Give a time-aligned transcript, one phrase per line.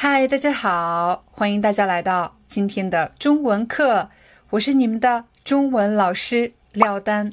[0.00, 4.08] 嗨，大家好，欢迎大家来到今天的中文课，
[4.50, 7.32] 我是你们的中文老师廖丹。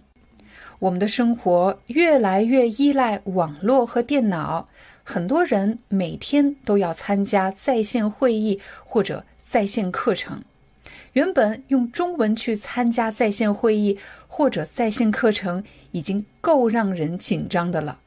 [0.80, 4.66] 我们的生活越来越依赖网络和电脑，
[5.04, 10.44] 很多人每天都要参加在线会议或者在线课程。
[11.14, 18.00] 原本用中文去参加在线会议或者在线课程已经够让人紧张的了，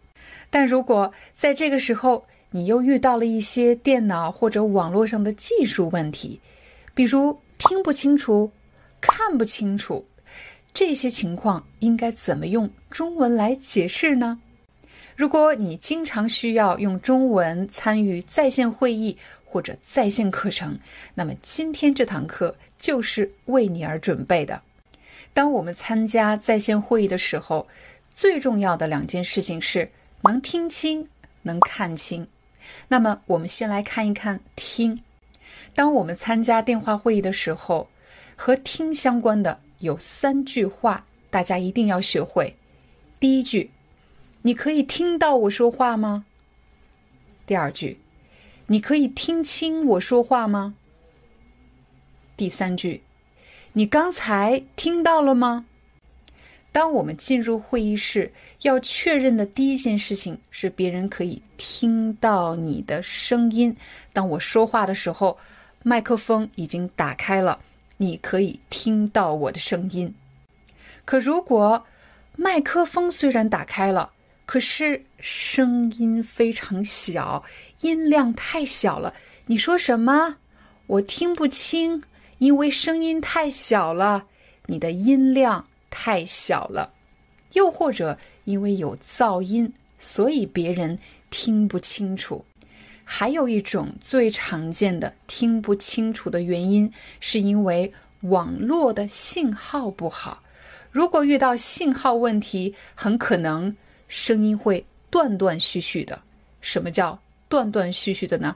[0.51, 6.41] 但如果在这个时候，你又遇到了一些电脑或者网络上的技术问题，
[6.95, 8.51] 比如听不清楚、
[9.01, 10.05] 看不清楚，
[10.73, 14.41] 这些情况应该怎么用中文来解释呢？
[15.15, 20.79] 如果你经常需要用中文参与在线会议或者在线课程，
[21.15, 24.63] 那么今天这堂课就是为你而准备的。
[25.35, 27.67] 当我们参加在线会议的时候，
[28.15, 29.91] 最重要的两件事情是
[30.23, 31.07] 能听清、
[31.43, 32.27] 能看清。
[32.89, 34.99] 那么，我们先来看一看听。
[35.75, 37.87] 当我们参加电话会议的时候，
[38.35, 42.57] 和听相关的有三句话，大家一定要学会。
[43.21, 43.71] 第一句，
[44.43, 46.25] 你可以听到我说话吗？
[47.47, 47.99] 第二句，
[48.67, 50.75] 你可以听清我说话吗？
[52.37, 53.03] 第三句，
[53.75, 55.67] 你刚才听到了吗？
[56.71, 58.31] 当我们进入会议室，
[58.63, 63.75] 要确认的第一件事情是别人可以听到你的声音。
[64.13, 65.37] 当我说话的时候，
[65.83, 67.59] 麦克风已经打开了，
[67.97, 70.13] 你可以听到我的声音。
[71.05, 71.83] 可如果
[72.37, 74.11] 麦克风虽然打开了，
[74.45, 77.43] 可是声音非常小，
[77.81, 79.13] 音量太小了，
[79.47, 80.37] 你说什么？
[80.87, 82.01] 我听不清，
[82.39, 84.27] 因为声音太小了，
[84.67, 85.67] 你的音量。
[85.91, 86.93] 太小了，
[87.53, 90.99] 又或者因为有噪音，所以别人
[91.31, 92.45] 听不清楚。
[93.05, 97.91] 还有一种最常见的听不清楚的原因，是因为
[98.21, 100.43] 网络的信号不好。
[100.91, 103.75] 如果遇到信号问题，很可能
[104.09, 106.21] 声音会断断续续的。
[106.61, 107.19] 什么叫
[107.49, 108.55] 断断续续的呢？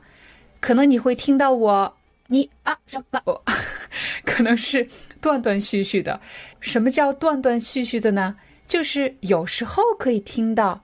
[0.61, 3.43] 可能你会听到我，你啊什么？
[4.25, 4.87] 可能是
[5.23, 6.21] 断断续续的。
[6.61, 8.37] 什么叫断断续续的呢？
[8.69, 10.79] 就是有时候可以听到，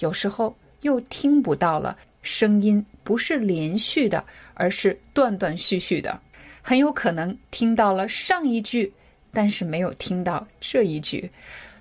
[0.00, 1.96] 有时候又听不到了。
[2.22, 4.22] 声音不是连续的，
[4.54, 6.20] 而是断断续续的。
[6.60, 8.92] 很有可能听到了上一句，
[9.32, 11.30] 但是没有听到这一句，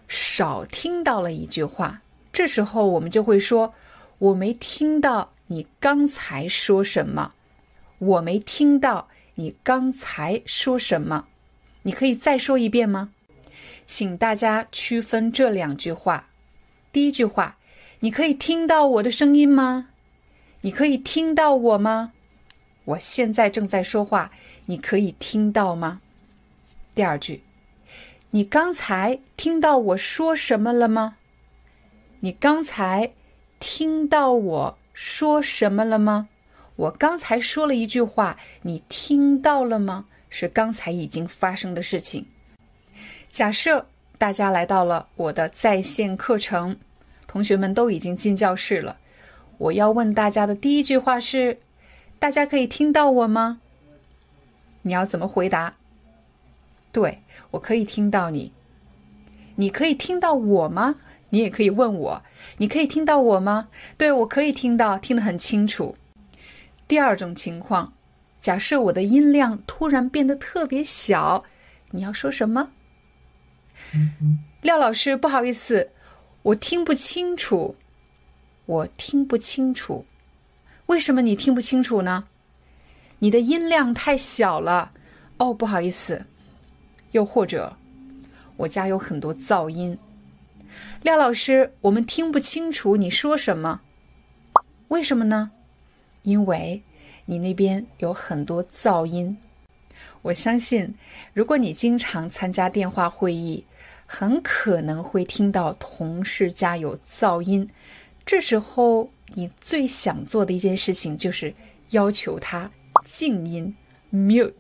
[0.08, 2.00] 少听到了一句话。
[2.32, 3.74] 这时候我们就会说
[4.20, 7.34] ：“我没听到你刚才说什么。”
[7.98, 9.08] 我没听到。
[9.38, 11.26] 你刚才说什么？
[11.86, 13.12] 你可以再说一遍吗？
[13.86, 16.28] 请大家区分这两句话。
[16.92, 17.56] 第一句话，
[18.00, 19.90] 你可以听到我的声音吗？
[20.62, 22.12] 你可以听到我吗？
[22.86, 24.32] 我现在正在说话，
[24.66, 26.02] 你可以听到吗？
[26.96, 27.44] 第二句，
[28.32, 31.18] 你刚才听到我说什么了吗？
[32.20, 33.14] 你刚才
[33.60, 36.28] 听到我说什么了吗？
[36.78, 40.08] 我刚才说了一句话，你听到了吗？
[40.30, 42.26] 是刚才已经发生的事情。
[43.30, 43.86] 假设
[44.18, 46.76] 大家来到了我的在线课程，
[47.28, 48.98] 同学们都已经进教室了。
[49.58, 51.58] 我要问大家的第一句话是：
[52.20, 53.60] 大家可以听到我吗？
[54.82, 55.76] 你要怎么回答？
[56.92, 57.20] 对
[57.52, 58.52] 我可以听到你。
[59.56, 60.96] 你可以听到我吗？
[61.30, 62.22] 你也可以问我：
[62.58, 63.68] 你可以听到我吗？
[63.98, 65.96] 对我可以听到，听得很清楚。
[66.88, 67.92] 第二种情况，
[68.46, 71.44] 假设我的音量突然变得特别小，
[71.90, 72.70] 你要说什么？
[74.62, 75.90] 廖老师，不好意思，
[76.44, 77.76] 我听不清楚，
[78.68, 80.06] 我听不清楚。
[80.86, 82.24] 为什么你听不清楚呢？
[83.18, 84.92] 你的音量太小了。
[85.40, 86.24] 哦，不好意思。
[87.14, 87.76] 又或者，
[88.58, 89.98] 我家有很多噪音。
[91.02, 93.82] 廖老师，我们听不清楚你说什么。
[94.90, 95.50] 为什么呢？
[96.22, 96.80] 因为
[97.26, 99.36] 你那边有很多噪音，
[100.22, 100.94] 我相信，
[101.34, 103.64] 如果你经常参加电话会议，
[104.06, 107.68] 很可能会听到同事家有噪音。
[108.26, 111.54] 这时候你最想做的一件事情就是
[111.92, 112.70] 要求他
[113.04, 113.76] 静音
[114.14, 114.54] （mute）。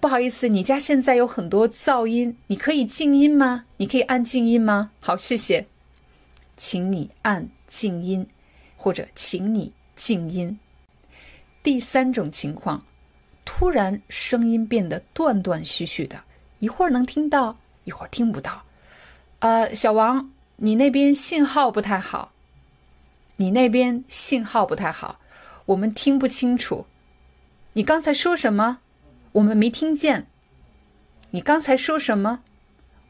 [0.00, 3.64] 不好意思，你家现在有很多噪音，你可以静音吗？
[3.76, 4.90] 你可以按静音吗？
[5.00, 5.66] 好，谢谢，
[6.56, 8.26] 请你按静音，
[8.76, 10.56] 或者请你静音。
[11.62, 12.82] 第三种情况，
[13.44, 16.18] 突然声音变得断断续续的，
[16.60, 18.62] 一会儿能听到，一会儿听不到。
[19.40, 22.32] 呃，小王，你那边信号不太好，
[23.36, 25.18] 你那边信号不太好，
[25.66, 26.86] 我们听不清楚。
[27.74, 28.78] 你刚才说什么？
[29.32, 30.26] 我们没听见，
[31.30, 32.40] 你刚才说什么？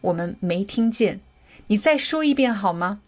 [0.00, 1.20] 我们没听见，
[1.68, 3.00] 你再说一遍好吗？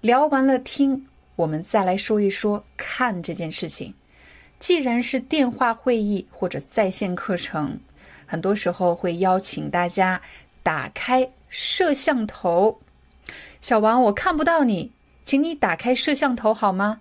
[0.00, 1.06] 聊完了听，
[1.36, 3.94] 我们再来说一说看这件事情。
[4.62, 7.76] 既然是电话会议或者在线课程，
[8.24, 10.22] 很多时候会邀请大家
[10.62, 12.80] 打开摄像头。
[13.60, 14.92] 小王，我看不到你，
[15.24, 17.00] 请你打开摄像头好吗？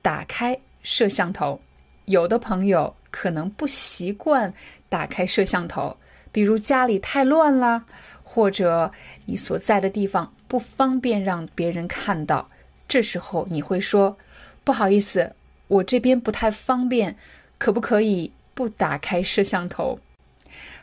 [0.00, 1.60] 打开摄像头，
[2.06, 2.94] 有的朋友。
[3.10, 4.52] 可能不习惯
[4.88, 5.94] 打开摄像头，
[6.32, 7.84] 比如家里太乱啦，
[8.22, 8.90] 或者
[9.26, 12.48] 你所在的地方不方便让别人看到。
[12.86, 14.16] 这时候你会说
[14.62, 15.34] ：“不好意思，
[15.68, 17.16] 我这边不太方便，
[17.56, 19.98] 可不可以不打开摄像头？”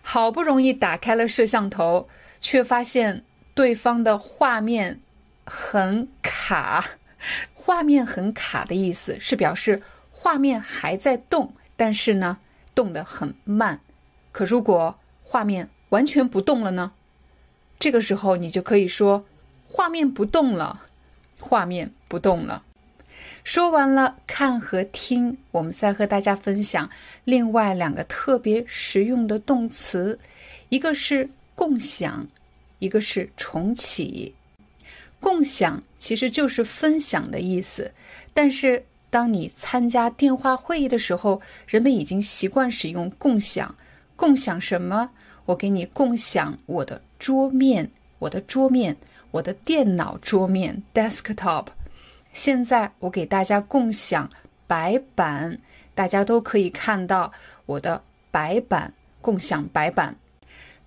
[0.02, 2.08] 好不容易打开了摄像头，
[2.40, 3.24] 却发现
[3.54, 5.00] 对方的画面
[5.46, 6.86] 很卡。
[7.54, 11.52] 画面很卡的意思是表示画面还在动。
[11.76, 12.38] 但是呢，
[12.74, 13.82] 动得很慢。
[14.32, 16.94] 可如果画面完全不动了呢？
[17.80, 19.26] 这个时候你就可以说
[19.68, 20.84] 画面不动了，
[21.40, 22.64] 画面不动了。
[23.46, 26.90] 说完了看和听，我们再和大家分享
[27.24, 30.20] 另外两个特别实用的动词，
[30.70, 32.28] 一个是共享，
[32.80, 34.34] 一个是重启。
[35.20, 37.90] 共享其实就是分享的意思，
[38.34, 38.84] 但是。
[39.08, 43.74] 当你参加电话会议的时候，人们已经习惯使用共享。
[44.18, 45.10] 共享什么？
[45.46, 47.90] 我给你共享我的桌面，
[48.20, 48.94] 我的桌面，
[49.32, 51.68] 我的电脑桌面 （desktop）。
[52.36, 54.30] 现在我给大家共享
[54.68, 55.58] 白板，
[55.96, 57.32] 大家都可以看到
[57.66, 58.00] 我的
[58.30, 58.94] 白板。
[59.22, 60.16] 共享白板。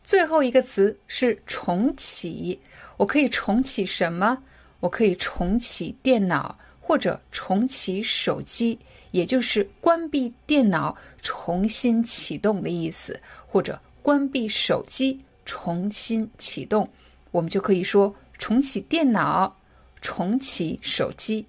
[0.04, 2.56] 最后一个词是重启。
[2.98, 4.38] 我可以重启什么？
[4.78, 6.56] 我可以重启电脑。
[6.80, 8.78] 或者重启手机，
[9.10, 16.88] 也就是关闭电脑重新启动的意思，或者关闭手机重新启动，
[17.30, 19.54] 我们就可以说重启电脑、
[20.00, 21.44] 重启手机。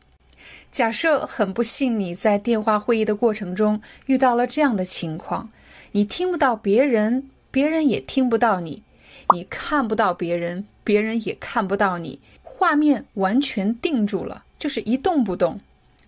[0.72, 5.50] 假设很不幸你在电话会议的过程中遇到了这样的情况，
[5.92, 8.82] 你听不到别人，别人也听不到你，
[9.34, 14.44] 你看不到别人，别人也看不到你，画面完全定住了。
[14.60, 15.60] 就是一动不动，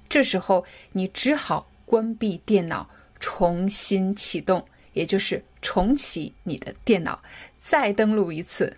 [0.10, 2.88] 这时候你只好关闭电脑，
[3.20, 7.20] 重新启动，也就是重启你的电脑，
[7.62, 8.76] 再登录一次。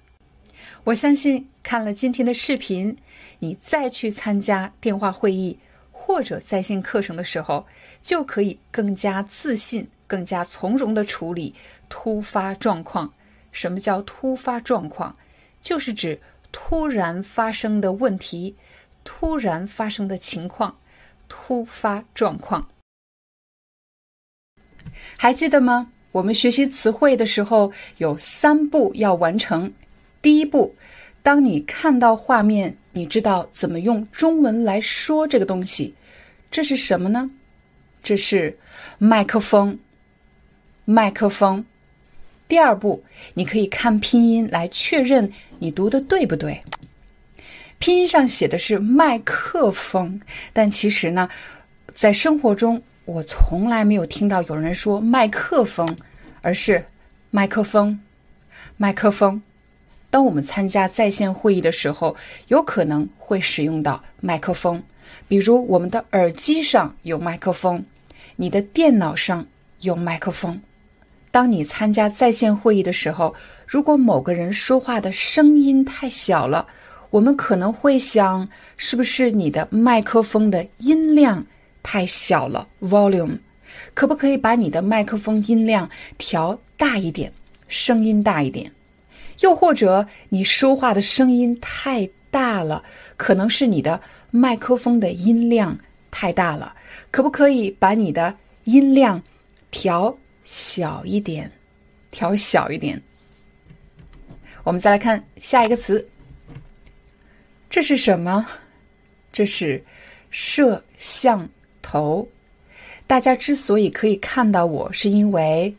[0.83, 2.95] 我相信看了今天的视频，
[3.43, 5.59] 你再去参加电话会议
[5.91, 7.65] 或者在线课程的时候，
[8.01, 11.53] 就可以更加自信、更加从容的处理
[11.89, 13.11] 突发状况。
[13.51, 15.13] 什么叫突发状况？
[15.61, 16.17] 就是指
[16.53, 18.55] 突然发生的问题。
[19.03, 20.73] 突然发生的情况，
[21.27, 22.65] 突发状况，
[25.17, 25.91] 还记得吗？
[26.13, 29.69] 我们学习词汇的时候有三步要完成。
[30.21, 30.73] 第一步，
[31.21, 35.93] 当你看到画面，你知道怎么用中文来说这个东西，
[36.51, 37.29] 这是什么呢？
[38.03, 38.55] 这是
[38.99, 39.77] 麦克风，
[40.85, 41.63] 麦克风。
[42.47, 46.61] 第二步，你可以看拼音来确认你读的对不对。
[47.79, 50.21] 拼音上写的是麦克风，
[50.51, 51.27] 但其实呢，
[51.95, 55.87] 在生活中我从来没有听到有人说麦克风，
[56.41, 56.85] 而是
[57.31, 57.99] 麦克风，
[58.77, 59.41] 麦克风。
[60.13, 62.15] 当我们参加在线会议的时候，
[62.49, 64.79] 有可能会使用到麦克风，
[65.27, 67.83] 比如我们的耳机上有麦克风，
[68.35, 69.43] 你的电脑上
[69.79, 70.61] 有麦克风。
[71.31, 73.33] 当你参加在线会议的时候，
[73.65, 76.67] 如果某个人说话的声音太小了。
[77.09, 81.43] 我们可能会想，是不是你的麦克风的音量
[81.81, 83.39] 太小了？Volume，
[83.95, 85.89] 可不可以把你的麦克风音量
[86.19, 87.33] 调大一点，
[87.67, 88.71] 声音大一点？
[89.43, 92.81] 又或者你说话的声音太大了，
[93.17, 93.99] 可能是你的
[94.31, 95.77] 麦克风的音量
[96.09, 96.73] 太大了，
[97.11, 98.33] 可不可以把你的
[98.63, 99.21] 音量
[99.69, 101.51] 调小一点，
[102.09, 102.99] 调小一点？
[104.63, 106.07] 我们再来看下一个词。
[107.69, 108.45] 这是什么？
[109.33, 109.83] 这是
[110.29, 111.47] 摄像
[111.81, 112.25] 头。
[113.05, 115.75] 大家之所以可以看到我，是因为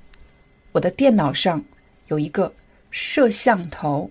[0.73, 1.64] 我的电脑上
[2.09, 2.52] 有一个
[2.95, 4.09] 摄像头。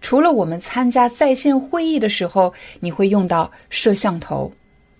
[0.00, 4.52] 除了我们参加在线会议的时候，你会用到摄像头，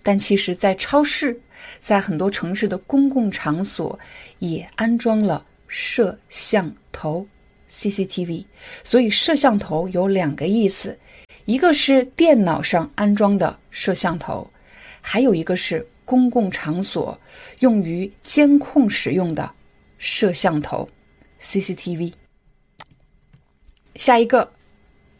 [0.03, 1.39] 但其实，在超市，
[1.79, 3.97] 在很多城市的公共场所，
[4.39, 7.25] 也安装了摄像头
[7.71, 8.43] （CCTV）。
[8.83, 10.99] 所以，摄像头有两个意思：
[11.45, 14.45] 一个是电脑上安装的摄像头，
[14.99, 17.17] 还有一个是公共场所
[17.59, 19.49] 用于监控使用的
[19.99, 20.85] 摄像头
[21.41, 22.11] （CCTV）。
[23.99, 24.49] 下一个。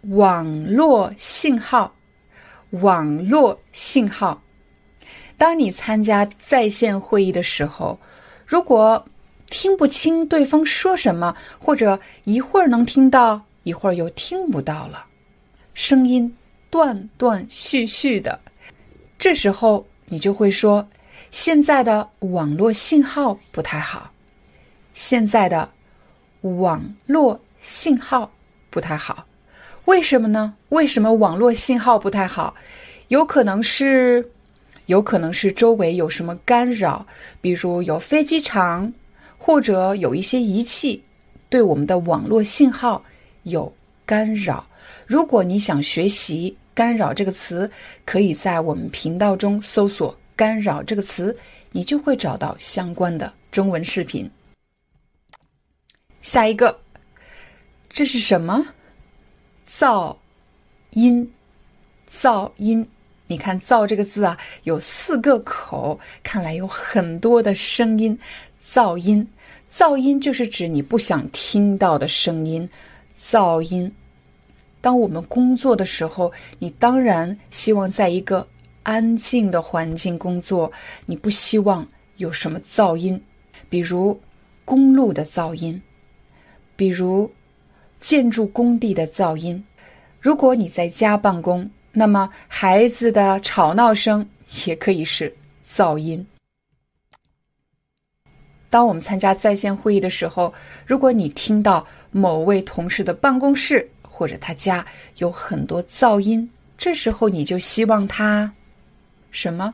[0.04, 1.94] 网络信号，
[2.70, 4.42] 网络信号。
[5.38, 8.00] 当你参加在线会议的时候，
[8.46, 9.06] 如果
[9.48, 15.06] 听不清对方说什么，或者一会儿能听到，一会儿又听不到了，
[15.74, 16.34] 声音
[16.70, 18.40] 断断续续的，
[19.18, 20.88] 这时候你就会说
[21.30, 24.10] ：“现在的网络信号不太好。”
[24.96, 25.70] 现在的
[26.40, 28.32] 网络信号
[28.70, 29.26] 不太好。
[29.86, 30.54] 为什么呢？
[30.70, 32.54] 为什么网络信号不太好？
[33.08, 34.24] 有可能是，
[34.86, 37.06] 有可能是周围有什么干扰，
[37.42, 38.92] 比如有飞机场，
[39.38, 41.04] 或者有一些仪器
[41.50, 43.04] 对我们的网络信号
[43.44, 43.72] 有
[44.06, 44.66] 干扰。
[45.08, 47.70] 如果你想学习“干扰”这个词，
[48.06, 51.36] 可以在我们频道中搜索“干扰”这个词，
[51.72, 54.30] 你就会找到相关的中文视频。
[56.22, 56.80] 下一个，
[57.90, 58.66] 这是什么？
[59.68, 60.16] 噪
[60.92, 61.30] 音，
[62.10, 62.88] 噪音，
[63.28, 68.18] 你看“噪”这个字啊，有四个口，看来有很多的声音。
[68.66, 69.28] 噪音，
[69.74, 72.68] 噪音就是指你不想听到的声音。
[73.22, 73.92] 噪音，
[74.82, 78.48] 当我们工作的时候，你当然希望在一个
[78.84, 80.72] 安静的环境工作，
[81.06, 81.86] 你不希望
[82.18, 83.22] 有什么噪音，
[83.68, 84.18] 比如
[84.64, 85.82] 公路的噪音，
[86.76, 87.30] 比如。
[88.00, 89.64] 建筑工地的噪音。
[90.20, 94.28] 如果你在家办公，那么孩子的吵闹声
[94.66, 95.34] 也可以是
[95.70, 96.26] 噪音。
[98.70, 100.54] 当我们参加在线会议的时候，
[100.86, 104.86] 如果你听到某位同事的办公室或者他家
[105.18, 108.52] 有很多噪音，这时候你就希望他
[109.32, 109.74] 什么？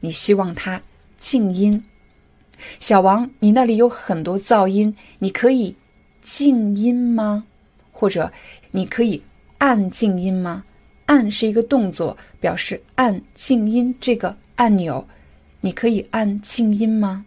[0.00, 0.80] 你希望他
[1.20, 1.82] 静音。
[2.80, 5.74] 小王，你那里有很多噪音，你可以
[6.22, 7.44] 静音吗？
[8.02, 8.28] 或者，
[8.72, 9.22] 你可以
[9.58, 10.64] 按静音吗？
[11.06, 15.06] 按是一个动作，表示按静音这个按钮。
[15.60, 17.24] 你可以按静音吗？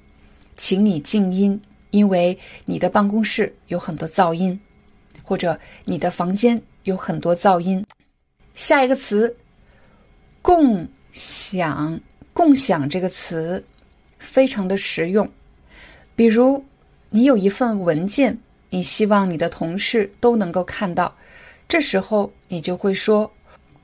[0.58, 1.58] 请你静音，
[1.92, 4.60] 因为你的办公室有很多噪音，
[5.24, 7.82] 或者你的房间有很多噪音。
[8.54, 9.34] 下一个词，
[10.42, 11.98] 共享。
[12.34, 13.64] 共享这个词
[14.20, 15.26] 非常的实用。
[16.18, 16.62] 比如，
[17.10, 18.38] 你有一份文件。
[18.76, 21.16] 你希望你的同事都能够看到，
[21.66, 23.32] 这时候你就会说：“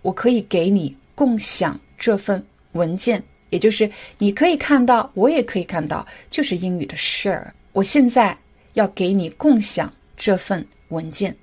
[0.03, 7.41] 我可以给你共享这份文件，也就是你可以看到，我也可以看到，就是英语的 share。
[7.71, 8.37] 我现在
[8.73, 11.33] 要给你共享这份文件。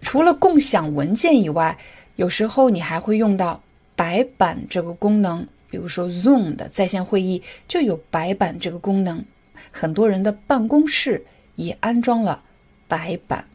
[0.00, 1.78] 除了共享文件以外，
[2.16, 3.62] 有时候你还会用到
[3.94, 9.24] 白板这个功能，比如说 Zoom 的在线会议就有白板这个功能，
[9.70, 12.42] 很多人的办公室也安装了。”
[12.90, 13.48] 白板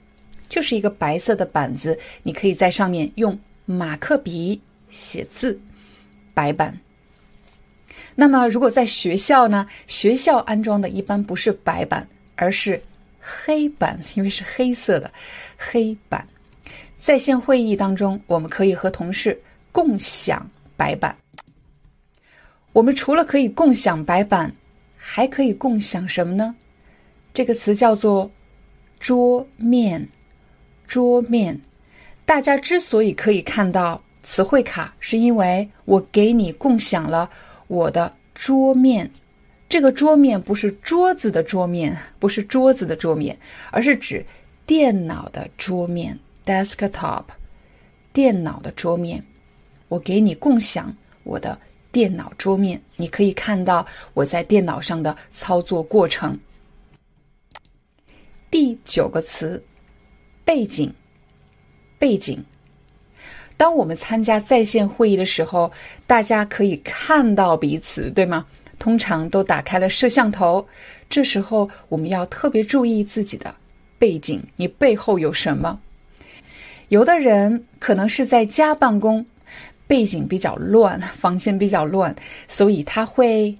[0.47, 5.59] 就是一个白色的板子，你可以在上面用马克笔写字。
[6.33, 6.77] 白板。
[8.15, 9.67] 那么，如果在学校呢？
[9.87, 12.81] 学校安装的一般不是白板，而是
[13.19, 15.11] 黑板，因为是黑色的
[15.57, 16.25] 黑板。
[16.97, 19.37] 在线会议当中，我们可以和同事
[19.71, 21.13] 共享白板。
[22.71, 24.49] 我们除了可以共享白板，
[24.95, 26.55] 还可以共享什么呢？
[27.33, 28.31] 这个词叫做。
[28.99, 30.07] 桌面，
[30.87, 31.59] 桌面，
[32.25, 37.29] 大家之所以可以看到词汇卡，是因为我给你共享了
[37.67, 39.09] 我的桌面。
[39.67, 43.37] 这个桌面不是桌子的桌面，不是桌子的桌面，
[43.71, 44.25] 而是指
[44.65, 47.23] 电脑的桌面 （desktop）。
[48.13, 49.21] 电脑的桌面，
[49.89, 51.59] 我给你共享我的
[51.91, 56.39] 电脑桌面，你可以看到我在电脑上的操作过程。
[58.49, 59.63] 第九个词，
[60.43, 60.93] 背景。
[61.97, 62.43] 背景。
[63.57, 65.71] 当我们参加在线会议的时候，
[66.05, 68.45] 大家可以看到彼此，对吗？
[68.77, 70.65] 通常都打开了摄像头。
[71.09, 73.55] 这时候，我们要特别注意自己的
[73.97, 75.79] 背景，你背后有什么？
[76.89, 79.25] 有的人可能是在家办公，
[79.87, 82.13] 背景比较乱，房间比较乱，
[82.47, 83.57] 所以他会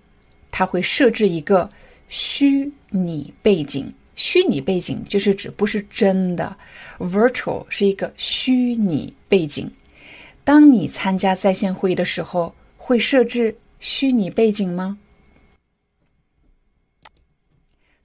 [0.51, 1.69] 他会设置一个
[2.09, 3.91] 虚拟背景。
[4.15, 6.57] 虚拟背景就是指不是真的
[6.99, 9.69] ，virtual 是一个虚拟背景。
[10.43, 14.97] 当你参加在线会议的时候，会设置虚拟背景吗？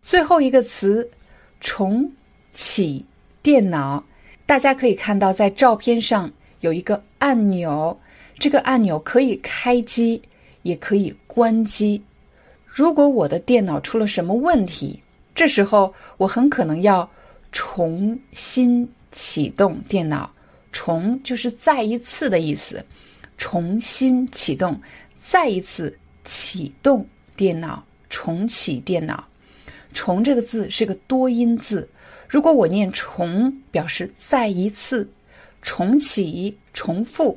[0.03, 1.09] 最后一个词，
[1.61, 2.11] 重
[2.51, 3.05] 启
[3.43, 4.03] 电脑。
[4.47, 6.29] 大家可以看到，在照片上
[6.61, 7.97] 有一个按钮，
[8.37, 10.21] 这个按钮可以开机，
[10.63, 12.03] 也可以关机。
[12.65, 15.01] 如果我的电脑出了什么问题，
[15.35, 17.09] 这时候我很可能要
[17.53, 20.31] 重新启动电脑。
[20.73, 22.85] 重就是再一次的意思，
[23.37, 24.81] 重新启动，
[25.21, 25.93] 再一次
[26.25, 29.27] 启动电脑，重启电脑。
[29.93, 31.89] 重这个字是个多音字，
[32.29, 35.11] 如果我念重，表示再一次，
[35.61, 37.37] 重启，重复；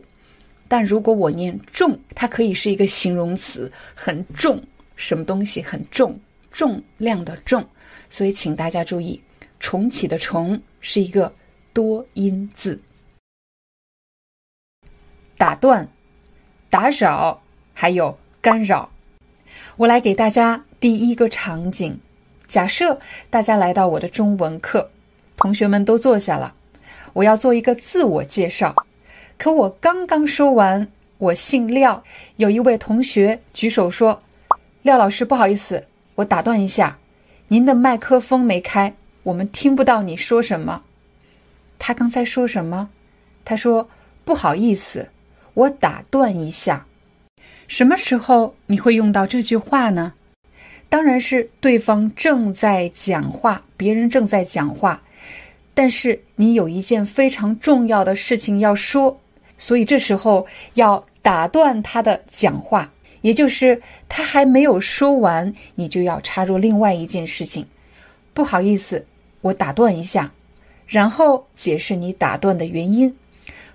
[0.68, 4.62] 但如果我念重，它可以是一个形容词，很重，
[4.96, 6.16] 什么东西很重，
[6.52, 7.68] 重量的重。
[8.14, 9.20] 所以请大家注意，
[9.60, 11.34] 重启的重是一个
[11.74, 12.80] 多音字。
[15.36, 15.88] 打断、
[16.70, 17.42] 打扰，
[17.74, 18.88] 还有干扰。
[19.78, 21.98] 我来给大家第一个场景：
[22.48, 22.96] 假设
[23.32, 24.88] 大家来到我的中文课，
[25.36, 26.54] 同学们都坐下了，
[27.14, 28.76] 我要做一个自我介绍。
[29.40, 32.04] 可我刚刚说完“我姓廖”，
[32.38, 34.22] 有一位同学举手说
[34.84, 36.96] ：“廖老师，不好意思，我打断一下，
[37.54, 38.92] 您的麦克风没开，
[39.22, 40.82] 我们听不到你说什么。”
[41.78, 42.90] 他刚才说什么？
[43.46, 43.88] 他说
[44.26, 45.08] ：“不好意思。”
[45.54, 46.84] 我打断一下，
[47.68, 50.14] 什么时候你会用到这句话呢？
[50.90, 55.00] 当然是对方正在讲话，别人正在讲话，
[55.76, 59.16] 但是你有一件非常重要的事情要说，
[59.60, 62.92] 所以这时候要打断他的讲话，
[63.24, 67.66] 也就是他还没有说完，你就要插入另外一件事情。
[68.34, 69.04] 不好意思，
[69.42, 70.32] 我打断一下，
[70.86, 73.14] 然后解释你打断的原因。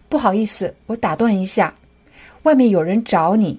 [0.09, 1.75] 不好意思，我打断一下，
[2.43, 3.59] 外面有人找你。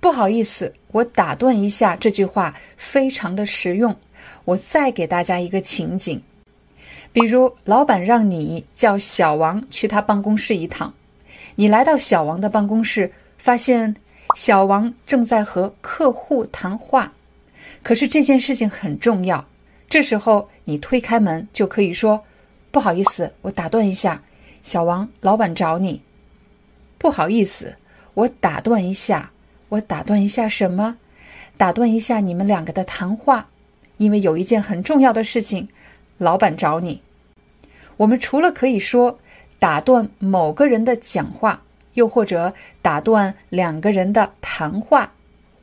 [0.00, 3.94] 不好意思，我打断一下，这句话非常的实用。
[4.44, 6.20] 我再给大家一个情景，
[7.12, 10.92] 比如老板让你叫小王去他办公室一趟，
[11.54, 13.94] 你来到小王的办公室，发现
[14.34, 17.12] 小王正在和客户谈话，
[17.82, 19.44] 可是这件事情很重要。
[19.88, 22.22] 这时候你推开门就可以说
[22.72, 24.22] ：“不好意思，我打断一下。”
[24.62, 26.00] 小王，老板找你。
[26.98, 27.76] 不好意思，
[28.14, 29.30] 我打断一下。
[29.68, 30.96] 我打断一下什么？
[31.56, 33.48] 打断一下你们两个的谈话，
[33.96, 35.68] 因为有一件很重要的事情，
[36.18, 37.00] 老板找你。
[37.96, 39.18] 我们除了可以说
[39.58, 41.62] 打断某个人的讲话，
[41.94, 45.12] 又或者打断两个人的谈话，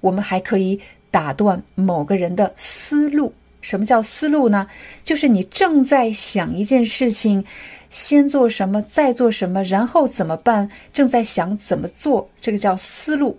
[0.02, 0.80] 我们还可以
[1.12, 3.34] 打断某个人的思路。
[3.62, 4.68] 什么叫思路呢？
[5.04, 7.44] 就是你正在想一件事情。
[7.90, 10.70] 先做什么，再做什么，然后怎么办？
[10.94, 13.36] 正在想怎么做，这个叫思路。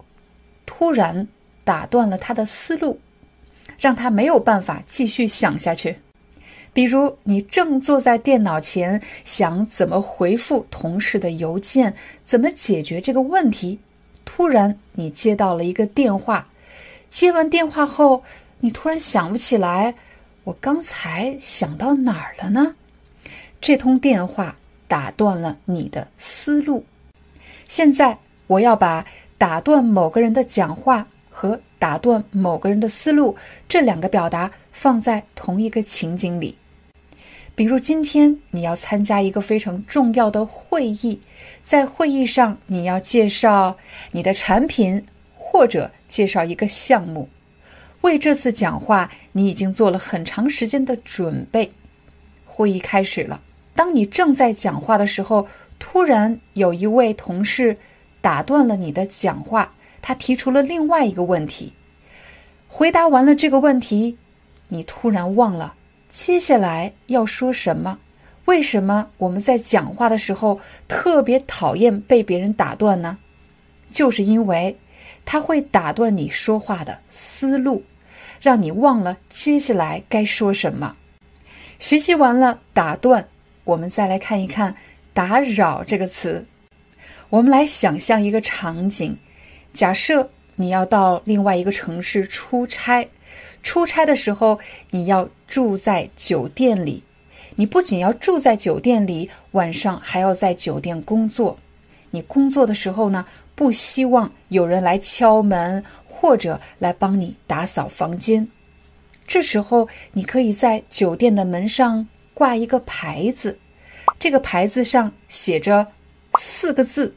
[0.67, 1.25] 突然
[1.63, 2.99] 打断了他的思路，
[3.79, 5.97] 让他没有办法继续想下去。
[6.73, 11.93] 比如，你正坐在电脑前想怎么回复同事的邮件，
[12.25, 13.79] 怎么解决这个问题，
[14.25, 16.47] 突然你接到了一个电话。
[17.09, 18.23] 接完电话后，
[18.61, 19.93] 你突然想不起来，
[20.45, 22.75] 我刚才想到哪儿了呢？
[23.61, 24.57] 这通电话
[24.87, 26.85] 打断了你的思路。
[27.67, 29.05] 现在我要把
[29.37, 33.37] 打断某个人的讲话和打断某个人的思路
[33.69, 36.57] 这两个表达放在同一个情景里。
[37.61, 41.21] 比如今天你要参加一个非常重要的会议，
[41.61, 43.77] 在会议上你要介绍
[44.13, 47.29] 你的产品或者介绍一个项目。
[48.01, 51.71] 为这次讲话，你已经做了很长时间的准备。
[52.47, 53.39] 会议开始了。
[53.75, 55.47] 当你正在讲话的时候，
[55.79, 57.77] 突然有一位同事
[58.23, 59.71] 打断了你的讲话，
[60.01, 61.71] 他提出了另外一个问题。
[62.67, 64.17] 回答完了这个问题，
[64.69, 65.75] 你突然忘了
[66.11, 67.99] 接下来要说什么。
[68.47, 73.17] 为什么我们在讲话的时候特别讨厌被别人打断呢？
[73.93, 74.77] 就是因为
[75.25, 77.85] 他会打断你说话的思路，
[78.41, 80.97] 让你忘了接下来该说什么。
[81.79, 83.27] 学习完了，打断。
[83.63, 84.75] 我们再来看一看
[85.15, 86.45] “打扰”这个词。
[87.29, 89.17] 我们来想象一个场景：
[89.73, 93.07] 假设你要到另外一个城市出差，
[93.63, 94.59] 出差的时候
[94.91, 97.03] 你要住在酒店里。
[97.57, 101.59] 你不仅要住在酒店里，晚上还要在酒店工作。
[102.11, 108.47] 你工作的时候呢，不希望有人来敲门或者来帮你打扫房间。
[109.27, 113.59] 这时候，你可以在酒店的门上挂一个牌子，
[114.19, 115.87] 这个牌子上写着
[116.39, 117.15] 四个字，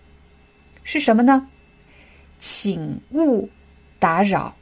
[0.84, 1.48] 是什么呢？
[2.38, 3.48] 请勿
[3.98, 4.54] 打扰。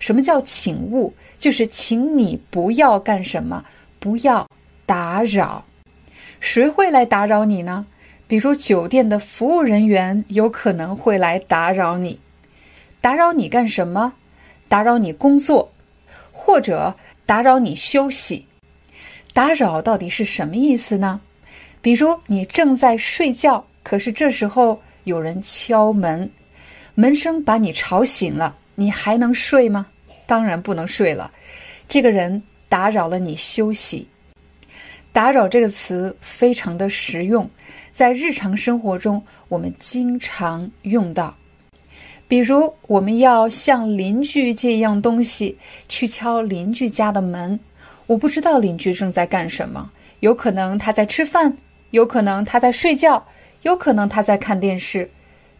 [0.00, 1.12] 什么叫请勿？
[1.38, 3.64] 就是请你不要干什么，
[3.98, 4.46] 不要
[4.84, 5.64] 打扰。
[6.40, 7.86] 谁会来打扰你呢？
[8.26, 12.18] 比如酒店的服务人员有可能会来打扰你。
[13.00, 14.12] 打扰你干什么？
[14.68, 15.70] 打扰你工作，
[16.30, 18.44] 或者打扰你休息。
[19.32, 21.20] 打扰到底是什么意思呢？
[21.80, 26.30] 比如你正在睡觉，可是这时候有人敲门，
[26.94, 28.56] 门声把你吵醒了。
[28.74, 29.86] 你还能睡吗？
[30.28, 31.32] 当然不能睡了。
[31.88, 34.06] 这个人打扰了你休息。
[35.10, 37.48] 打扰这个词非常的实用，
[37.90, 41.34] 在日常生活中我们经常用到。
[42.28, 45.56] 比如，我们要向邻居借一样东西，
[45.88, 47.58] 去敲邻居家的门。
[48.06, 51.56] 我不知道邻居正在干什么，有可能他在吃饭，
[51.92, 53.26] 有可能他在睡觉，
[53.62, 55.10] 有可能他在看电视，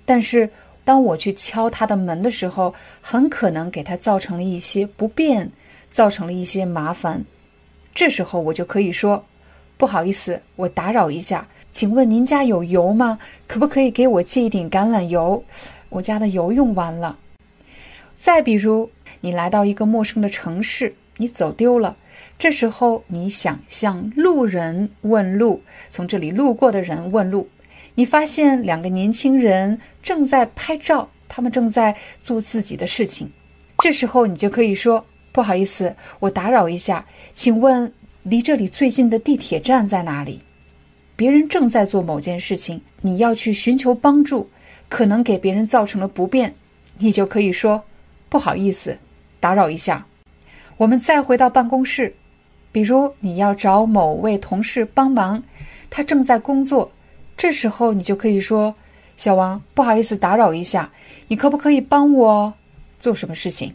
[0.04, 0.48] 但是。
[0.88, 5.46] 当我去敲他的门的时候，很可能给他造成了一些不便，
[5.90, 7.22] 造成了一些麻烦。
[7.94, 9.22] 这时候我就可以说
[9.76, 13.18] ：“不好意思，我打扰一下，请问您家有油吗？
[13.46, 15.44] 可不可以给我借一点橄榄油？
[15.90, 17.18] 我家的油用完了。”
[18.18, 18.88] 再比如，
[19.20, 21.94] 你来到一个陌生的城市，你走丢了，
[22.38, 27.46] 这时候你想向路人问路，从这里路过的人问路。
[27.98, 33.28] 你发现两个年轻人正在拍照，他们正在做自己的事情。
[33.78, 40.40] 这时候你就可以说：“不好意思，我打扰一下，请问离这里最近的地铁站在哪里？”
[41.16, 44.48] 别人正在做某件事情，你要去寻求帮助，
[44.88, 46.54] 可能给别人造成了不便，
[46.98, 47.82] 你就可以说
[48.30, 48.96] ：“不好意思，
[49.40, 50.06] 打扰一下。”
[50.78, 52.14] 我们再回到办公室，
[52.70, 55.42] 比如你要找某位同事帮忙，
[55.90, 56.88] 他正在工作。
[57.38, 58.74] 这时候你就可以说
[59.16, 60.90] ：“小王，不好意思打扰一下，
[61.28, 62.52] 你可不可以帮我
[62.98, 63.72] 做什么事情？”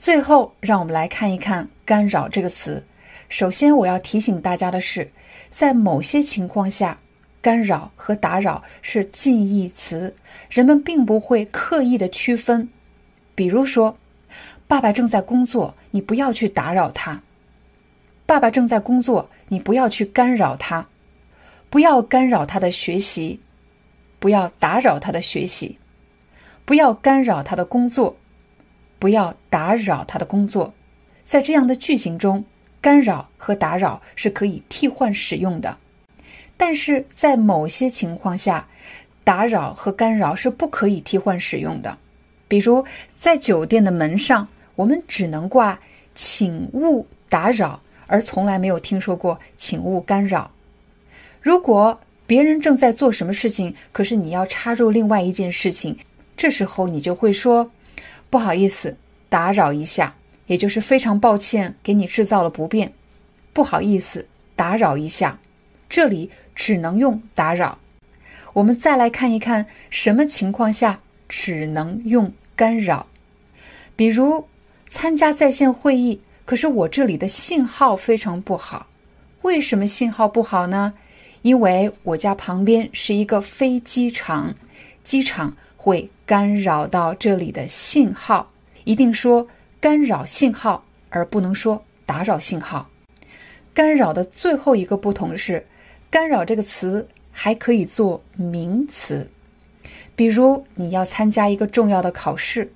[0.00, 2.82] 最后，让我们来看一看“干扰”这个词。
[3.28, 5.06] 首先，我要提醒大家的是，
[5.50, 6.98] 在某些情况下
[7.42, 10.14] ，“干扰”和“打扰”是近义词，
[10.48, 12.66] 人们并不会刻意的区分。
[13.34, 13.94] 比如说，
[14.66, 17.20] 爸爸正在工作，你不要去打扰他；
[18.24, 20.86] 爸爸正在工作，你不要去干扰他。
[21.74, 23.40] 不要干扰他的学习，
[24.20, 25.76] 不要打扰他的学习，
[26.64, 28.16] 不要干扰他的工作，
[29.00, 30.72] 不要打扰他的工作。
[31.24, 32.44] 在这样的句型中，
[32.80, 35.76] 干扰和打扰是可以替换使用的，
[36.56, 38.64] 但是在某些情况下，
[39.24, 41.98] 打扰和干扰是不可以替换使用的。
[42.46, 45.76] 比如，在酒店的门上，我们只能挂
[46.14, 50.48] “请勿打扰”，而从来没有听说过“请勿干扰”。
[51.44, 55.94] 如果别人正在做什么事情，可是你要插入另外一件事情，
[56.38, 57.70] 这时候你就会说
[58.30, 58.96] ：“不好意思，
[59.28, 60.14] 打扰一下。”
[60.48, 62.90] 也就是非常抱歉，给你制造了不便。
[63.52, 64.26] 不好意思，
[64.56, 65.38] 打扰一下。
[65.86, 67.78] 这里只能用打扰。
[68.54, 73.06] 我们再来看一看什么情况下只能用干扰。
[73.94, 74.46] 比如
[74.88, 78.86] 参加在线会议，可是我这里的信号非常不好。
[79.42, 80.94] 为什么信号不好呢？
[81.44, 84.50] 因为我家旁边是一个飞机场，
[85.02, 88.50] 机场会干扰到这里的信号。
[88.84, 89.46] 一定说
[89.78, 92.88] 干扰信号，而不能说打扰信号。
[93.74, 95.62] 干扰的最后一个不同是，
[96.08, 99.28] 干扰这个词还可以做名词。
[100.16, 102.72] 比如你要参加一个重要的考试，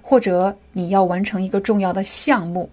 [0.00, 2.70] 或者你要完成一个重要的项目，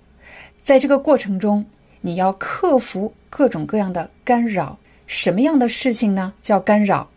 [0.62, 1.66] 在这个过程中，
[2.00, 4.78] 你要克服各种各样的干扰。
[5.08, 6.34] 什么样的事情呢？
[6.42, 7.10] 叫干扰。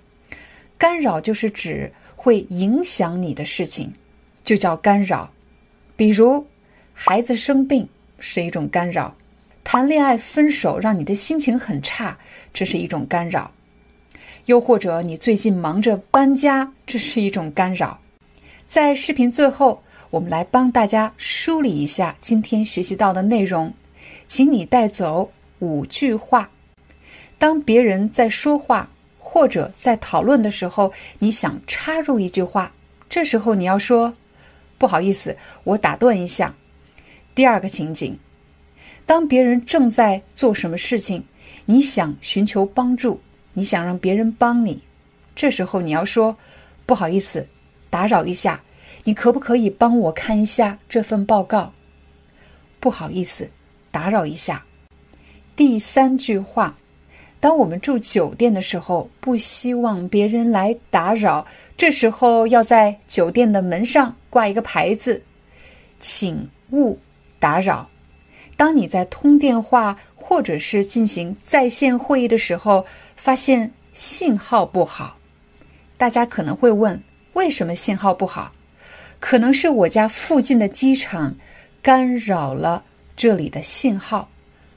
[0.79, 3.93] 干扰就是指会影响你的事情，
[4.45, 5.31] 就叫干扰。
[5.97, 6.47] 比如，
[6.93, 9.11] 孩子生病是一种干扰；
[9.65, 12.17] 谈恋爱分手让你的心情很差，
[12.53, 13.51] 这是一种干扰；
[14.45, 17.99] 又或者你最近忙着搬家，这是一种干扰。
[18.67, 23.73] 在视频最后，我们来帮大家梳理一下今天学习到的内容，
[24.29, 26.51] 请你带走五句话。
[27.39, 32.73] 当别人在说话或者在讨论的时候，你想插入一句话，
[33.11, 34.13] 这时候你要说
[34.79, 36.55] ：“不好意思，我打断一下。”
[37.35, 38.19] 第二个情景，
[39.05, 41.23] 当别人正在做什么事情，
[41.67, 43.21] 你想寻求帮助，
[43.53, 44.83] 你想让别人帮你，
[45.35, 46.35] 这时候你要说
[46.87, 47.47] ：“不好意思，
[47.91, 48.63] 打扰一下，
[49.05, 51.71] 你可不可以帮我看一下这份报告？”
[52.81, 53.51] 不好意思，
[53.91, 54.65] 打扰一下。
[55.55, 56.75] 第三句话。
[57.47, 65.23] 当我们住酒店的时候，不希望别人来打扰，这时候要在酒店的门上挂一个牌子，
[66.01, 66.99] 请勿
[67.39, 67.89] 打扰。
[68.57, 75.17] 当你在通电话或者是进行在线会议的时候，发现信号不好，
[75.97, 77.01] 大家可能会问：
[77.35, 78.51] 为什么信号不好？
[79.21, 81.33] 可能是我家附近的机场
[81.81, 82.83] 干扰了
[83.17, 84.29] 这里的信号，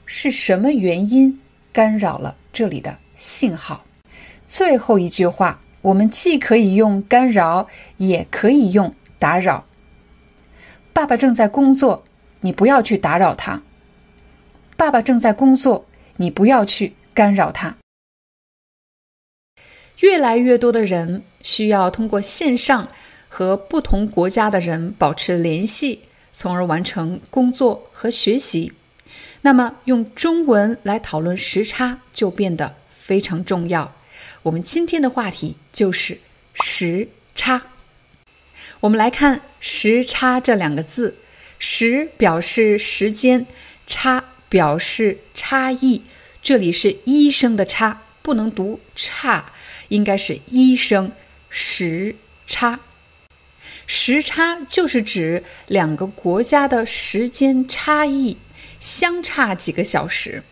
[0.06, 1.36] 是什么原因
[1.72, 2.36] 干扰了？
[2.52, 3.84] 这里的信号，
[4.46, 9.64] 最后一句话，我们既可以用干扰，也可以用打扰。
[10.92, 12.04] 爸爸正在工作，
[12.40, 13.62] 你不要去打扰他。
[14.76, 15.86] 爸爸正在工作，
[16.16, 17.76] 你不要去干扰他。
[20.00, 22.88] 越来越多的人需要通过线上
[23.28, 26.00] 和不同国家的人保持联系，
[26.32, 28.72] 从而完成工作和学习。
[29.42, 33.94] 那么，用中文来讨论时差就变得非常重要。
[34.42, 36.18] 我们今天的话题就是
[36.54, 37.62] 时差。
[38.80, 41.16] 我们来看“时差”这两个字
[41.58, 43.46] ，“时”表示时间
[43.86, 46.02] ，“差”表示差异。
[46.42, 49.52] 这里是医生的“差”，不能读“差”，
[49.88, 51.12] 应该是医生
[51.48, 52.80] 时差。
[53.86, 58.38] 时差就是指两个国家的时间差异。
[58.80, 60.42] 相差几个小时，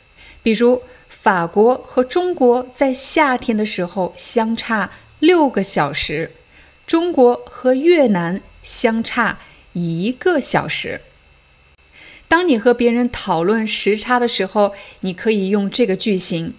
[0.43, 6.33] 比如法国和中国在夏天的时候相差六个小时，
[6.87, 9.39] 中国和越南相差
[9.73, 11.01] 一个小时。
[12.29, 16.53] 当你和别人讨论时差的时候，你可以用这个句型：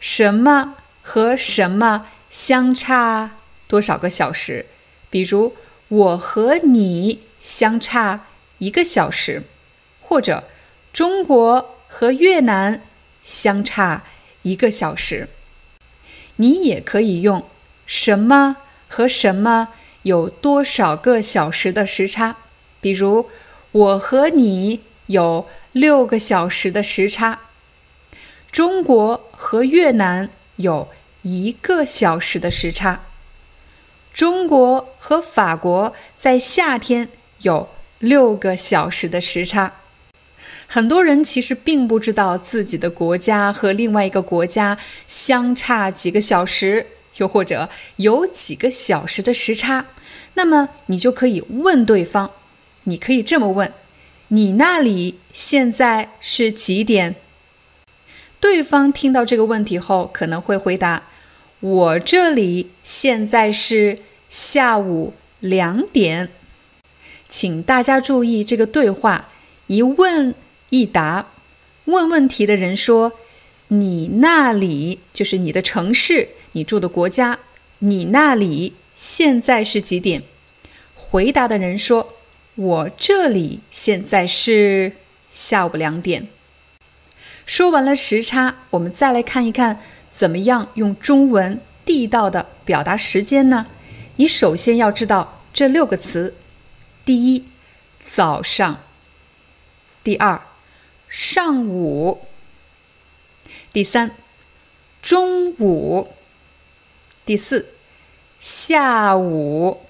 [0.00, 3.32] 什么和什么相差
[3.68, 4.64] 多少个小时？
[5.10, 5.54] 比如
[5.88, 9.42] 我和你相差一个小时，
[10.00, 10.44] 或者。
[10.94, 12.80] 中国和越南
[13.20, 14.04] 相差
[14.42, 15.28] 一个小时，
[16.36, 17.44] 你也可以用
[17.84, 19.70] 什么和什么
[20.02, 22.36] 有多少个小时的时差？
[22.80, 23.28] 比如，
[23.72, 27.40] 我和你有六个小时的时差，
[28.52, 30.88] 中国和越南有
[31.22, 33.00] 一个小时的时差，
[34.12, 37.08] 中国和法国在夏天
[37.40, 39.72] 有六个小时的时差。
[40.66, 46.86] 很多人其实并不知道自己的国家和另外一个国家相差几个小时，
[47.18, 49.86] 又或者有几个小时的时差。
[50.34, 52.30] 那么你就可以问对方，
[52.84, 53.72] 你可以这么问
[54.28, 57.14] ：“你那里现在是几点？”
[58.40, 61.04] 对方听到这个问题后，可能会回答
[61.60, 66.30] ：“我这里现在是下午两点。”
[67.28, 69.28] 请大家注意这个对话，
[69.68, 70.34] 一问。
[70.74, 71.28] 一答，
[71.84, 73.12] 问问题的人说
[73.68, 77.38] ：“你那里就是你的城市，你住的国家。
[77.78, 80.24] 你那里现在是几点？”
[80.96, 82.14] 回答的人说
[82.56, 84.96] ：“我这里现在是
[85.30, 86.26] 下午两点。”
[87.46, 89.78] 说完了时差，我们再来看一看
[90.10, 93.66] 怎么样用中文地道的表达时间呢？
[94.16, 96.34] 你首先要知道这六个词：
[97.04, 97.44] 第一，
[98.04, 98.80] 早上；
[100.02, 100.40] 第二。
[101.14, 102.22] 上午，
[103.72, 104.16] 第三，
[105.00, 106.08] 中午，
[107.24, 107.68] 第四，
[108.40, 109.82] 下午，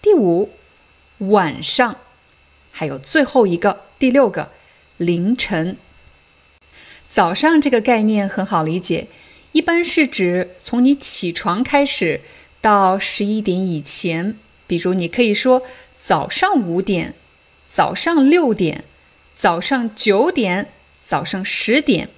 [0.00, 0.50] 第五，
[1.18, 1.96] 晚上，
[2.70, 4.52] 还有最后一个第六个
[4.96, 5.76] 凌晨。
[7.08, 9.08] 早上这个概念很好理解，
[9.50, 12.20] 一般是指从你起床开始
[12.60, 14.38] 到十一点以前。
[14.68, 15.64] 比如，你可以说
[15.98, 17.14] 早上五点，
[17.68, 18.84] 早上六点。
[19.38, 22.08] 早上九点，早上十点，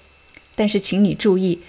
[0.54, 1.60] 但是请你注意，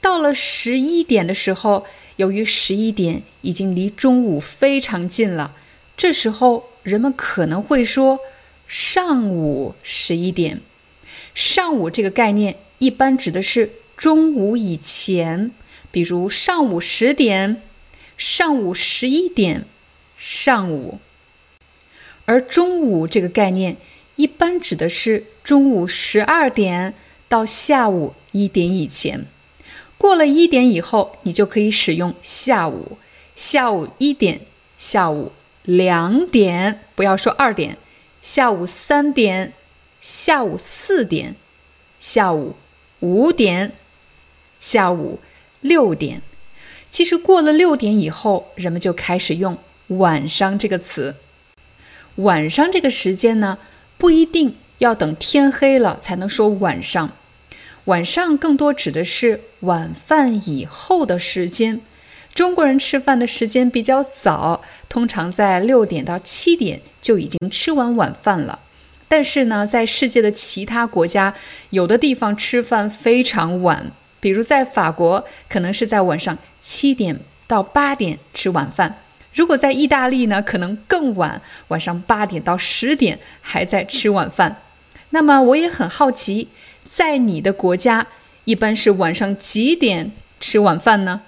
[0.00, 1.84] 到了十一点的时候，
[2.16, 5.54] 由于十一点已经离中午非常近了，
[5.94, 8.18] 这时候人们可能会说
[8.66, 10.62] 上午十一点。
[11.34, 15.50] 上午这个概念一般指的是中午以前，
[15.90, 17.60] 比如上午十点、
[18.16, 19.66] 上午十一点、
[20.16, 20.98] 上午，
[22.24, 23.76] 而中午这个概念。
[24.16, 26.94] 一般指的是中午十二点
[27.28, 29.26] 到下午一点以前，
[29.98, 32.98] 过了一点以后，你就可以使用下午。
[33.34, 34.42] 下午一点，
[34.78, 35.32] 下午
[35.64, 37.76] 两点，不要说二点。
[38.22, 39.52] 下午三点，
[40.00, 41.34] 下午四点，
[41.98, 42.54] 下午
[43.00, 43.72] 五点，
[44.60, 45.18] 下午
[45.60, 46.22] 六点。
[46.90, 49.58] 其实过了六点以后，人们就开始用
[49.98, 51.16] “晚上”这个词。
[52.16, 53.58] 晚上这个时间呢，
[53.98, 57.12] 不一定要等天黑了才能说晚上。
[57.86, 61.80] 晚上更多指的是晚饭以后的时间。
[62.34, 68.60] 中国人吃饭的时间比较早，通常在六点到七点就已经吃完晚饭了。
[69.06, 71.34] 但是呢，在世界的其他国家，
[71.70, 79.03] 有的地方吃饭非常晚，比如在法国，可能是在晚上七点到八点吃晚饭。
[79.34, 84.62] 如果在意大利呢，可能更晚，晚上八点到十点还在吃晚饭。
[85.10, 86.48] 那么我也很好奇，
[86.88, 88.06] 在你的国家
[88.44, 91.22] 一般是晚上几点吃晚饭呢？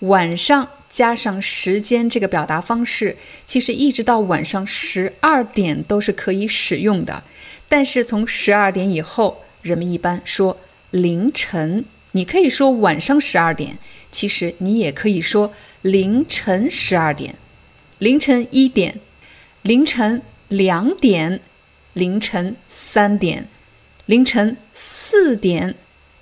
[0.00, 7.22] 晚上加上时间这个表达方式，其实一直到晚上十二点都是可以使用的。
[7.68, 10.58] 但是从十二点以后，人们一般说
[10.90, 11.84] 凌晨。
[12.12, 13.78] 你可以说晚上十二点，
[14.10, 15.52] 其实你也可以说。
[15.82, 17.36] 凌晨十二点，
[17.98, 18.98] 凌晨一点，
[19.62, 21.40] 凌晨两点，
[21.92, 23.46] 凌晨三点，
[24.06, 25.76] 凌晨四点，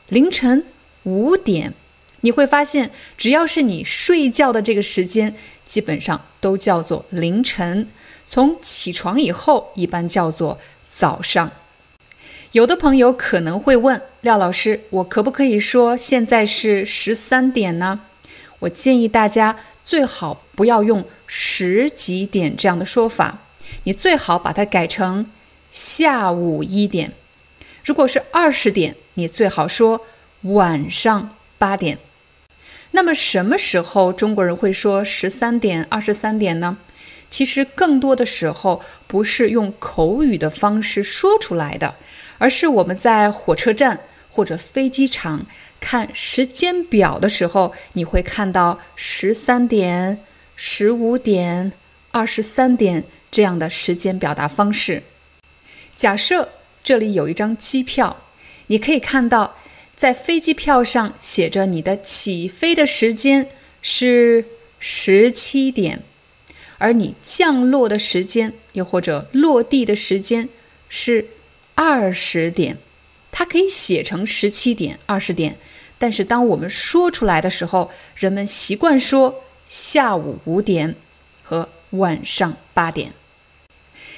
[0.08, 0.66] 凌晨
[1.04, 1.72] 五点。
[2.20, 7.88] 你会发现，只要是你睡觉的这个时间，基本上都叫做凌晨。
[8.26, 10.58] 从起床以后，一般叫做
[10.94, 11.50] 早上。
[12.52, 18.02] 有的朋友可能会问廖老师：“我可不可以说现在是十三点呢？”
[18.60, 23.38] 我建议大家最好不要用十几点这样的说法，
[23.84, 25.30] 你最好把它改成
[25.70, 27.12] 下午一点。
[27.84, 30.00] 如果是二十点，你最好说
[30.42, 31.98] 晚上八点。
[32.92, 36.78] 那么什么时候中国人会说十三点、二十三点呢？
[37.28, 41.96] 其实更多的时候不是用口语的方式说出来的，
[42.38, 45.44] 而是我们在火车站或者飞机场。
[45.80, 50.20] 看时间表的时候，你会看到十三点、
[50.56, 51.72] 十五点、
[52.10, 55.02] 二十三点这样的时间表达方式。
[55.94, 56.50] 假设
[56.82, 58.16] 这里有一张机票，
[58.66, 59.56] 你可以看到，
[59.94, 63.48] 在飞机票上写着你的起飞的时间
[63.80, 64.44] 是
[64.78, 66.02] 十七点，
[66.78, 70.48] 而你降落的时间又或者落地的时间
[70.88, 71.28] 是
[71.74, 72.78] 二十点。
[73.32, 75.58] 它可以写成十七点、二十点，
[75.98, 80.94] 但是当我们说出来的时候，人们习惯说下午五点
[81.42, 83.12] 和晚上八点。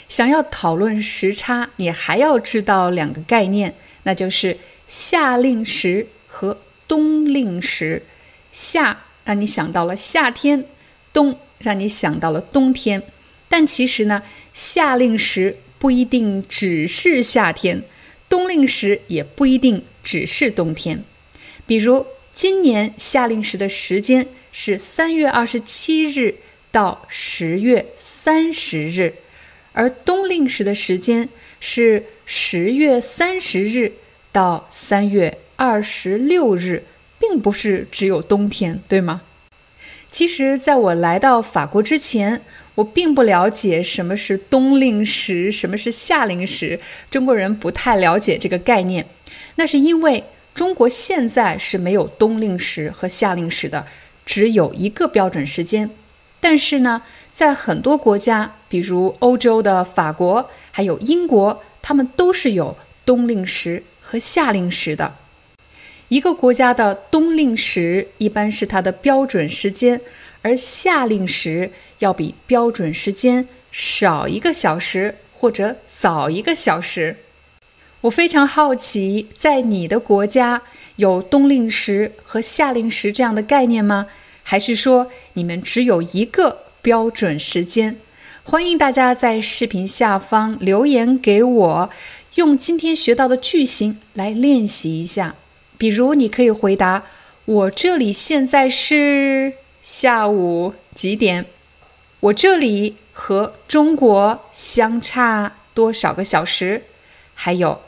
[0.09, 8.03] 想要讨论时差，你还要知道两个概念，那就是夏令时和冬令时。
[8.51, 10.65] 夏让你想到了夏天，
[11.13, 13.03] 冬让你想到了冬天。
[13.49, 17.85] 但其实呢，夏令时不一定只是夏天。
[18.29, 21.05] 冬令时也不一定只是冬天，
[21.69, 26.37] 比如今年夏令时的时间是三月二十七日
[26.73, 29.13] 到十月三十日，
[29.73, 31.29] 而冬令时的时间
[31.61, 33.93] 是十月三十日
[34.33, 36.85] 到三月二十六日，
[37.19, 39.21] 并不是只有冬天，对吗？
[40.11, 42.41] 其实，在我来到法国之前，
[42.77, 46.81] 我并不了解什么是冬令时，什么是夏令时。
[47.11, 49.07] 中国人不太了解这个概念，
[49.57, 50.25] 那是因为
[50.59, 53.87] 中国现在是没有冬令时和夏令时的，
[54.27, 55.89] 只有一个标准时间。
[56.41, 65.15] 但是呢，在很多国家，比如欧洲的法国，还有英国，他们都是有冬令时和夏令时的。
[66.09, 70.01] 一个国家的冬令时一般是它的标准时间，
[70.43, 77.19] 而夏令时要比标准时间少一个小时或者早一个小时。
[78.03, 80.63] 我非常好奇，在你的国家
[80.97, 84.07] 有冬令时和夏令时这样的概念吗？
[84.45, 87.97] 还是说你们只有一个标准时间？
[88.45, 91.91] 欢迎大家在视频下方留言给我，
[92.37, 95.35] 用今天学到的句型来练习一下。
[95.77, 97.03] 比如，你可以回答
[97.47, 101.47] ：“我这里现在是下午几点？
[102.21, 106.85] 我这里和中国相差多少个小时？
[107.35, 107.81] 还有，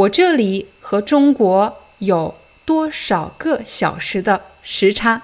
[0.00, 2.34] 我这里和中国有
[2.64, 5.22] 多少个小时的时差？”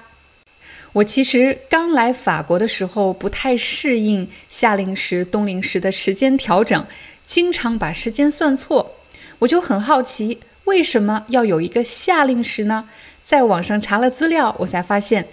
[0.92, 6.86] 我其实刚来法国的时候不太适应夏令时、冬令时的时间调整，
[7.24, 8.92] 经常把时间算错，
[9.38, 10.40] 我就很好奇。
[10.64, 12.88] 为什么要有一个夏令时呢？
[13.24, 15.26] 在网上查了资料，我才发现，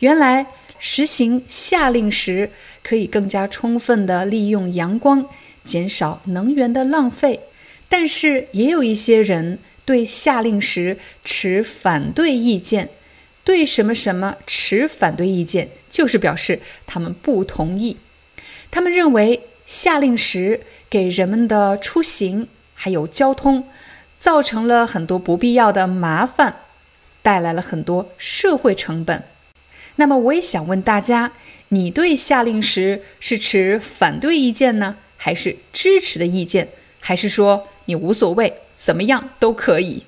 [0.00, 0.46] 原来
[0.80, 2.50] 实行夏令时
[2.82, 5.24] 可以更加充分地利用阳光，
[5.62, 7.40] 减少能源的浪费。
[7.88, 12.90] 但是也有一些人对下令时持反对意见。
[13.44, 17.96] 对什么什么持反对意见，就是表示他们不同意。
[18.70, 20.60] 他们认为下令时
[20.90, 23.66] 给人们的出行还有交通
[24.18, 26.56] 造成了很多不必要的麻烦，
[27.22, 29.24] 带来了很多社会成本。
[29.96, 31.32] 那么，我也想问大家：
[31.68, 36.68] 你对下令时是持反对意见呢，还是支持的意见？
[37.00, 40.02] 还是说你无所谓，怎么样都可以？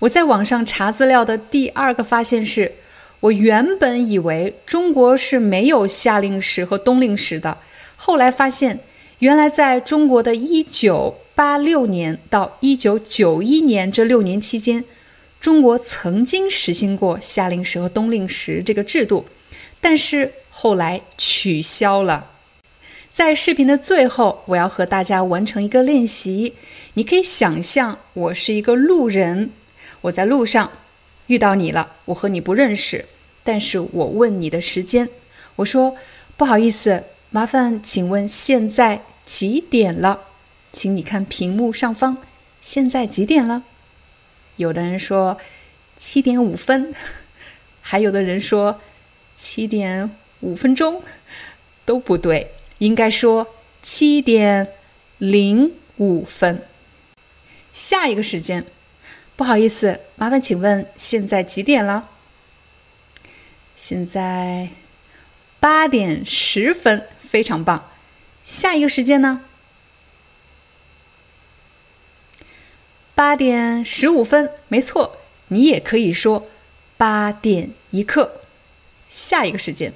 [0.00, 2.72] 我在网上查资料的第二个发现是，
[3.20, 7.58] 我原本以为中国是没有夏令时和冬令时的，
[7.94, 8.80] 后来发现，
[9.20, 14.84] 原来在中国的1986年到1991年这六年期间，
[15.40, 19.26] 中国曾经实行过夏令时和冬令时这个制度，
[19.80, 22.26] 但是后来取消了。
[23.12, 26.54] 在视频的最后，我要和大家完成一个练习，
[26.94, 29.50] 你可以想象我是一个路人。
[30.02, 30.70] 我在路上
[31.26, 33.04] 遇到你了，我和你不认识，
[33.42, 35.08] 但是我问你的时间，
[35.56, 35.96] 我说
[36.36, 40.22] 不好意思，麻烦请问现在几点了？
[40.72, 42.18] 请你看屏幕上方，
[42.60, 43.64] 现在几点了？
[44.56, 45.36] 有的人说
[45.96, 46.94] 七点五分，
[47.82, 48.80] 还有的人说
[49.34, 51.02] 七点五分钟，
[51.84, 54.74] 都不对，应该说七点
[55.18, 56.66] 零五分。
[57.72, 58.66] 下一个时间。
[59.36, 62.10] 不好意思，麻烦请问现在几点了？
[63.74, 64.68] 现在
[65.58, 67.90] 八点十分，非常棒。
[68.44, 69.42] 下一个时间呢？
[73.14, 76.46] 八点十五分，没错，你也可以说
[76.98, 78.42] 八点一刻。
[79.08, 79.94] 下一个时间，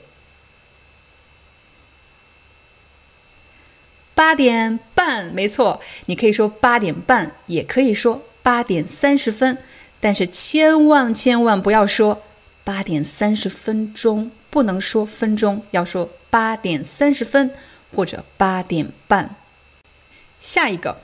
[4.15, 8.23] 八点半，没错，你可以说八点半，也可以说。
[8.43, 9.57] 八点三十分，
[10.01, 12.23] 但是千万千万不要说
[12.62, 17.53] 八点三十分钟，不能说分钟，要说八点三十分
[17.91, 19.35] 或者八点半。
[20.39, 20.99] 下一个，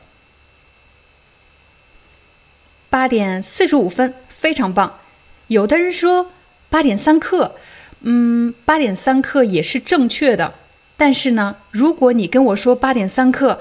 [2.91, 4.99] 八点四十五分，非常棒。
[5.47, 6.31] 有的人说
[6.69, 7.57] 八点三刻，
[8.01, 10.53] 嗯，八点三刻也是正确的。
[11.01, 13.59] 但是呢，如果你跟我说八点三刻，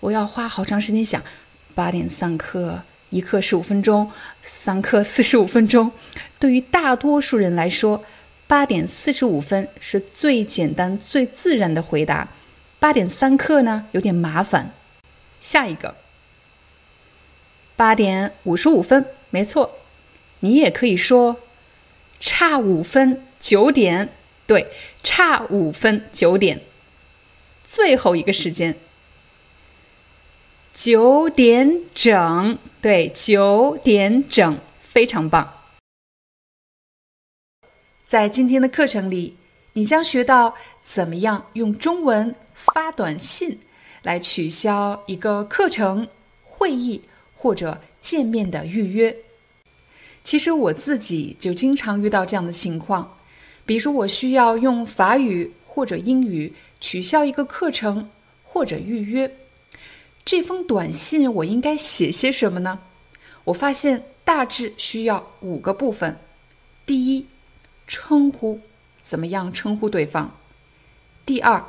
[0.00, 1.22] 我要花好长时间想
[1.72, 2.82] 八点三刻。
[3.10, 4.10] 一刻十五分钟，
[4.42, 5.92] 三刻四十五分钟。
[6.40, 8.02] 对于大多数人来说，
[8.48, 12.26] 八点四十五分是最简单、最自然的回答。
[12.80, 14.72] 八点三刻呢，有点麻烦。
[15.38, 15.94] 下一个，
[17.76, 19.76] 八点五十五分，没错，
[20.40, 21.36] 你也可以说
[22.18, 24.08] 差五分，九点。
[24.48, 24.66] 对，
[25.04, 26.60] 差五分，九点。
[27.70, 28.76] 最后一个时间。
[30.72, 35.54] 九点整，对，九点整，非常棒。
[38.04, 39.36] 在今天的课程里，
[39.74, 43.60] 你将学到怎么样用中文发短信
[44.02, 46.08] 来取消一个课程、
[46.42, 47.02] 会议
[47.36, 49.16] 或者见面的预约。
[50.24, 53.16] 其实我自己就经常遇到这样的情况，
[53.64, 58.10] 比如我需要用法语或者英语取消一个课程
[58.42, 59.32] 或者预约。
[60.24, 62.80] 这封短信我应该写些什么呢？
[63.44, 66.18] 我发现大致需要五个部分。
[66.84, 67.24] 第一，
[67.86, 68.60] 称呼，
[69.04, 70.28] 怎么样称呼对方？
[71.24, 71.64] 第二，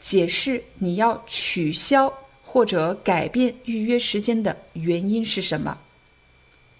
[0.00, 2.12] 解释你要取消
[2.44, 5.76] 或者改变预约时间的原因是什么？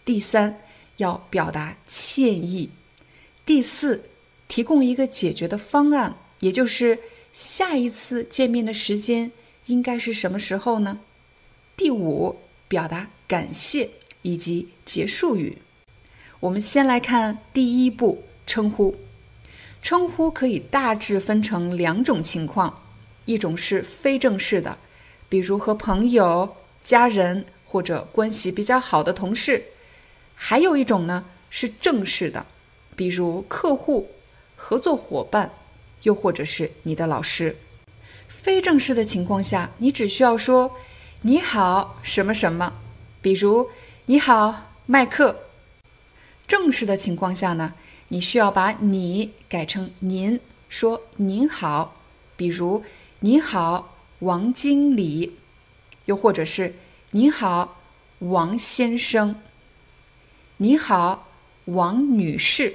[0.04, 0.56] 第三，
[0.98, 2.70] 要表达歉意。
[3.44, 4.00] 第四，
[4.46, 6.98] 提供一个解决的方案，也就是
[7.32, 9.30] 下一次见面的时间。
[9.66, 10.98] 应该是什么时候呢？
[11.76, 12.36] 第五，
[12.66, 13.88] 表达感谢
[14.22, 15.56] 以及结束语。
[16.40, 18.96] 我们先来看第一步，称呼。
[19.80, 22.82] 称呼可以大致分成两种情况，
[23.24, 24.76] 一种是非正式的，
[25.28, 29.60] 比如和朋友、家人或者关系比较好的同事；
[30.34, 32.44] 还有一种呢是正式的，
[32.96, 34.10] 比如客户、
[34.56, 35.48] 合作伙伴，
[36.02, 37.56] 又或者是你的老师。
[38.28, 40.76] 非正式的情况下，你只需要说
[41.22, 42.72] “你好”什么什么，
[43.20, 43.70] 比如
[44.06, 45.44] “你好，麦克”。
[46.48, 47.74] 正式的情况下呢，
[48.08, 52.00] 你需要把你改成“您”，说“您好”，
[52.36, 52.84] 比如
[53.20, 55.36] “您好，王经理”，
[56.06, 56.74] 又或者是
[57.12, 57.78] “您好，
[58.18, 59.36] 王先生
[60.58, 61.28] ”，“你好，
[61.66, 62.74] 王女士”。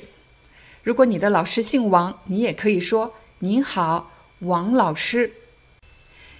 [0.88, 4.10] 如果你的老师姓王，你也可以说“您好，
[4.40, 5.30] 王老师”。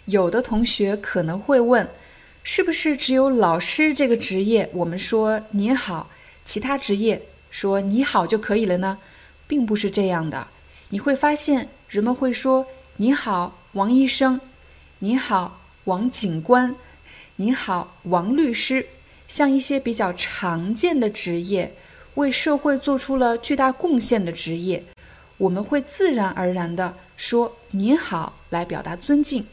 [0.08, 1.86] 有的同学可能会问，
[2.44, 6.10] 是不是只有老师这个职业我们说您好，
[6.46, 7.22] 其他职业
[7.52, 8.98] 说你好就可以了呢？
[9.48, 10.48] 并不是这样的。
[10.92, 14.40] 你会发现，人们会说你好，王医生；
[15.00, 16.74] 你好，王警官；
[17.36, 18.88] 你好，王律师。
[19.28, 21.76] 像一些比较常见的职业，
[22.18, 24.84] 为社会做出了巨大贡献的职业，
[25.38, 29.46] 我们会自然而然的说“您好”来表达尊敬。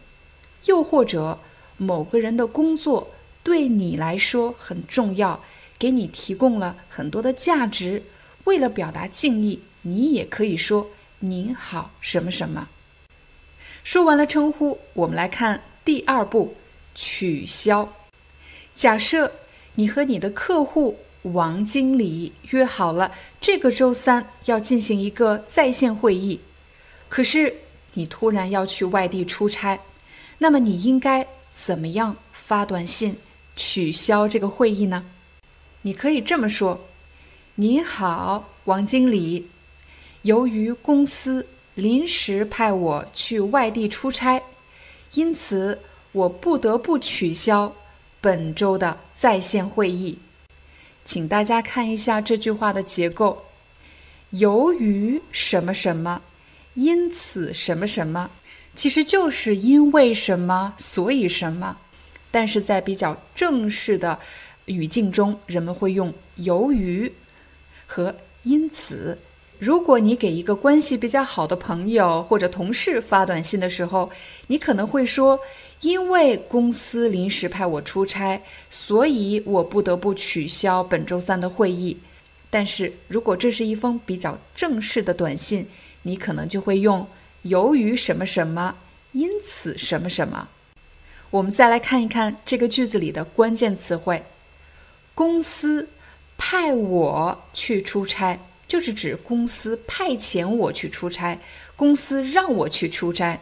[0.64, 1.38] 又或者，
[1.76, 3.10] 某个人的工作
[3.42, 5.44] 对你来说很重要，
[5.78, 8.02] 给你提供了很多的价值，
[8.44, 10.86] 为了表达敬意，你也可以说
[11.20, 12.70] “您好”什么什么。
[13.82, 16.54] 说完了称呼，我们来看第二步，
[16.94, 17.92] 取消。
[18.74, 19.30] 假设。
[19.76, 23.10] 你和你的客户王经理约好了
[23.40, 26.38] 这个周三要进行一个在线会议，
[27.08, 27.52] 可是
[27.92, 29.78] 你突然要去外地出差，
[30.38, 33.16] 那么你应该怎么样发短信
[33.56, 35.04] 取消这个会议呢？
[35.82, 36.78] 你可以这么说
[37.56, 39.46] ：“你好，王经理，
[40.22, 44.42] 由于公司临时派我去外地出差，
[45.14, 45.78] 因此
[46.12, 47.74] 我不得不取消
[48.20, 50.18] 本周的。”在线会议，
[51.04, 53.44] 请大家看一下这句话的结构。
[54.30, 56.20] 由于什么什么，
[56.74, 58.30] 因此什么什么，
[58.74, 61.76] 其实就是因为什么，所以什么。
[62.30, 64.18] 但是在比较正式的
[64.64, 67.12] 语境中，人们会用由于
[67.86, 69.18] 和因此。
[69.64, 74.10] 如果你给一个关系比较好的朋友或者同事发短信的时候，
[74.46, 75.40] 你可能会说
[75.80, 78.38] ：“因为公司临时派我出差，
[78.68, 81.98] 所以我不得不取消本周三的会议。”
[82.50, 85.66] 但是如果这是一封比较正式的短信，
[86.02, 87.06] 你可能就会用
[87.40, 88.76] “由于什么什么，
[89.12, 90.46] 因此什么什么”。
[91.32, 94.22] 我们再来看一看这个句子里的关键词汇：
[95.14, 95.88] 公司
[96.36, 98.38] 派我去出差。
[98.66, 101.38] 就是指公司派遣我去出差，
[101.76, 103.40] 公司让我去出差，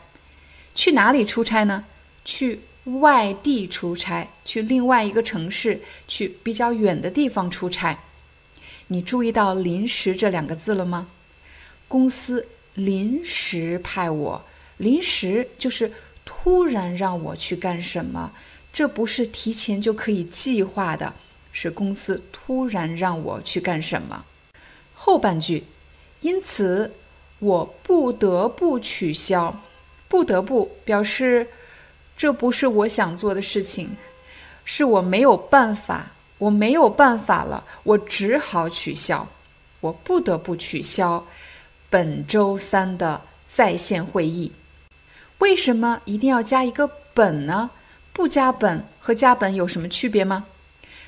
[0.75, 1.85] 去哪里出差呢？
[2.25, 7.99] 去外地出差，去另外一个城市，去比较远的地方出差。
[8.89, 11.09] 你注意到“临时”这两个字了吗？
[11.89, 14.45] 公司临时派我，
[14.79, 15.91] 临时就是
[16.25, 18.33] 突然让我去干什么，
[18.73, 21.15] 这不是提前就可以计划的，
[21.53, 24.25] 是公司突然让我去干什么。
[25.05, 25.65] 后半句，
[26.21, 26.89] 因此
[27.41, 29.53] 我不得不取消，
[30.07, 31.45] 不得不表示
[32.17, 33.97] 这不是我想做的事情，
[34.65, 39.27] 是我没有办法，我没有办法了，我只好取消，
[39.81, 41.27] 我不得不取消
[41.91, 44.53] 本周三的在线会议。
[45.39, 47.69] 为什么一定要加一个本呢？
[48.13, 50.45] 不加本和加本有什么区别吗？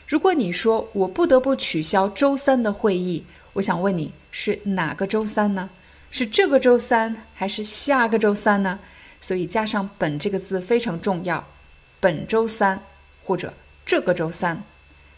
[0.04, 3.24] 如果你说我不得不取消周三的会议。
[3.54, 5.70] 我想问你是哪个周三呢？
[6.10, 8.78] 是这个周三还是下个周三呢？
[9.20, 11.44] 所以加上“本”这个字非常重要，
[12.00, 12.80] 本周三
[13.22, 13.54] 或者
[13.86, 14.60] 这个周三。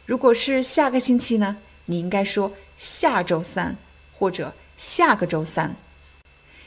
[0.05, 1.57] 如果是下个星期呢？
[1.87, 3.75] 你应该说下周三
[4.13, 5.75] 或者下个周三。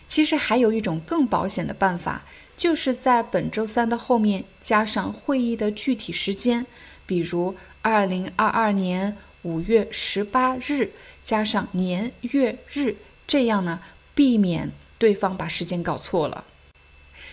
[0.08, 2.24] 其实还有一种更保险的办法，
[2.58, 6.66] 就是在本周三的后面加上会议的具体时间，
[7.06, 10.92] 比如二零二二年五月十八日。
[11.30, 12.96] 加上年月日，
[13.28, 13.82] 这样呢，
[14.16, 16.44] 避免对方把时间搞错了。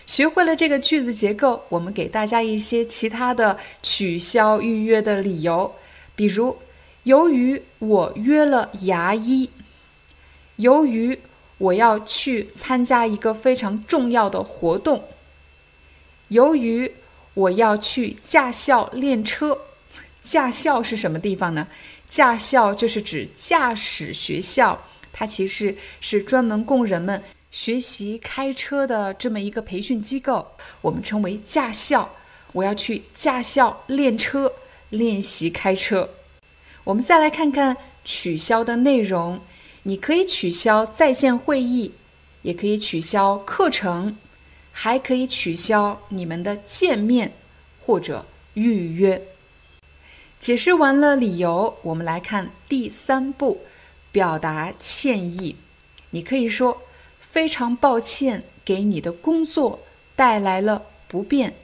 [0.05, 5.73] 学会了这个句子结构，我们给大家一些其他的取消预约的理由，
[6.15, 6.59] 比如，
[7.05, 9.49] 由于我约了牙医，
[10.57, 11.19] 由于
[11.57, 15.05] 我要去参加一个非常重要的活动，
[16.27, 16.91] 由于
[17.33, 19.57] 我要去驾校练车，
[20.21, 21.67] 驾校是什么地方呢？
[22.07, 24.81] 驾校就是指驾驶学校，
[25.11, 30.47] 它其实是专门供人们学习开车的这么一个培训机构，
[30.81, 32.09] 我们称为驾校。
[32.53, 34.51] 我要去驾校练车，
[34.89, 36.09] 练习开车。
[36.83, 39.39] 我们再来看看取消的内容，
[39.83, 41.91] 你可以取消在线会议，
[42.41, 44.17] 也可以取消课程，
[44.71, 47.31] 还可以取消你们的见面
[47.81, 49.21] 或者预约。
[50.39, 53.61] 解释完了理由，我们来看第三步，
[54.11, 55.55] 表达歉意。
[56.11, 56.83] 你可以说
[57.19, 59.79] ：“非常抱歉，给你的工作
[60.15, 61.55] 带来了不便。”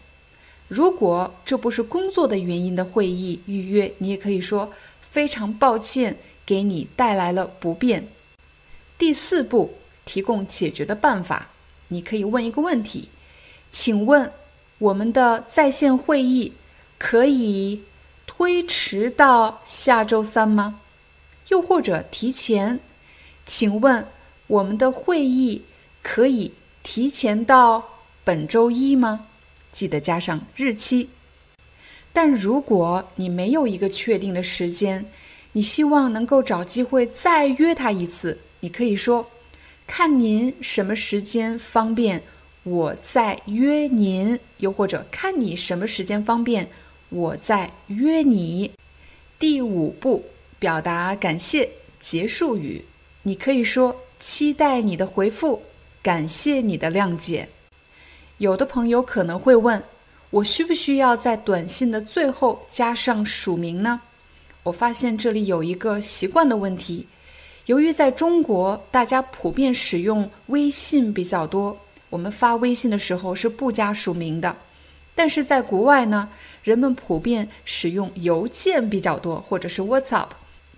[0.67, 4.73] 如果这不是工作的原因的会议预约，你也可以说
[5.07, 8.07] ：“非常抱歉，给你带来了不便。”
[8.97, 11.49] 第四步，提供解决的办法。
[11.89, 13.09] 你可以问一个问题
[13.69, 14.31] ：“请问
[14.79, 16.53] 我们的在线会议
[16.97, 17.83] 可以？”
[18.25, 20.79] 推迟到下周三吗？
[21.49, 22.79] 又或者提前。
[23.45, 24.07] 请问
[24.47, 25.63] 我们的会议
[26.01, 27.83] 可以提前到
[28.23, 29.27] 本周一吗？
[29.71, 31.09] 记得加上日期。
[32.13, 35.05] 但如果你没有一个确定的时间，
[35.51, 39.27] 你希望能够找机会再约他一次，你可以说
[39.85, 42.23] ：“看您什么时间方便，
[42.63, 46.69] 我再约您。”又或者“看你什么时间方便，
[47.13, 48.69] 我在约你。”
[49.39, 50.23] 第五步，
[50.57, 52.83] 表达感谢结束语。
[53.21, 55.61] 你可以说：“期待你的回复，
[56.01, 57.47] 感谢你的谅解。”
[58.39, 59.81] 有的朋友可能会问
[60.31, 64.01] ：“我需不需要在短信的最后加上署名呢？”
[64.63, 67.05] 我发现这里有一个习惯的问题。
[67.65, 71.77] 由于在中国，大家普遍使用微信比较多，
[72.09, 74.55] 我们发微信的时候是不加署名的。
[75.15, 76.27] 但是在国外呢，
[76.63, 80.29] 人们普遍使用邮件比较多，或者是 WhatsApp。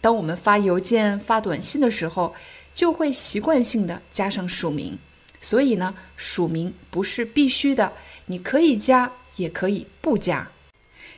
[0.01, 2.33] 当我们发邮件、发短信的时候，
[2.73, 4.97] 就会习惯性的加上署名。
[5.39, 7.93] 所以呢，署名不是必须的，
[8.25, 10.47] 你可以加，也可以不加。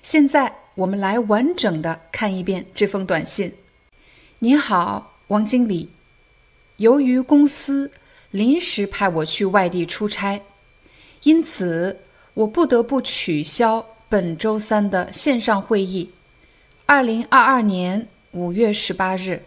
[0.03, 3.53] 现在我们来完整的看一遍这封短信。
[4.39, 5.89] 您好，王经理，
[6.75, 7.89] 由于公司
[8.31, 10.41] 临时派我去外地出差，
[11.23, 11.97] 因此
[12.33, 16.11] 我不得不取消本周三的线上会议。
[16.85, 18.07] 二零二二年。
[18.33, 19.41] 五月十八日，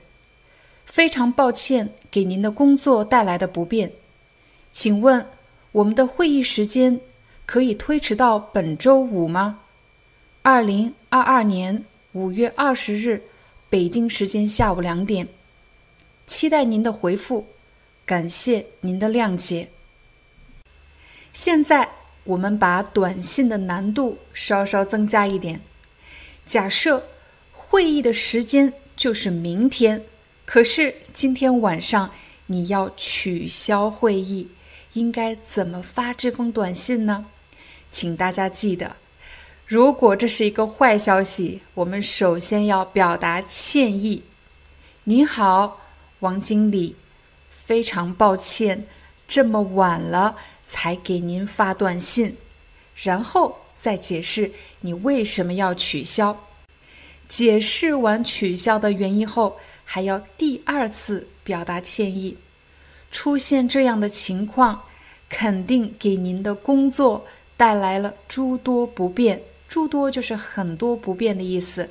[0.85, 3.93] 非常抱歉给您的工作带来的不便，
[4.73, 5.25] 请问
[5.71, 6.99] 我们的会议时间
[7.47, 9.61] 可以推迟到本周五吗？
[10.43, 13.23] 二零二二年五月二十日，
[13.69, 15.29] 北京时间下午两点，
[16.27, 17.47] 期待您的回复，
[18.05, 19.69] 感谢您的谅解。
[21.33, 21.89] 现在
[22.31, 25.61] 我们把短信的难度稍稍增加一点，
[26.45, 27.03] 假设。
[27.53, 30.03] 会议的时间就是明天，
[30.45, 32.11] 可是今天晚上
[32.47, 34.49] 你要取消会议，
[34.95, 37.27] 应该怎么发这封短信呢？
[37.89, 38.97] 请大家记得，
[39.67, 44.25] 如果这是一个坏消息，我们首先要表达歉意。
[45.05, 45.81] 你好，
[46.19, 46.97] 王经理，
[47.53, 48.85] 非常抱歉
[49.29, 50.37] 这么晚了
[50.71, 52.37] 才给您发短信，
[52.95, 56.47] 然后再解释你为什么要取消。
[57.29, 62.37] 解释完取消的原因后，还要第二次表达歉意。
[63.11, 64.81] 出现这样的情况，
[65.29, 69.43] 肯定给您的工作带来了诸多不便。
[69.69, 71.89] 诸多就是很多不便的意思。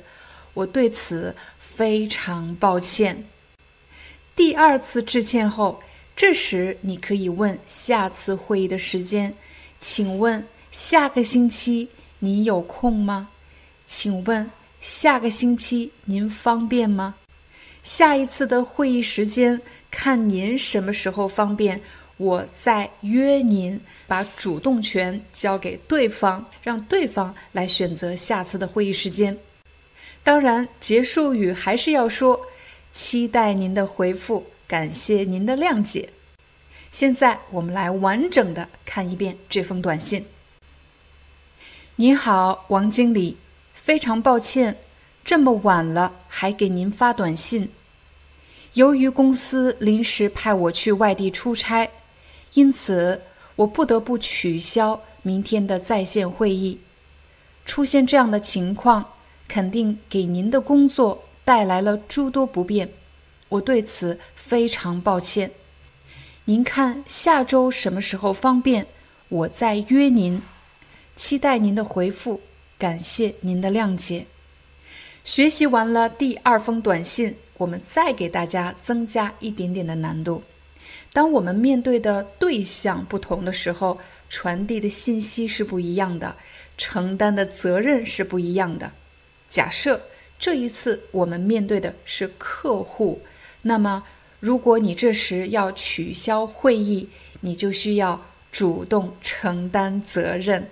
[0.54, 3.24] 我对此非常抱歉。
[4.34, 5.82] 第二次致歉后，
[6.20, 9.34] 这时你可以问下次会议的时间。
[9.78, 13.30] 请问下个星期你有空吗？
[13.86, 14.50] 请问。
[14.82, 17.14] 下个星期您方便吗？
[17.82, 19.58] 下一次的会议时间
[19.90, 21.80] 看您什么时候方便，
[22.18, 23.80] 我再约您。
[24.06, 29.34] 把主动权交给对方，让对方来选择下次的会议时间。
[30.22, 32.38] 当然，结束语还是要说：
[32.92, 36.10] 期待您的回复，感谢您的谅解。
[36.92, 40.24] 现在我们来完整的看一遍这封短信。
[41.96, 43.36] 您好，王经理。
[43.74, 44.76] 非常抱歉，
[45.24, 47.68] 这么晚了还给您发短信。
[48.74, 51.90] 由于公司临时派我去外地出差，
[52.54, 53.20] 因此
[53.56, 56.78] 我不得不取消明天的在线会议。
[57.64, 59.04] 出现这样的情况，
[59.48, 62.88] 肯定给您的工作带来了诸多不便，
[63.50, 65.50] 我对此非常抱歉。
[66.46, 68.86] 您看下周什么时候方便，
[69.28, 70.40] 我再约您。
[71.14, 72.40] 期待您的回复。
[72.78, 74.24] 感谢您的谅解。
[75.22, 80.42] 学习完了第二封短信，我们再给大家增加一点点的难度。
[81.12, 83.98] 当我们面对的对象不同的时候，
[84.30, 86.34] 传递的信息是不一样的，
[86.78, 88.90] 承担的责任是不一样的。
[89.50, 90.00] 假设
[90.38, 93.20] 这一次我们面对的是客户，
[93.62, 94.02] 那么
[94.38, 97.08] 如果你这时要取消会议，
[97.40, 100.70] 你就需要主动承担责任。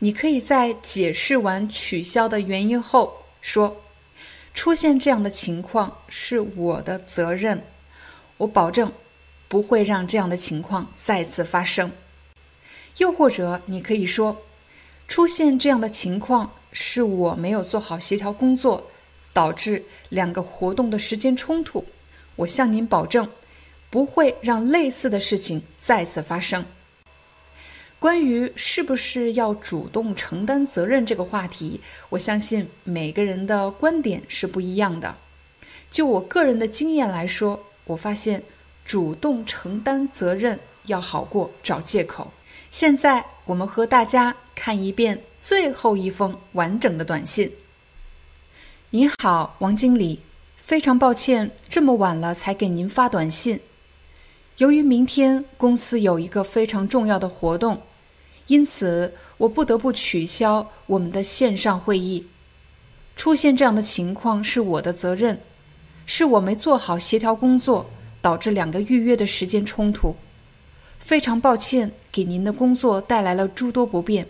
[0.00, 3.76] 你可以在解释完取消的原因后说
[4.52, 7.64] ：“出现这样的情况是我的责任，
[8.36, 8.92] 我保证
[9.48, 11.90] 不会让这样的情况再次发生。”
[12.98, 14.36] 又或者你可以说
[15.08, 18.90] ：“出现这样的情况是我没有做好协调工作，
[19.34, 21.84] 导致两个活动的时间冲突。
[22.36, 23.28] 我向您保证，
[23.90, 26.64] 不会让类似的事情再次发生。”
[28.00, 31.80] 关于是不是要主动承担责任这个话题，
[32.10, 35.14] 我相信每个人的观点是不一样的。
[35.90, 38.42] 就我个人的经验来说，我发现
[38.84, 42.30] 主动承担责任要好过找借口。
[42.70, 47.50] 现在我们和大家看一遍最后一封完整的短信。
[48.96, 50.20] 您好，王经理，
[50.56, 53.58] 非常抱歉这么晚了才给您发短信。
[54.58, 57.82] 由于明天公司有一个非常重要的活动，
[58.46, 62.24] 因此我不得不取消我们的线上会议。
[63.16, 65.40] 出现这样的情况是我的责任，
[66.06, 67.84] 是我没做好协调工作，
[68.22, 70.14] 导致两个预约的时间冲突。
[71.00, 74.24] 非常抱歉，给您的工作带来了诸多不便。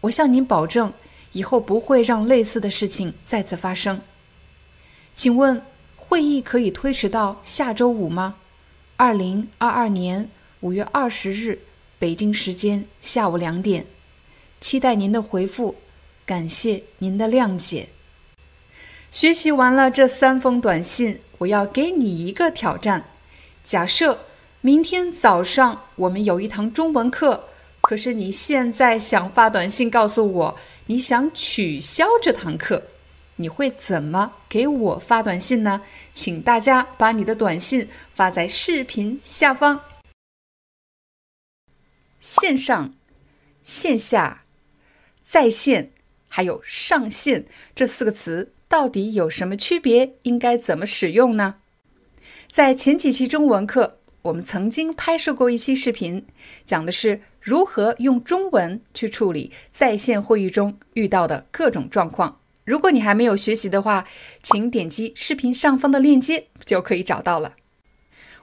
[0.00, 0.92] 我向您保证，
[1.32, 4.00] 以后不会让类似的事情再次发生。
[5.14, 5.62] 请问，
[5.96, 8.36] 会议可以推迟到下周五吗？
[8.96, 10.30] 二零二二年
[10.60, 11.58] 五月二十日，
[11.98, 13.86] 北京时间下午两点。
[14.60, 15.74] 期待您的回复，
[16.24, 17.88] 感谢您的谅解。
[19.10, 23.04] 学习完了这三封短信，我要给你一个挑战。
[23.64, 24.26] 假设
[24.60, 27.48] 明天早上我们有一堂中文课，
[27.82, 32.82] 可是你现在想发短信告诉我你想取消这堂课，
[33.36, 35.82] 你会怎么给我发短信呢？
[36.12, 39.80] 请大家把你的短信发在视频下方。
[42.20, 42.94] 线上、
[43.64, 44.44] 线下、
[45.28, 45.90] 在线，
[46.28, 48.52] 还有上线这四个词。
[48.68, 50.14] 到底有什么区别？
[50.22, 51.56] 应该怎么使用呢？
[52.50, 56.24] 在前几期中文课，我们曾经拍摄过一期视频，
[56.64, 62.38] 讲的是如何用中文去处理在线会议中遇到的各种状况。
[62.64, 64.06] 如果你还没有学习的话，
[64.40, 67.56] 请点击视频上方的链接就可以找到了。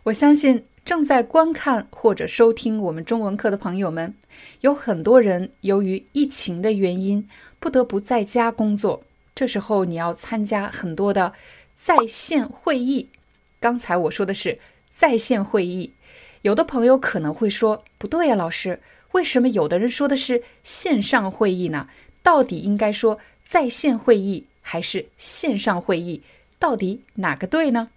[0.03, 4.13] 我相信正在观看或者收听我们中文课的朋友们，
[4.59, 7.29] 有很多人由于疫情的原因，
[7.61, 9.03] 不得不在家工作。
[9.33, 11.31] 这时候你要参加很多的
[11.77, 13.07] 在线会议。
[13.61, 14.59] 刚才我说的是
[14.93, 15.93] 在线会议，
[16.41, 18.81] 有的朋友可能会说不对呀，老师，
[19.11, 21.89] 为什么有的人说的是线上会议呢？
[22.23, 26.23] 到底应该说在线会议还是线上会议？
[26.57, 27.89] 到底哪个对呢？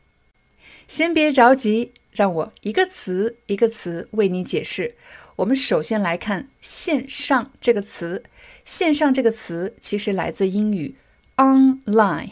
[0.88, 4.94] 先别着急，让我一个词一个词为你解释。
[5.36, 8.22] 我们首先来看“线上”这个词
[8.64, 10.94] ，“线上”这个词其实来自英语。
[11.36, 12.30] Online，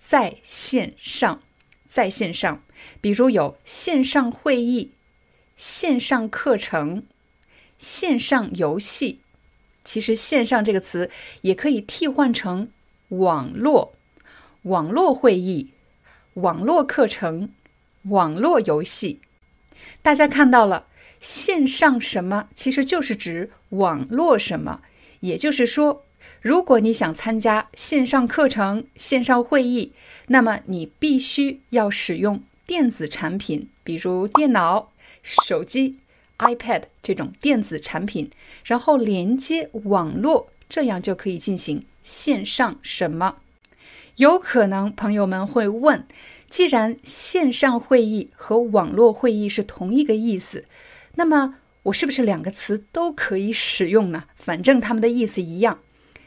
[0.00, 1.42] 在线上，
[1.88, 2.62] 在线上，
[3.00, 4.92] 比如有线上会议、
[5.56, 7.04] 线上课程、
[7.78, 9.20] 线上游戏。
[9.84, 11.10] 其实“线上”这个词
[11.42, 12.70] 也可以替换成
[13.08, 13.94] 网络、
[14.62, 15.70] 网络会议、
[16.34, 17.50] 网络课程、
[18.02, 19.20] 网络游戏。
[20.02, 20.86] 大家看到了，
[21.20, 24.82] 线上什么其实就是指网络什么，
[25.20, 26.02] 也就是说。
[26.42, 29.92] 如果你想参加线上课程、线上会议，
[30.28, 34.92] 那么你必须要使用电子产品，比如电脑、
[35.26, 35.98] 手机、
[36.38, 38.30] iPad 这种电子产品，
[38.64, 43.38] 然后连接网络，这样就可以进行线上什么？
[44.16, 46.06] 有可能朋友们会问：
[46.48, 50.64] 既然线上会议和网络会议是同一个意思，
[51.16, 54.24] 那么我是不是两个词都可以使用呢？
[54.36, 55.80] 反正它们的意思一样。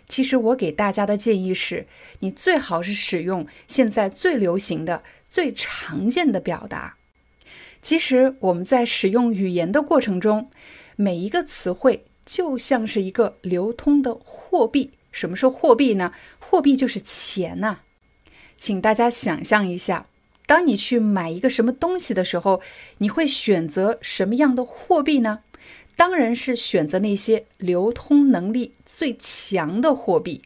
[0.07, 1.87] 其实我给大家的建议是，
[2.19, 6.97] 你最好是使用现在最流行的、最常见的表达。
[7.81, 10.49] 其实我们在使用语言的过程中，
[10.95, 14.91] 每一个词汇就像是一个流通的货币。
[15.11, 16.13] 什么是货币呢？
[16.39, 17.79] 货币就是钱呐。
[18.57, 20.07] 请大家想象一下，
[20.45, 22.61] 当你去买一个什么东西的时候，
[22.99, 25.39] 你会选择什么样的货币呢？
[25.95, 30.43] 当然是选择那些流通能力最强的货币。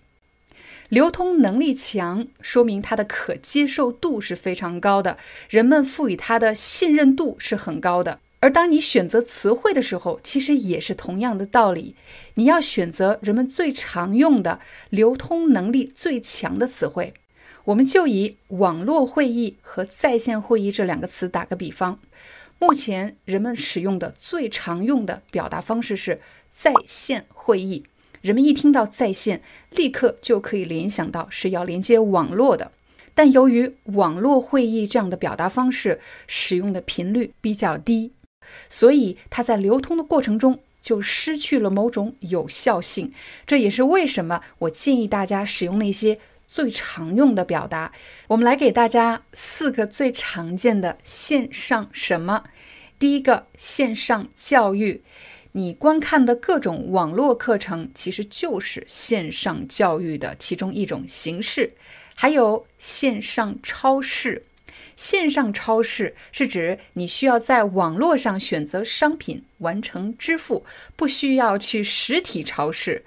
[0.94, 5.18] 流通能力强，说明它的可接受度是非常高的，
[5.50, 8.20] 人们赋予它的信任度是很高的。
[8.42, 11.96] 而当你选择词汇的时候，其实也是同样的道理，
[12.36, 14.60] 你要选择人们最常用的、
[14.92, 17.16] 流通能力最强的词汇。
[17.64, 21.98] 我们就以网络会议和在线会议这两个词打个比方。
[22.60, 26.22] 目前人们使用的最常用的表达方式是
[26.54, 27.84] 在线会议。
[28.24, 32.72] 人们一听到在线，立刻就可以联想到是要连接网络的。
[33.14, 38.14] 但由于网络会议这样的表达方式使用的频率比较低，
[38.70, 43.12] 所以它在流通的过程中就失去了某种有效性。
[43.46, 46.20] 这也是为什么我建议大家使用那些。
[46.48, 47.92] 最常用的表达，
[48.28, 52.44] 我们来给大家四个最常见的线上什么。
[53.00, 55.02] 第一个，线上教育，
[55.54, 61.72] 你观看的各种网络课程其实就是线上教育的其中一种形式。
[62.16, 64.44] 还有线上超市，
[64.96, 73.04] 线上超市是指你需要在网络上选择商品完成支付，不需要去实体超市。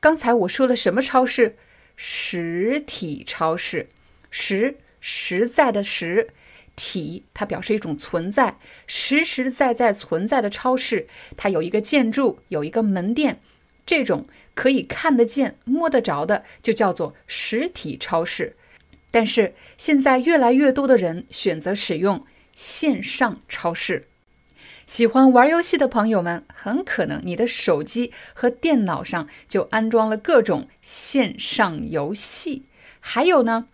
[0.00, 1.56] 刚才我说了什么超市？
[1.96, 3.88] 实体超市，
[4.30, 6.30] 实实在的实
[6.78, 8.56] 体，它表示一种存在，
[8.86, 13.40] 实实在在存在的超市，它有一个建筑，有一个门店，
[13.84, 18.54] 这种可以看得见、摸得着的，就叫做实体超市。
[19.10, 22.24] 但是现在越来越多的人选择使用
[22.54, 24.06] 线上超市。
[24.86, 32.64] 喜欢玩游戏的朋友们，很可能你的手机和电脑上就安装了各种线上游戏。
[33.00, 33.68] 还有呢，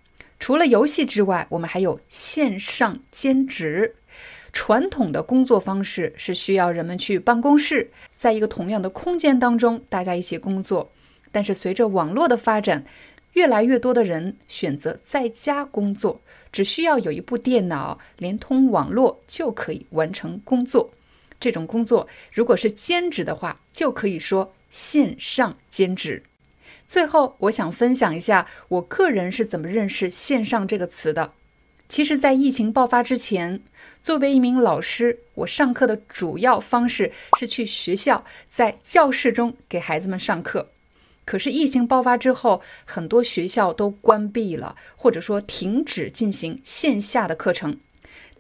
[0.45, 3.97] 除了游戏之外，我们还有线上兼职。
[4.53, 10.93] 传统的工作方式是需要人们去办公室，在一个同样的空间当中，大家一起工作。
[11.33, 12.85] 但是随着网络的发展，
[13.33, 16.21] 越来越多的人选择在家工作，
[16.53, 20.93] 只需要有一部电脑连通网络就可以完成工作。
[21.41, 26.23] 这种工作如果是兼职的话，就可以说线上兼职。
[26.87, 31.33] 最后，我想分享一下我个人是怎么认识“线上”这个词的。
[31.89, 33.61] 其实，在疫情爆发之前，
[34.03, 40.71] 作为一名老师，我上课的主要方式是去学校，在教室中给孩子们上课。
[41.25, 47.79] 可是，疫情爆发之后，很多学校都关闭了，或者说停止进行线下的课程。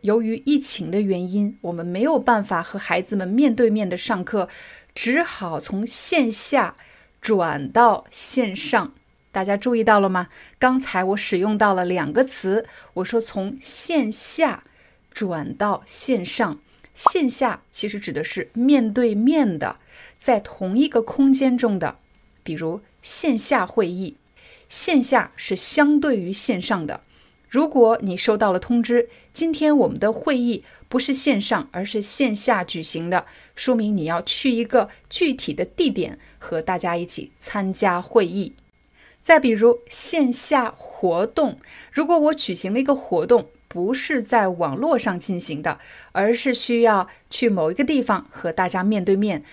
[0.00, 4.48] 由于疫情的原因，我们没有办法和孩子们面对面的上课，
[4.94, 6.76] 只好从线下
[7.24, 8.92] 转到线上。
[9.32, 10.28] 大家注意到了吗？
[10.58, 14.64] 刚才我使用到了两个词，我说从线下
[15.10, 16.60] 转到线上。
[16.92, 19.78] 线下其实指的是面对面的，
[20.20, 21.96] 在同一个空间中的，
[22.42, 24.18] 比如线下会议。
[24.68, 27.00] 线下是相对于线上的。
[27.54, 38.54] 如果你收到了通知，今天我们的会议不是线上，而是线下举行的，说明你要去一个具体的地点和大家一起参加会议。
[39.22, 41.60] 再比如线下活动，
[41.92, 45.78] 如果我举行了一个活动，不是在网络上进行的，
[46.10, 49.44] 而是需要去某一个地方和大家面对面。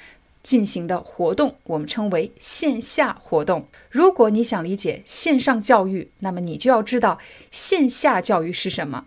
[0.44, 3.68] 进行的活动，我们称为线下活动。
[3.90, 7.20] 如果你想理解线上教育，那么你就要知道
[7.52, 9.06] 线下教育是什么。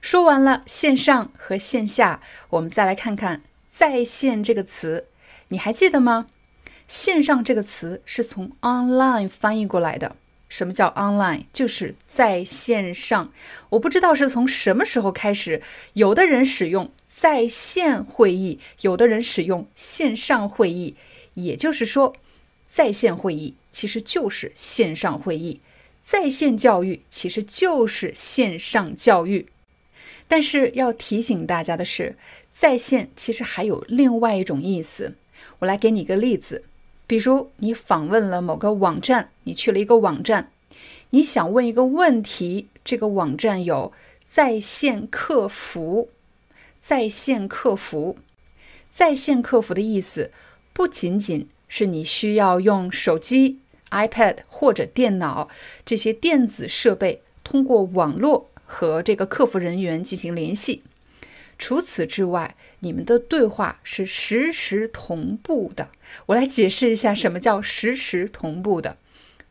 [0.00, 3.42] 说完了线上和线下，我们再来看看
[3.72, 5.06] “在线”这个词，
[5.48, 6.26] 你还记得吗？
[6.88, 10.16] 线上这个词是从 online 翻译过来的。
[10.48, 11.44] 什么叫 online？
[11.52, 13.32] 就是在线上。
[13.70, 15.62] 我不知道是从什么时候开始，
[15.94, 16.90] 有的人使用。
[17.22, 20.96] 在线会议，有的人使用线上会议，
[21.34, 22.16] 也就是说，
[22.68, 25.60] 在线会议其实就是线上会议，
[26.02, 29.46] 在线教育其实就是线上教育。
[30.26, 32.16] 但是要提醒大家的是，
[32.52, 35.14] 在线其实还有另外一种意思。
[35.60, 36.64] 我来给你一个例子，
[37.06, 40.50] 比如你访问了某个网站，你去了一个网站，
[41.10, 43.92] 你想问一个问题，这个网站有
[44.28, 46.08] 在线客服。
[46.82, 48.18] 在线客服，
[48.92, 50.32] 在线客服的意思
[50.72, 53.60] 不仅仅是你需要用手机、
[53.90, 55.48] iPad 或者电脑
[55.84, 60.82] 这些电子设备通过网络和这个客服人员进行联系。
[61.56, 65.90] 除此之外，你们的对话是实时同步的。
[66.26, 68.96] 我来解释一下什么叫实时同步的。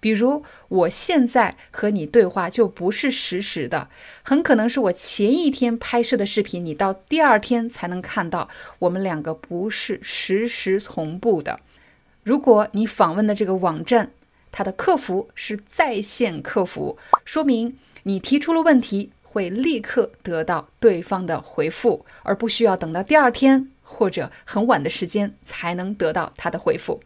[0.02, 3.88] 比如，我现在和你对话就不是实时的，
[4.24, 8.49] 很可能是我前一天拍摄的视频，你到第二天才能看到。
[8.80, 11.60] 我们两个不是实时同步的。
[12.24, 14.12] 如果你访问的这个网站，
[14.52, 27.02] 它的客服是在线客服，说明你提出了问题会立刻得到对方的回复，而不需要等到第二天或者很晚的时间才能得到他的回复。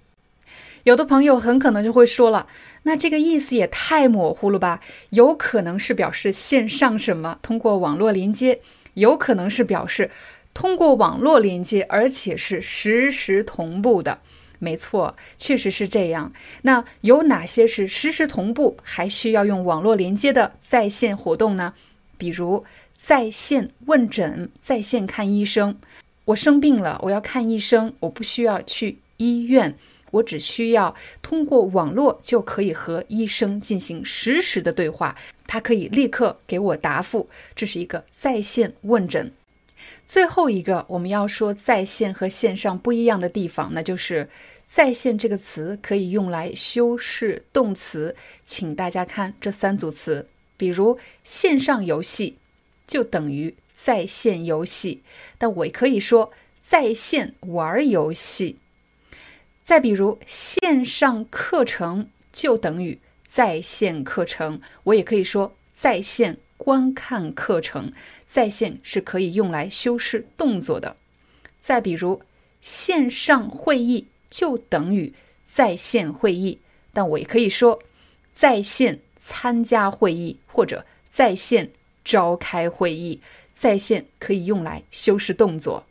[0.83, 2.47] 有的朋友很可能就会说了，
[2.87, 4.79] 那这个意思也太模糊了吧？
[5.09, 8.59] 有可能是表示线上什么，通过网络连接；
[8.93, 10.11] 有可能是表示
[10.53, 14.19] 通过网络连接，而且是实时同步的。
[14.59, 16.31] 没错，确实是这样。
[16.61, 21.73] 那有哪些是实时同步，还需要用网络连接的在线活动呢？
[22.17, 22.63] 比如
[22.97, 25.75] 在线问诊、在线看医生。
[26.25, 29.75] 我生病了，我要看医生，我不需要去医院。
[30.15, 39.31] 我只需要通过网络就可以和医生进行实时的对话，他可以立刻给我答复，这是一个在线问诊。
[40.07, 44.29] 最后一个我们要说在线和线上不一样的地方，那就是
[44.69, 52.37] 在线这个词可以用来修饰动词，请大家看这三组词，比如线上游戏、
[52.87, 55.01] 就等于在线游戏，
[55.37, 58.57] 但我也可以说在线玩游戏。
[59.65, 67.91] 再比如，线上课程就等于在线课程，我也可以说在线观看课程。
[68.27, 70.97] 在线是可以用来修饰动作的。
[71.61, 72.21] 再比如，
[72.61, 75.11] 线上会议就等于
[75.51, 76.59] 在线会议，
[76.93, 77.81] 但我也可以说
[78.35, 81.71] 在线参加会议或者在线
[82.03, 83.19] 召开会议。
[83.57, 85.87] 在线可以用来修饰动作。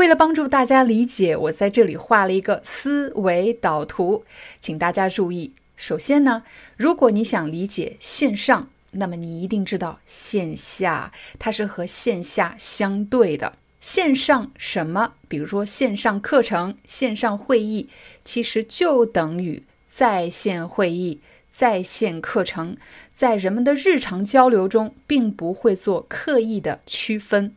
[0.00, 4.24] 为了帮助大家理解，我在这里画了一个思维导图，
[4.58, 5.52] 请大家注意。
[5.76, 6.42] 首先呢，
[6.78, 13.52] 如果你想理解线上，那么你一定知道线下，它是和线下相对的。
[13.78, 15.12] 线上什么？
[15.28, 17.90] 比如说线上课程、线上会议，
[18.24, 21.20] 其实就等于在线会议、
[21.52, 22.78] 在线课程，
[23.12, 27.54] 在人们的日常交流中，并不会做刻意的区分。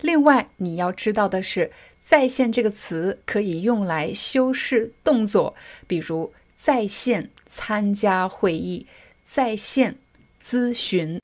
[0.00, 1.70] 另外，你要知道的是
[2.04, 5.54] ，“在线”这个词可以用来修饰动作，
[5.86, 8.86] 比如在线参加会议、
[9.26, 9.96] 在线
[10.44, 11.20] 咨询。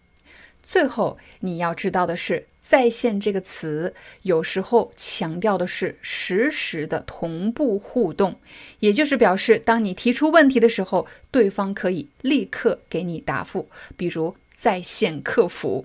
[0.63, 3.93] 最后，你要知道的是，“在线”这个词
[4.23, 8.39] 有时候强调的是实时的同步互动，
[8.79, 15.85] 也就是表示，当你提出问题的时候，对方可以立刻给你答复，比如在线客服。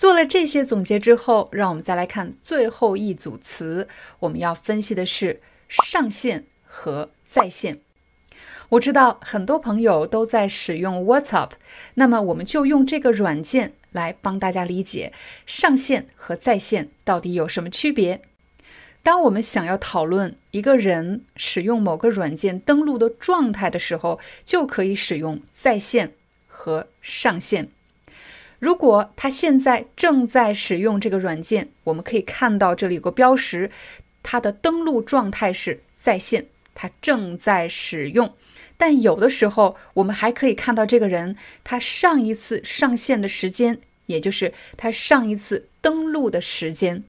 [0.00, 3.86] 做了这些总结之后，让我们再来看最后一组词。
[4.20, 7.80] 我们要分析的是上线和在线。
[8.70, 11.50] 我知道很多朋友都在使用 WhatsApp，
[11.96, 15.12] 那么我们就用这个软件来帮大家理解
[15.44, 18.22] 上线和在线到底有什么区别。
[19.02, 26.14] 当我们想要讨论一个人使用某个软件登录的状态的时候，就可以使用在线
[26.48, 27.68] 和上线。
[28.60, 33.70] 如果他现在正在使用这个软件，我们可以看到这里有个标识，
[34.22, 38.34] 它的登录状态是在线，他正在使用。
[38.76, 47.04] 但有的时候，我们还可以看到这个人他上一次上线的时间，也就是他上一次登录的时间。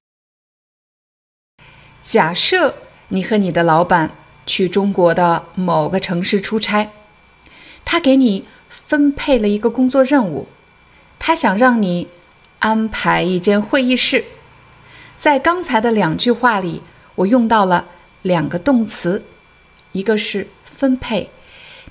[2.02, 2.74] 假设
[3.10, 6.90] 你和你的老板去中国的某个城市出差，
[7.84, 10.48] 他给你分配了一个工作任务。
[11.24, 12.08] 他想让你
[12.58, 14.26] 安排一间会议室，
[15.20, 16.82] 在刚才的两句话里，
[17.14, 17.90] 我用到了
[18.24, 19.24] 两个动词，
[19.92, 21.30] 一个是分配，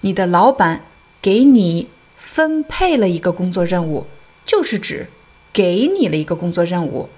[0.01, 0.85] 你的老板
[1.23, 4.09] 给你分配了一个工作任务，
[4.45, 5.07] 就是指
[5.53, 7.09] 给你了一个工作任务，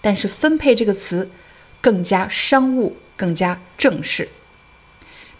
[0.00, 1.30] 但是分配这个词
[1.80, 4.28] 更加商务，更加正式。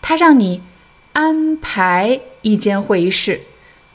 [0.01, 0.63] 他让你
[1.13, 3.41] 安排一间会议室，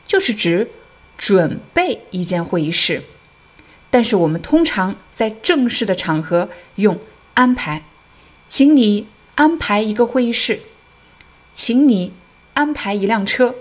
[0.06, 0.70] 就是指。
[1.18, 3.02] 准备一间会议室，
[3.90, 7.00] 但是我们通常在正式的场合用
[7.34, 7.84] 安排，
[8.50, 10.60] 请你安排一个会议室，
[11.54, 12.12] 请你
[12.54, 13.56] 安排一辆车。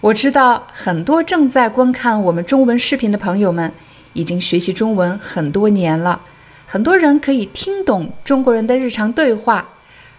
[0.00, 3.72] 我知道很多正在观看我们中文视频的朋友们
[4.12, 6.22] 已经学习中文很多年了，
[6.66, 9.68] 很多人可以听懂中国人的日常对话，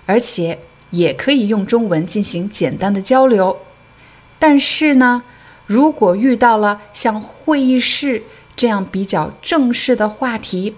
[0.06, 0.60] 而且
[0.90, 3.58] 也可以用中文进行简单的交流，
[4.38, 5.24] 但是呢？
[5.68, 8.24] 如果遇到了像会议室
[8.56, 10.74] 这样比较正式的话题，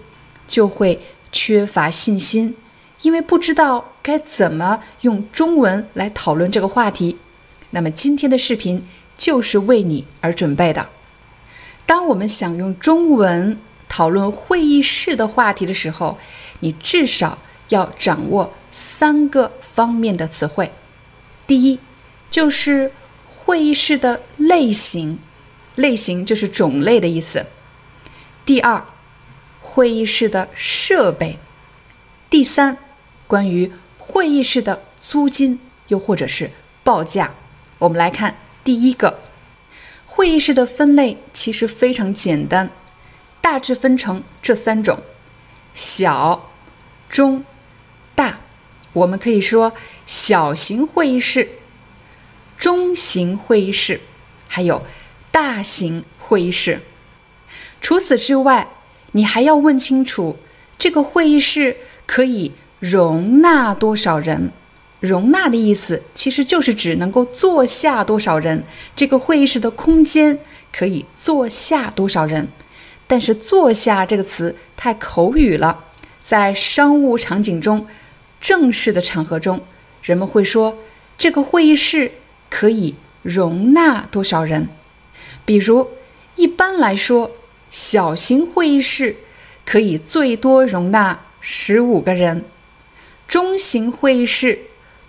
[0.48, 2.56] 就会缺乏信心，
[3.02, 7.16] 因为不知道该怎么用中文来讨论这个话题。
[7.70, 8.84] 那么今天的视频
[9.16, 10.88] 就是为你而准备的。
[11.86, 13.56] 当我们想用中文
[13.88, 16.18] 讨论会议室的话题的时候，
[16.58, 17.38] 你至少
[17.68, 20.72] 要掌握三个方面的词汇。
[21.46, 21.78] 第一，
[22.28, 22.90] 就是。
[23.50, 25.18] 会议室的类型，
[25.74, 27.46] 类型就是种类的意思。
[28.46, 28.84] 第二，
[29.60, 31.36] 会议室的设备。
[32.30, 32.78] 第三，
[33.26, 36.52] 关于会议室的租金又或者是
[36.84, 37.34] 报价。
[37.80, 39.18] 我们来看第一个，
[40.06, 42.70] 会议室的分类其实非常简单，
[43.40, 45.00] 大致分成这三种：
[45.74, 46.52] 小、
[47.08, 47.44] 中、
[48.14, 48.38] 大。
[48.92, 49.72] 我们可以说
[50.06, 51.48] 小型会议室。
[52.60, 53.98] 中型会议室，
[54.46, 54.84] 还有
[55.30, 56.78] 大型会议室。
[57.80, 58.68] 除此之外，
[59.12, 60.38] 你还要问清楚
[60.78, 64.52] 这个会议室可以容纳多少人。
[65.00, 68.62] 容纳的意思其实就是指能够坐下多少人。
[68.94, 70.38] 这个会议室的空间
[70.70, 72.46] 可以坐下多少人？
[73.06, 75.84] 但是“坐下”这个词太口语了，
[76.22, 77.86] 在商务场景中、
[78.38, 79.64] 正式的场合中，
[80.02, 80.78] 人们会说
[81.16, 82.12] 这个会议室。
[82.50, 84.68] 可以容纳多少人？
[85.46, 85.88] 比如，
[86.36, 87.30] 一般来说，
[87.70, 89.16] 小型会议室
[89.64, 92.44] 可以最多容纳十五个人，
[93.26, 94.58] 中型会议室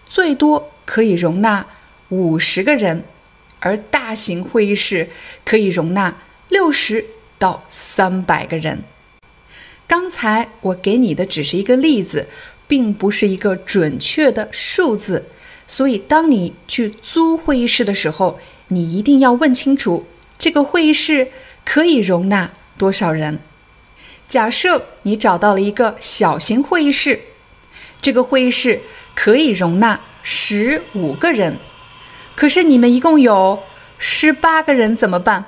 [0.08, 1.66] 最多可以容纳
[2.10, 3.04] 五十个人，
[3.60, 5.10] 而大型会议室
[5.44, 6.16] 可以容纳
[6.50, 7.04] 六十
[7.40, 8.84] 到三百个人。
[9.88, 12.28] 刚才我给你的只是一个例子，
[12.68, 15.26] 并不是一个准确的数字，
[15.72, 20.06] 所以当你去租会议室的时候，你一定要问清楚
[20.38, 21.32] 这个会议室。
[21.64, 23.40] 可以容纳多少人？
[24.28, 27.20] 假设你找到了一个小型会议室，
[28.02, 28.82] 这个会议室
[29.14, 31.56] 可以容纳十五个人，
[32.36, 33.60] 可是你们一共有
[34.00, 35.46] 十八个人，怎么办？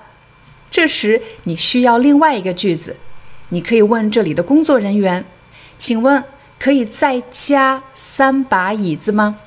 [0.70, 2.96] 这时你需要另外一个句子，
[3.50, 5.26] 你可以问这里的工作人员
[5.80, 6.24] ：“请问
[6.60, 9.40] 可以再加三把椅子吗？”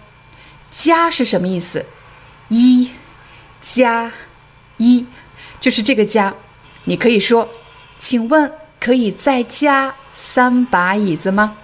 [0.79, 1.87] 加是什么意思？
[2.49, 2.91] 一
[3.63, 4.13] 加
[4.77, 5.07] 一
[5.59, 6.35] 就是这个加。
[6.85, 7.49] 你可以说
[7.99, 11.57] ：“请问可以再加三把椅子吗？”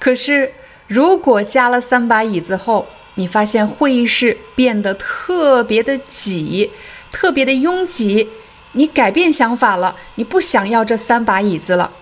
[0.00, 0.54] 可是，
[0.88, 6.72] 如果加了三把椅子后，你发现会议室变得特别的挤，
[7.12, 8.28] 特别的拥挤，
[8.72, 11.92] 你改变想法了，你不想要这三把椅子了，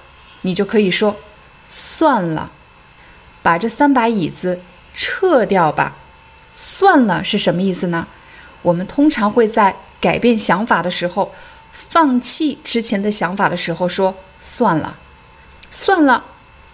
[0.41, 1.16] 你就可以说
[1.68, 2.51] ：“算了，
[3.43, 4.62] 把这三把椅子
[4.95, 5.99] 撤掉吧。”
[6.63, 8.07] 算了是什么意思呢？
[8.61, 11.33] 我们通常会在改变想法的时候。
[11.73, 14.99] 放弃之前的想法的时候，说算了，
[15.71, 16.23] 算了，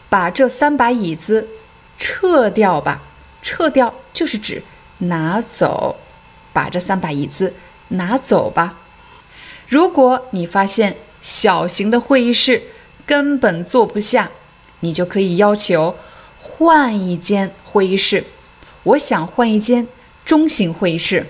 [0.09, 1.47] 把这三把椅子
[1.97, 3.03] 撤掉吧。
[3.41, 4.63] 撤掉就是指
[4.99, 5.97] 拿走，
[6.53, 7.55] 把这三把椅子
[7.89, 8.79] 拿走吧。
[9.69, 12.63] 如果你发现小型的会议室
[13.07, 14.31] 根本坐不下，
[14.81, 15.97] 你就可以要求
[16.39, 18.25] 换一间会议室。
[18.87, 19.89] 我想换一间
[20.25, 21.27] 中型会议室。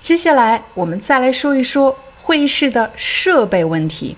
[0.00, 1.98] 接下来我们再来说一说。
[2.18, 4.16] 会议室的设备问题，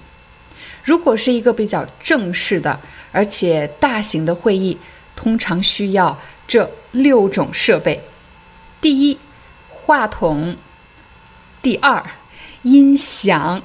[0.83, 2.81] 如果是一个比较正式的，
[3.12, 4.79] 而且大型的会议，
[5.14, 8.03] 通常需要这六种设备：
[8.81, 9.18] 第一，
[9.68, 10.57] 话筒；
[11.61, 12.03] 第二，
[12.62, 13.61] 音响；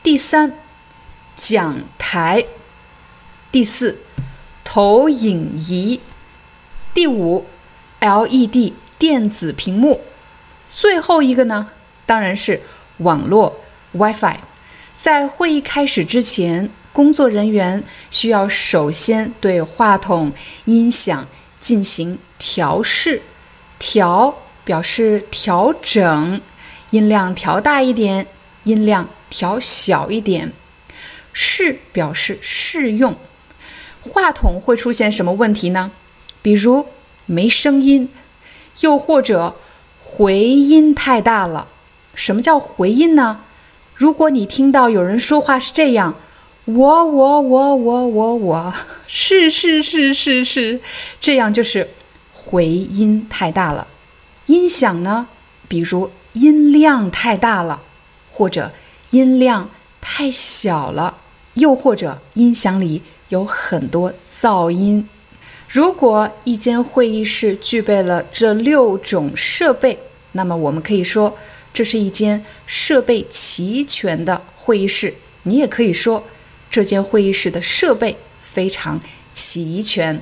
[0.00, 0.56] 第三，
[1.34, 2.44] 讲台；
[3.50, 3.98] 第四，
[4.62, 5.98] 投影仪；
[6.94, 7.46] 第五
[8.00, 10.00] ，LED 电子屏幕；
[10.72, 11.68] 最后一个呢，
[12.04, 12.60] 当然是。
[12.98, 13.58] 网络
[13.92, 14.36] WiFi，
[14.94, 20.30] 在会议开始之前，工作人员需要首先对话筒、
[20.66, 21.26] 音响
[21.60, 23.22] 进行调试。
[23.78, 26.38] 调表示调整，
[26.90, 28.26] 音量调大一点，
[28.64, 30.52] 音量调小一点。
[31.32, 33.16] 试表示试用。
[34.02, 35.90] 话筒会出现什么问题呢？
[36.42, 36.86] 比如
[37.30, 38.08] 没声音，
[38.80, 39.54] 又或者
[40.02, 41.68] 回音太大了。
[42.12, 43.42] 什么叫回音呢？
[43.94, 46.16] 如果你听到有人说话是这样，
[46.64, 48.74] 我我我我我我
[49.06, 50.80] 是是是是是，
[51.20, 51.90] 这样就是
[52.34, 53.86] 回音太大了。
[54.46, 55.28] 音响呢，
[55.68, 57.80] 比如音量太大了，
[58.32, 58.72] 或者
[59.10, 59.70] 音量
[60.00, 61.18] 太小了，
[61.54, 65.08] 又或者音响里有很多噪音。
[65.72, 69.96] 如果一间会议室具备了这六种设备，
[70.32, 71.38] 那么我们可以说。
[71.72, 76.24] 这是一间设备齐全的会议室，你也可以说
[76.68, 79.00] 这间会议室的设备非常
[79.32, 80.20] 齐全。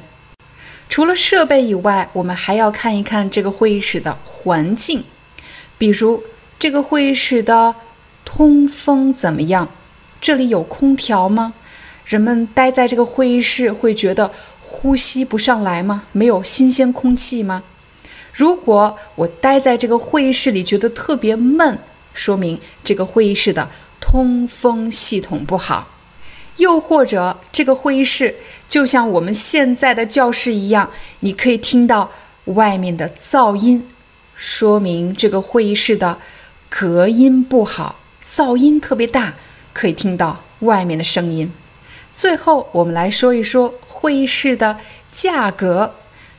[0.91, 5.03] 除了设备以外，我们还要看一看这个会议室的环境，
[5.79, 6.23] 比如
[6.59, 7.75] 这个会议室的
[8.27, 9.67] 通风怎么样？
[10.21, 11.55] 这里有空调吗？
[12.05, 14.31] 人们待在这个会议室会觉得
[14.71, 16.05] 呼吸不上来吗？
[16.13, 17.63] 没有新鲜空气吗？
[18.35, 21.79] 如果我待在这个会议室里觉得特别闷，
[22.13, 25.89] 说明这个会议室的通风系统不好；
[26.59, 28.37] 又或者这个会议室
[28.69, 30.91] 就像我们现在的教室一样，
[31.21, 32.11] 你可以听到
[32.45, 33.89] 外面的噪音，
[34.35, 36.19] 说明这个会议室的
[36.69, 39.35] 隔音不好，噪音特别大，
[39.73, 41.51] 可以听到外面的声音。
[42.15, 44.79] 最后，我们来说一说会议室的
[45.11, 45.95] 价格。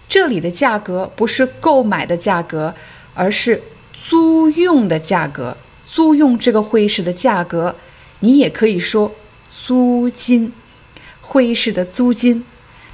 [0.08, 2.74] 这里的价格不是购买的价格，
[3.14, 3.62] 而是
[3.94, 5.58] 租用的价格。
[5.86, 7.76] 租用这个会议室的价格，
[8.22, 9.14] 你也可以说
[9.52, 10.54] 租金。
[11.22, 12.44] 会议室的租金，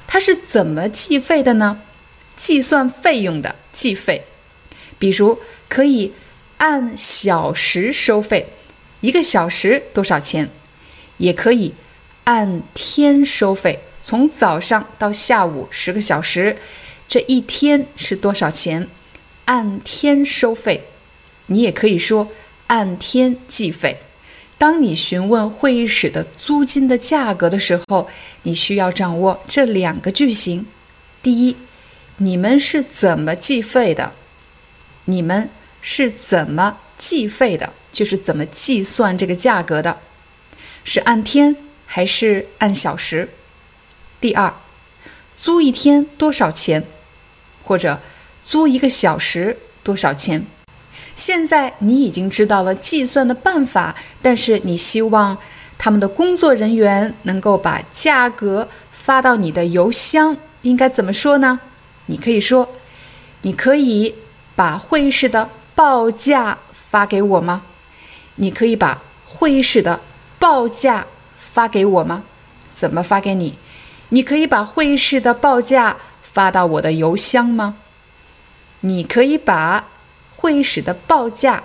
[0.06, 1.80] 它是怎么计费的呢？
[2.36, 4.24] 计算费用的计费，
[4.98, 5.38] 比如
[5.68, 6.12] 可以
[6.58, 8.48] 按小时收费，
[9.00, 10.50] 一个小时多少钱？
[11.16, 11.72] 也可以
[12.24, 16.58] 按天收费，从早上到下午十个小时。
[17.08, 18.86] 这一天是多少钱？
[19.46, 20.84] 按天收费，
[21.46, 22.28] 你也可以说
[22.68, 23.98] 按天计费。
[24.58, 28.08] 当你询问会议室的租金的价格的时候，
[28.44, 30.64] 你需要掌握这两个句型：
[31.20, 31.56] 第一，
[32.18, 34.12] 你们是怎么计费的？
[35.06, 35.50] 你们
[35.82, 37.72] 是怎么计费的？
[37.90, 39.98] 就是怎么计算这个价格的？
[40.84, 41.56] 是按天
[41.86, 43.30] 还是按小时？
[44.20, 44.52] 第二，
[45.36, 46.84] 租一天多少钱？
[47.64, 48.00] 或者
[48.44, 50.46] 租一个小时多少钱？
[51.14, 55.36] 现在你已经知道了计算的办法，但是你希望
[55.78, 61.60] 他们的工作人员能够把价格发到你的邮箱，应该怎么说呢？
[62.06, 62.68] 你可以说
[63.42, 64.14] ：“你可以
[64.54, 67.62] 把会议室的报价发给我吗？”
[68.36, 70.00] 你可以把会议室的
[70.38, 71.06] 报价
[71.36, 72.22] 发给我吗？
[72.68, 73.58] 怎么发给你？
[74.10, 77.76] 你可以把会议室的报价发到我的邮箱吗？
[78.80, 79.84] 你可以把。
[80.38, 81.64] 会议室的报价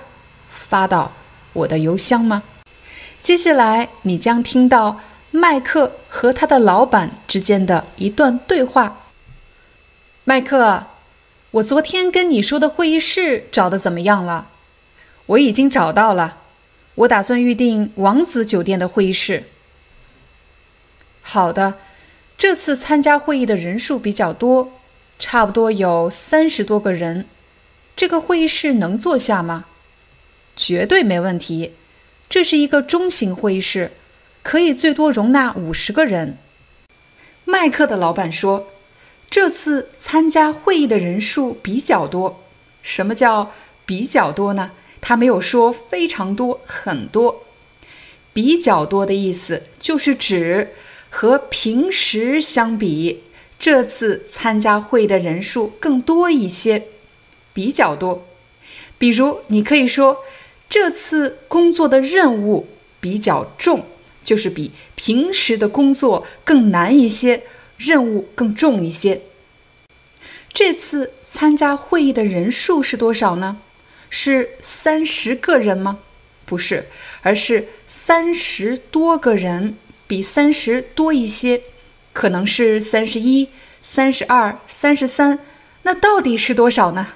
[0.50, 1.12] 发到
[1.54, 2.42] 我的邮箱吗？
[3.22, 9.04] 接下来你将听到麦克和他的老板之间的一段对话。
[10.24, 10.86] 麦克，
[11.52, 14.48] 我昨天跟你说的会议室找的怎么样了？
[15.28, 16.38] 我已经找到了，
[16.96, 19.44] 我打算预订王子酒店的会议室。
[21.22, 21.76] 好的，
[22.42, 24.72] 这次参加会议的人数比较多，
[25.20, 27.28] 差不多有三十多个人。
[27.96, 29.66] 这个会议室能坐下吗？
[30.56, 31.74] 绝对没问题。
[32.28, 33.92] 这是一个中型会议室，
[34.42, 36.40] 可以最多容纳五十个人。
[37.46, 38.66] 麦克的老板说
[39.30, 42.42] ：“这次参加会议的人数比较多。
[42.82, 43.52] 什么叫
[43.86, 44.72] 比较多呢？
[45.00, 47.44] 他没有说非常多、很多。
[48.34, 50.74] 比较多的意思就是指
[51.12, 53.22] 和平时相比，
[53.60, 56.88] 这次参加会议的人数更多一些。”
[57.54, 58.26] 比较多，
[58.98, 60.20] 比如你可以说
[60.70, 62.66] 这次工作的任务
[63.02, 63.86] 比较重，
[64.24, 67.44] 就是比平时的工作更难一些，
[67.78, 69.20] 任务更重一些。
[70.54, 73.58] 这次参加会议的人数是多少呢？
[74.10, 76.00] 是三十个人吗？
[76.46, 76.86] 不是，
[77.22, 79.76] 而是三十多个人，
[80.12, 81.62] 比三十多一些，
[82.12, 83.48] 可能是三十一、
[83.82, 85.40] 三十二、三十三。
[85.84, 87.14] 那到底是多少呢？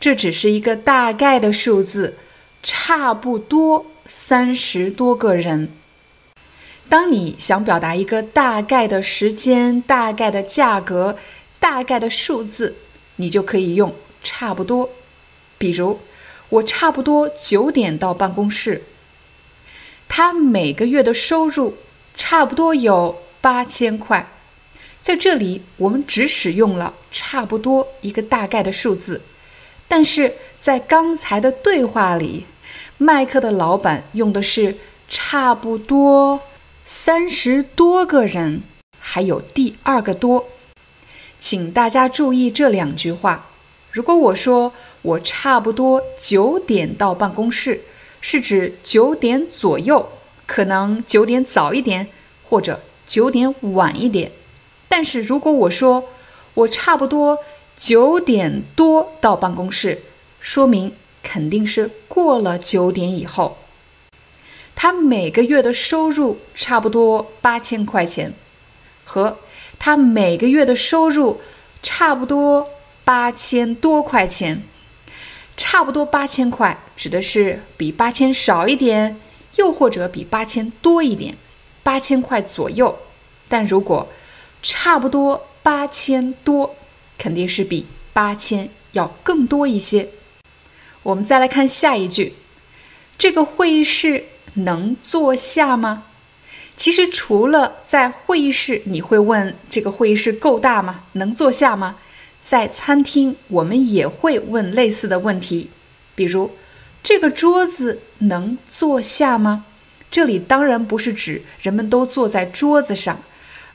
[0.00, 2.16] 这只是一个大概的数字，
[2.60, 5.70] 差不多三十多个人。
[6.88, 11.16] 当你想表达一个大概的时间、大概的价格、
[11.60, 12.74] 大概的数字，
[13.14, 13.94] 你就可以用
[14.24, 14.90] “差不多”。
[15.58, 16.00] 比如，
[16.48, 18.82] 我差不多九点到办公室。
[20.08, 21.76] 他每个月的收入
[22.14, 24.28] 差不多有八千块。
[25.00, 29.22] 在这里，我们只使用了“差不多”一个大概的数字。
[29.88, 32.46] 但是在刚才的对话里，
[32.98, 34.76] 麦克的老板用的是
[35.08, 36.40] 差不多
[36.84, 38.62] 三十多个人，
[38.98, 40.46] 还有第二个多，
[41.38, 43.48] 请大家注意这两句话。
[43.90, 44.72] 如果我说
[45.02, 47.82] 我差不多九点到办公室，
[48.20, 50.08] 是指九点左右，
[50.52, 52.08] 可能九点早一点，
[52.44, 54.30] 或者九点晚一点。
[54.86, 56.04] 但是如果我说
[56.52, 57.38] 我差不多。
[57.78, 60.02] 九点多到办公室，
[60.38, 63.58] 说明肯定是过了九点以后。
[64.76, 68.34] 他每个月的收入差不多八千块钱，
[69.04, 69.38] 和
[69.80, 71.40] 他每个月的收入
[71.82, 72.68] 差不多
[73.02, 74.62] 八千多块钱，
[75.56, 79.20] 差不多八千块指的是比八千少一点，
[79.56, 81.36] 又或者比八千多一点，
[81.82, 82.98] 八千块左右。
[83.48, 84.08] 但如果
[84.62, 86.76] 差不多八千多。
[87.18, 90.08] 肯定是比八千要更多一些。
[91.04, 92.34] 我们再来看下一句：
[93.16, 94.24] 这个会议室
[94.54, 96.04] 能坐下吗？
[96.74, 101.04] 其实除了在会议室，你会问这个会议室够大吗？
[101.12, 101.96] 能坐下吗？
[102.44, 105.70] 在餐厅，我们也会问类似的问题，
[106.16, 106.50] 比如
[107.02, 109.64] 这个桌子能坐下吗？
[110.10, 113.22] 这里当然不是指人们都坐在桌子上，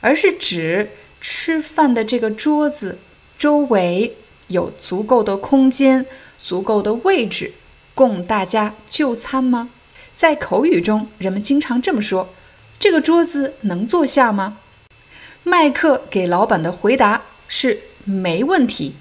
[0.00, 0.90] 而是指
[1.20, 2.98] 吃饭的这个桌子。
[3.36, 4.16] 周围
[4.48, 6.04] 有足够的空间、
[6.42, 7.52] 足够的位置
[7.94, 9.70] 供大家就餐吗？
[10.16, 12.30] 在口语中，人们经常这么说
[12.80, 14.58] ：“这个桌子能坐下吗？”
[15.44, 18.94] 麦克给老板的回答是“没问题”，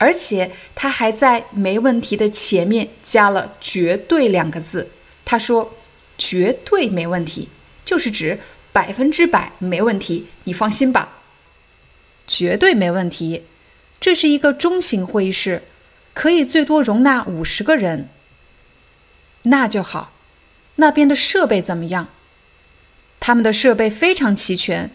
[0.00, 4.88] 而且他还在“没问题”的前面加了“绝对”两个字。
[5.26, 5.74] 他说
[6.16, 7.50] ：“绝对没问题，
[7.84, 8.38] 就是指
[8.72, 11.18] 百分之百没问题，你放心吧，
[12.26, 13.44] 绝对没问题。”
[14.00, 15.64] 这是一个中型会议室，
[16.14, 18.08] 可以最多容纳五十个人。
[19.42, 20.14] 那就好，
[20.76, 22.08] 那边的设备怎么样？
[23.20, 24.90] 他们的设备非常齐全，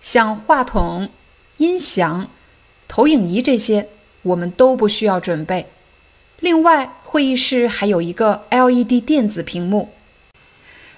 [0.00, 1.08] 像话筒、
[1.58, 2.28] 音响、
[2.88, 3.88] 投影仪这些，
[4.22, 5.66] 我们都不需要准备。
[6.40, 9.90] 另外，会议室还有一个 LED 电子屏幕。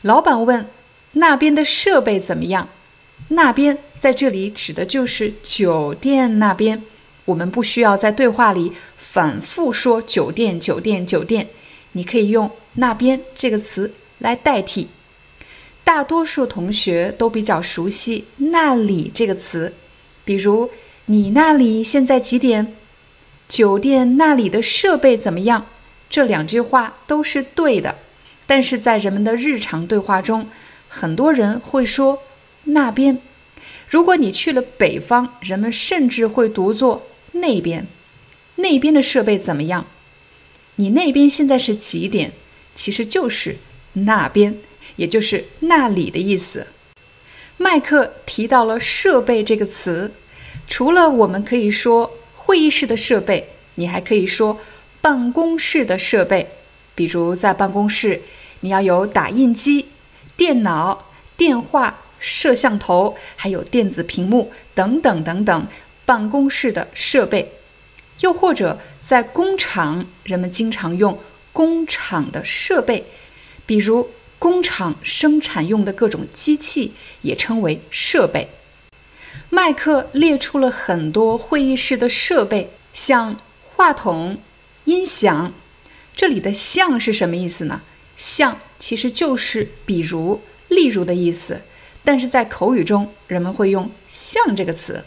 [0.03, 0.69] 老板问
[1.13, 2.69] ：“那边的设备怎么样？”
[3.29, 6.83] 那边在这里指的就是酒店那边。
[7.25, 11.49] 我们不需要在对话里反复说“酒店，酒店，酒店”，
[11.93, 14.89] 你可以用“那边”这个词来代替。
[15.85, 19.73] 大多数同学都比较熟悉“那里”这个词，
[20.25, 20.71] 比如
[21.07, 22.75] “你那里现在几点
[23.53, 25.67] ？”“酒店那里的设备怎么样？”
[26.09, 27.97] 这两句话都是对的。
[28.47, 30.49] 但是在人们的日常对话中，
[30.89, 32.21] 很多人会说
[32.65, 33.19] “那边”。
[33.87, 37.87] 如果你去了北方，人们甚至会读作“那边”。
[38.57, 39.85] 那边的设备怎么样？
[40.77, 42.33] 你那边现在是几点？
[42.75, 43.59] 其实就是
[43.93, 44.59] “那边”，
[44.97, 46.69] 也就是“那里”的意思。
[47.59, 50.11] 麦克提到了“设备”这个词，
[50.67, 52.19] 除了我们可以说
[52.53, 54.59] 会议室的设备，你还可以说
[55.01, 56.47] 办公室的设备，
[56.95, 58.21] 比如在办公室。
[58.61, 59.87] 你要有打印机、
[60.37, 65.67] 电脑、电话、摄像头，还有电子屏幕等等等等
[66.05, 67.51] 办公室的设备。
[68.21, 71.19] 又或者在工厂，人们经常用
[71.55, 73.07] 工厂的设备，
[73.65, 76.93] 比如工厂生产用的各种机器
[77.23, 78.47] 也称为设备。
[79.55, 84.39] 麦克列出了很多会议室的设备，像话筒、
[84.87, 85.53] 音响。
[86.17, 87.83] 这里的“像”是什么意思呢？
[88.17, 91.61] 像其实就是比如、例如的意思，
[92.03, 95.05] 但是在口语中，人们会用“像”这个词。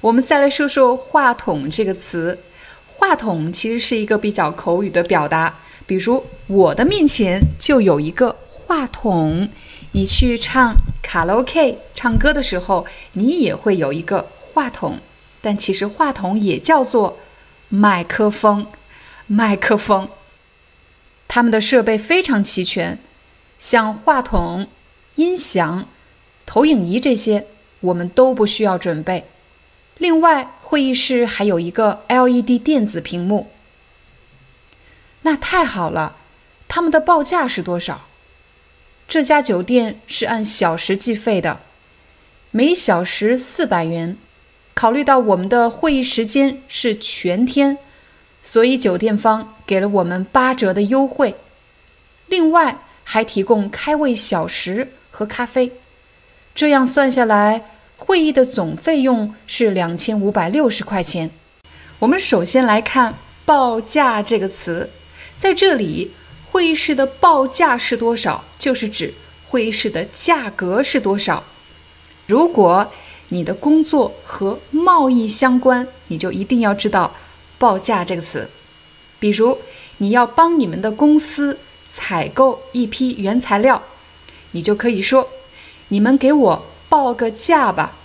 [0.00, 2.38] 我们再来说说“话筒”这个词。
[2.86, 9.50] 话筒其实是一个比较口语的表达，比如我的面前就有一个话筒。
[9.92, 14.98] 你去唱卡拉 OK 唱歌的时候，你也会有一个话筒，
[15.40, 17.18] 但其实话筒也叫做
[17.68, 18.66] 麦克风。
[19.26, 20.08] 麦克风。
[21.28, 22.98] 他们的设备非常齐全，
[23.58, 24.66] 像话筒、
[25.14, 25.86] 音响、
[26.44, 27.46] 投影仪这些，
[27.80, 29.24] 我们都不需要准备。
[29.98, 33.50] 另外，会议室还有一个 LED 电子屏幕。
[35.22, 36.16] 那太好了，
[36.68, 38.06] 他们的报价是多少？
[39.12, 41.60] 这家酒店是按小时计费的，
[42.50, 44.16] 每小时四百元。
[44.72, 47.76] 考虑到我们的会议时间是全天。
[48.40, 51.34] 所以酒店方给了我们八折的优惠，
[52.28, 55.72] 另外还提供开胃小食和咖啡。
[56.54, 57.64] 这样算下来，
[57.98, 61.30] 会议的总费用是两千五百六十块钱。
[61.98, 64.88] 我们首先来看“报价”这个词，
[65.36, 66.14] 在这里，
[66.52, 69.12] 会议室的报价是多少，就是指
[69.48, 71.42] 会议室的价格是多少。
[72.26, 72.92] 如果
[73.28, 77.14] 你的工作和贸易相关，你就一定要知道。
[77.58, 78.50] 报价这个词，
[79.18, 79.56] 比如
[79.98, 81.58] 你要帮你们的公司
[81.88, 83.80] 采购一批原材料，
[84.50, 85.28] 你就可以说
[85.88, 87.96] ：“你们给我报个价吧。”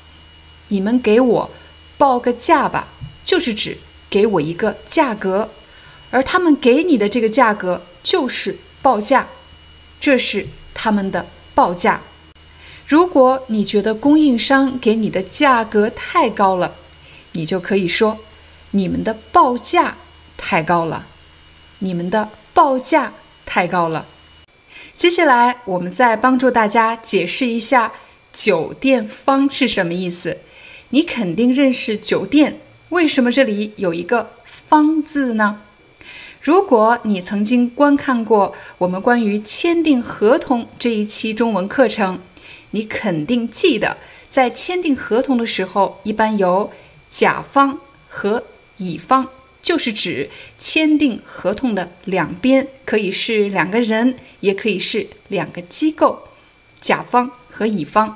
[0.69, 1.49] 你们给我
[1.97, 2.87] 报个价吧，
[3.25, 3.77] 就是指
[4.09, 5.49] 给我一个价格，
[6.11, 9.27] 而他们给你的这个价格就是报价，
[9.99, 11.99] 这是他们的报价。
[12.87, 16.75] 如果你觉得供应商给你的价格太高了，
[17.33, 18.19] 你就可以说。
[18.71, 19.97] 你们的报价
[20.37, 21.05] 太高了，
[21.79, 23.11] 你们的报价
[23.45, 24.05] 太高了。
[24.93, 27.91] 接下来，我们再帮助大家解释一下
[28.31, 30.39] “酒店方”是什么意思。
[30.91, 35.63] 你肯定认识酒店，为什么这里有一个“方”字呢？
[36.47, 42.19] 如果你曾经观看过我们关于签订合同这一期中文课程，
[42.71, 43.97] 你肯定记得，
[44.29, 46.71] 在签订合同的时候，一般有
[47.09, 48.45] 甲方和
[48.77, 49.27] 乙方
[49.61, 56.29] 就是指签订合同的两边，可以是两个人，也可以是两个机构，
[56.79, 58.15] 甲方和乙方。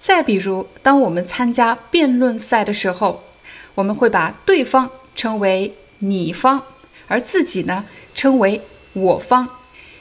[0.00, 3.22] 再比如，当我们参加辩论赛的时候，
[3.74, 6.62] 我们会把对方称为你方，
[7.06, 7.84] 而自己呢
[8.14, 8.60] 称为
[8.92, 9.48] 我方。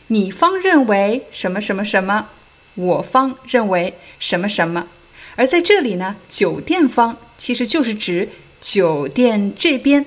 [0.08, 2.30] 你方认为什么什么什么，
[2.76, 4.88] 我方认为什么什么。
[5.36, 8.30] 而在这里呢，酒店方其实就是指。
[8.62, 10.06] 酒店这边，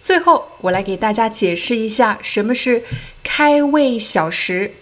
[0.00, 2.82] 最后我来给大家解释一下什么是
[3.22, 4.72] 开胃小食。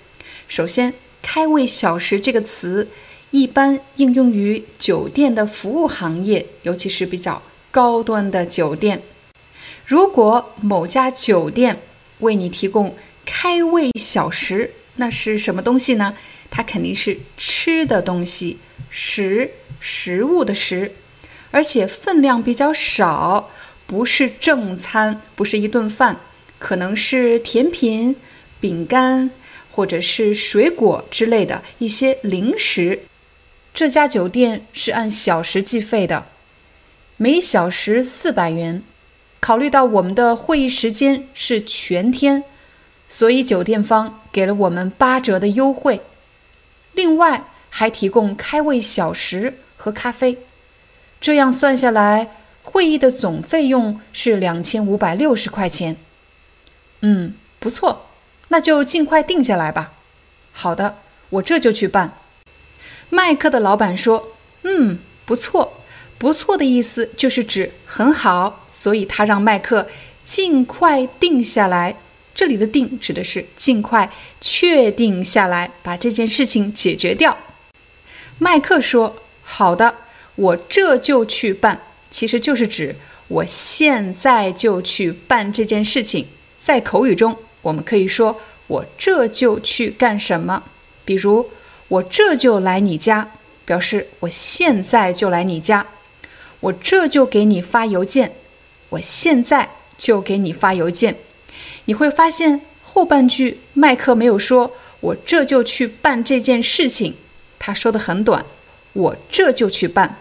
[0.48, 2.88] 首先，开胃小食这个词
[3.32, 9.02] 一般应用于酒店的服务行业，尤其是比较高端的酒店。
[9.90, 11.80] 如果某家酒店
[12.20, 12.94] 为你提供
[13.26, 16.16] 开胃小食，那是什么东西呢？
[16.48, 18.58] 它肯定是吃的东西，
[18.88, 19.50] 食
[19.80, 20.92] 食物的食，
[21.50, 23.50] 而且分量比较少，
[23.88, 26.20] 不是正餐，不是一顿饭，
[26.60, 28.14] 可能是甜品、
[28.60, 29.32] 饼干
[29.72, 33.00] 或者是水果之类的一些零食。
[33.74, 36.28] 这家酒店是按小时计费的，
[37.16, 38.84] 每小时四百元。
[39.40, 42.44] 考虑到我们的会议时间是全天，
[43.08, 46.02] 所以酒店方给了我们八折的优惠。
[46.92, 50.38] 另外还提供开胃小食和咖啡，
[51.20, 52.28] 这样算下来，
[52.62, 55.96] 会议的总费用是两千五百六十块钱。
[57.00, 58.06] 嗯，不错，
[58.48, 59.92] 那就尽快定下来吧。
[60.52, 60.98] 好的，
[61.30, 62.18] 我这就去办。
[63.08, 65.79] 麦克的老板说：“嗯，不错，
[66.20, 69.88] 不错的意思就是指很好，所以他让麦克
[70.22, 71.96] 尽快定下来。”
[72.34, 77.38] 这里的“定”指的是尽快确定下来，把这件事情解决掉。
[78.36, 79.94] 麦克说：“好的，
[80.34, 81.80] 我这就去办。”
[82.10, 82.94] 其实就是指
[83.28, 86.26] 我现在就去办这件事情。
[86.62, 88.38] 在口语中，我们可以说
[88.68, 90.62] “我这就去干什么”。
[91.06, 91.48] 比如
[91.88, 93.32] “我这就来你家”，
[93.64, 95.82] 表示我现在就来你家
[96.60, 98.32] ；“我这就给你发邮件”，
[98.90, 101.16] 我现在就给你发邮件。
[101.86, 107.14] 你会发现后半句麦克没有说“我这就去办这件事情”，
[107.58, 108.44] 他说的很短
[108.92, 110.16] ，“我这就去办”。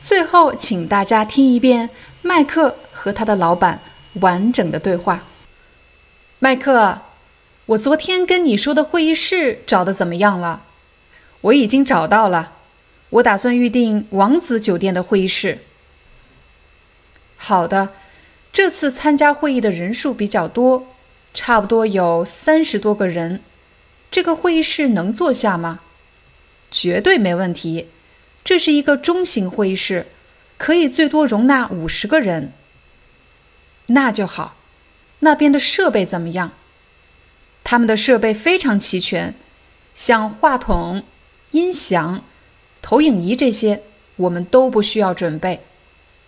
[0.00, 1.90] 最后，请大家听一遍
[2.22, 3.80] 麦克和他的老板
[4.20, 5.24] 完整的对话。
[6.38, 7.00] 麦克，
[7.66, 10.62] 我昨天跟你说的会议室找的怎么样了？
[11.40, 12.52] 我已经找到了，
[13.14, 15.58] 我打算预订王子酒店的会议室。
[17.36, 17.90] 好的。
[18.52, 20.86] 这次参加会议的人数比较多，
[21.32, 23.40] 差不多有三十多个人。
[24.12, 25.80] 这个会议室能坐下吗？
[26.70, 27.88] 绝对没问题。
[28.44, 30.06] 这是一个中型会议室，
[30.56, 32.52] 可以最多容纳五十个人。
[33.86, 34.54] 那就好。
[35.18, 36.52] 那边的设备怎么样？
[37.64, 39.34] 他们的设备非常齐全，
[39.94, 41.02] 像话筒、
[41.50, 42.22] 音响、
[42.84, 43.80] 投影仪这些，
[44.16, 45.64] 我们都不需要准备。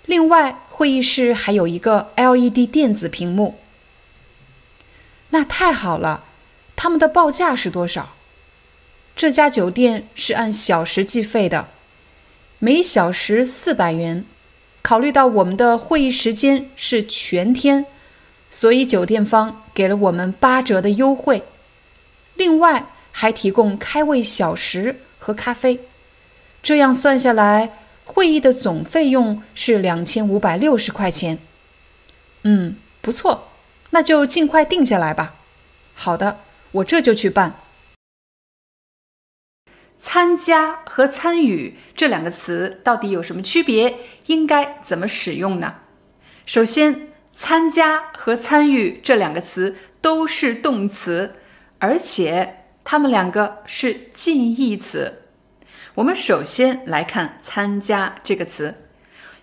[0.07, 3.57] 另外，会议室还有一个 LED 电子屏幕。
[5.29, 6.25] 那太好了，
[6.75, 8.15] 他们的报价是多少？
[9.15, 11.69] 这家酒店是按小时计费的，
[12.59, 14.25] 每小时四百元。
[14.81, 17.85] 考虑到我们的会议时间是全天，
[18.49, 21.43] 所以酒店方给了我们八折的优惠。
[22.35, 25.81] 另外还提供开胃小食和咖啡，
[26.67, 27.71] 这样算下来。
[28.05, 31.39] 会议的总费用是两千五百六十块钱。
[32.43, 33.53] 嗯，不错，
[33.91, 35.37] 那就尽快定下来吧。
[35.95, 36.41] 好的，
[36.73, 37.55] 我这就去办。
[39.97, 43.99] 参加和参与这两个词到底有什么区别？
[44.27, 45.77] 应该怎么使用呢？
[46.47, 51.37] 首先，参加和参与这两个词都是动词，
[51.79, 55.23] 而且它们两个是近义词。
[55.97, 58.75] 我们首先来看“参加”这个词，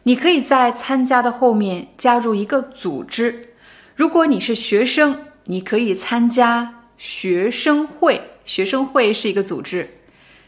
[0.04, 3.56] 你可以在“参加”的后面加入一个组织。
[3.96, 9.98] 如果你是学生，你可以参加学生会，学生会是一个组织。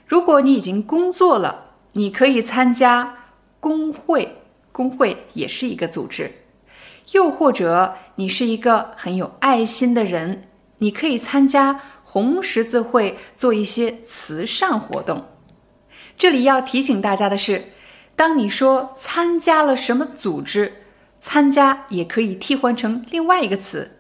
[0.06, 3.15] 如果你已经工作了，你可以参加
[3.60, 6.32] 工会，工会也是一个组织。
[7.14, 10.44] 又或者你是一个很有爱心的人，
[10.77, 15.26] 你可以参加红十字会，做一些慈善活动。
[16.18, 17.66] 这里要提醒大家的是，
[18.16, 20.74] 当你说参加了什么组织，
[21.20, 23.98] 参加也可以替换成另外一个词，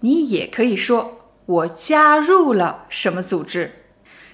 [0.00, 3.80] 你也可以说我加入了什么组织。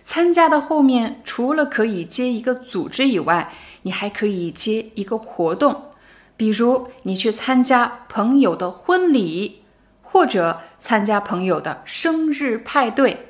[0.02, 3.52] 参加的后面除了可以接一个组织以外，
[3.82, 5.92] 你还可以接一个活动，
[6.36, 9.62] 比如你去参加朋友的婚礼，
[10.02, 13.28] 或者参加朋友的生日派对。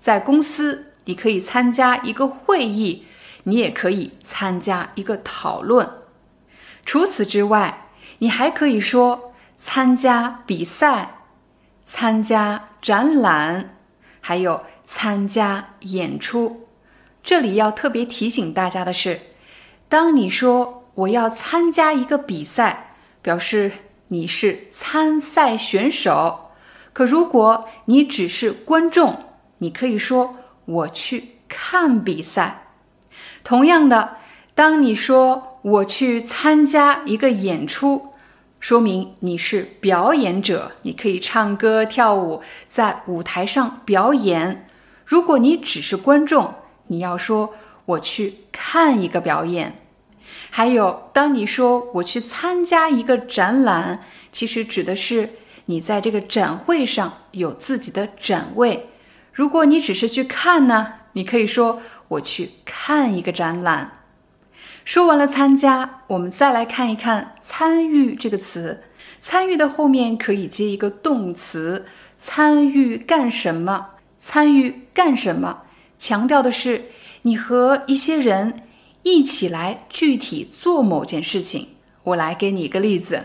[0.00, 3.06] 在公司，你可以参加一个会议。
[3.44, 5.88] 你也可以参加一个讨论。
[6.84, 7.88] 除此之外，
[8.18, 11.14] 你还可以说参加比赛、
[11.84, 13.76] 参加展览，
[14.20, 16.68] 还有参加演出。
[17.22, 19.18] 这里要特别提醒大家的是，
[19.88, 23.72] 当你说我要参加一个比赛，表示
[24.08, 26.50] 你是参赛选手；
[26.92, 29.24] 可如果你只是观众，
[29.58, 32.63] 你可以说我去看比赛。
[33.44, 34.16] 同样的，
[34.54, 38.14] 当你说我去参加一个演出，
[38.58, 44.66] 说明你是表演者，你可以唱歌跳舞，在舞台上表演。
[45.04, 46.54] 如果你只是观众，
[46.86, 47.52] 你要说
[47.84, 49.76] 我去看一个表演。
[50.50, 54.02] 还有，当你说我去参加一个展览，
[54.32, 55.28] 其实指的是
[55.66, 58.88] 你在这个展会上有自己的展位。
[59.32, 64.00] 如果你只是去看呢，你可以说我去看一个展览。
[64.84, 68.82] 说完了参加，我们再来看一看“参与”这个词。
[69.22, 71.86] 参与的后面可以接一个动词，
[72.18, 73.92] 参与干什么？
[74.18, 75.62] 参与干什么？
[75.98, 76.90] 强调的是
[77.22, 78.62] 你和一些人
[79.02, 81.68] 一起来具体做某件事情。
[82.02, 83.24] 我来给你一个例子，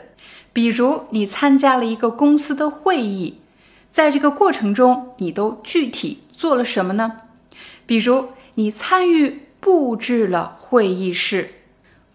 [0.53, 3.41] 比如你参加了一个公司的会议，
[3.91, 7.23] 在这个过程中，你都具体做了什么呢？
[7.85, 8.29] 比如
[8.59, 9.39] 你参与。
[9.61, 11.51] 布置了会议室。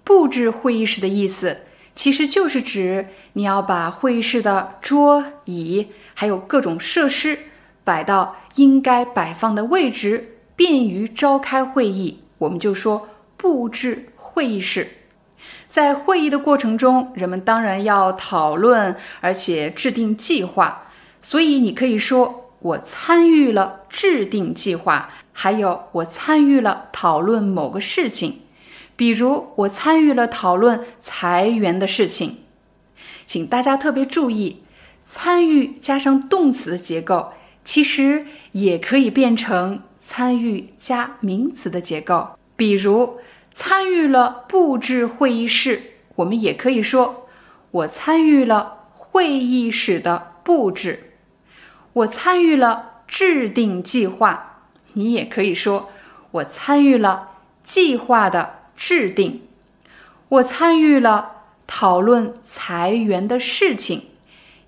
[0.02, 1.58] 布置会议室的意思，
[1.94, 7.38] 其实就是指你要把会议室的桌椅还有各种设施
[7.84, 12.20] 摆到应该摆放的位置，便于召开会议。
[12.38, 14.88] 我们就说布置会议室。
[15.68, 20.90] 在会议的过程中，人们当然要讨论，而且制定计划。
[21.20, 25.10] 所以你可以说我参与了制定计划。
[25.36, 28.42] 还有，我参与了讨论某个事情，
[28.94, 32.38] 比如我参与了讨论裁员的事情。
[33.26, 34.62] 请大家特别注意，
[35.04, 37.32] 参与加上动词的结构，
[37.64, 42.38] 其实也可以变成参与加名词的结构。
[42.56, 43.18] 比如，
[43.52, 45.82] 参与了布置会议室，
[46.14, 47.26] 我们也可以说
[47.72, 51.10] 我参与了会议室的布置。
[51.92, 54.53] 我参与了制定计划。
[54.94, 55.90] 你也可以说，
[56.32, 57.28] 我参与了
[57.62, 59.42] 计划的制定，
[60.28, 64.02] 我参与了讨论裁员的事情。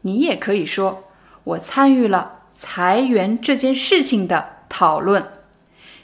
[0.02, 1.04] 你也可以说，
[1.42, 5.26] 我参与了裁员这件事情的讨论。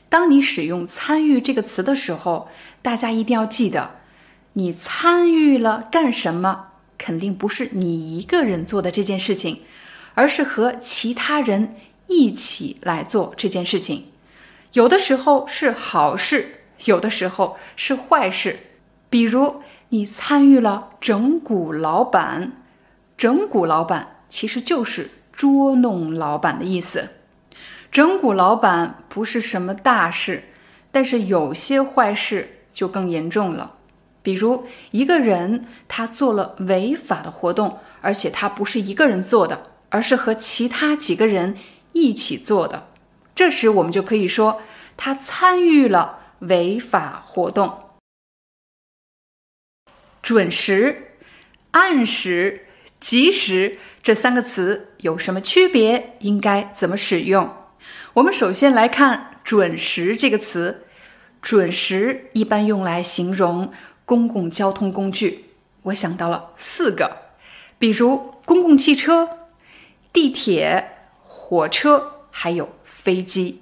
[0.08, 2.48] 当你使用“参与”这个词的时候，
[2.82, 3.92] 大家一定要记得，
[4.54, 6.68] 你参与了干什么？
[6.98, 9.62] 肯定不是你一个人做的这件事情，
[10.14, 11.76] 而是和其他人
[12.06, 14.11] 一起来做这件事情。
[14.72, 18.58] 有的时候是好事，有的时候是坏事。
[19.10, 22.52] 比如你参与了整蛊老板，
[23.18, 27.10] 整蛊老板其实就是捉弄老板的意思。
[27.90, 30.44] 整蛊老板不是什么大事，
[30.90, 33.74] 但是有些坏事就更严重了。
[34.22, 41.58] 比如一个人他做了违法的活动，而且他不是一个人做的，而是和其他几个人
[41.92, 42.88] 一起做的。
[43.34, 44.62] 这时我们就可以说，
[44.96, 47.90] 他参与了违法活动。
[50.20, 51.16] 准时、
[51.72, 52.66] 按时、
[53.00, 56.16] 及时这三个词有什么区别？
[56.20, 57.50] 应该怎么使用？
[58.14, 60.86] 我们首先来看“准时”这个词。
[61.40, 63.72] 准时一般用来形容
[64.04, 65.46] 公共交通工具，
[65.82, 67.16] 我想到了四个，
[67.80, 69.48] 比如公共汽车、
[70.12, 72.76] 地铁、火车，还有。
[73.02, 73.60] 飞机，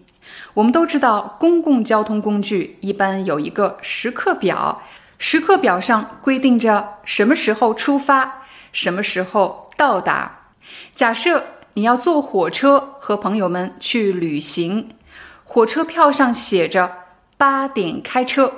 [0.52, 4.82] 我们都知道，公共交通工具一般有一个时刻表，
[5.16, 10.50] 时刻表上规定着什么时候出发，什么时候到达。
[10.92, 14.90] 假设你要坐火车和朋友们去旅行，
[15.42, 16.92] 火车票上写着
[17.38, 18.52] 八点开车，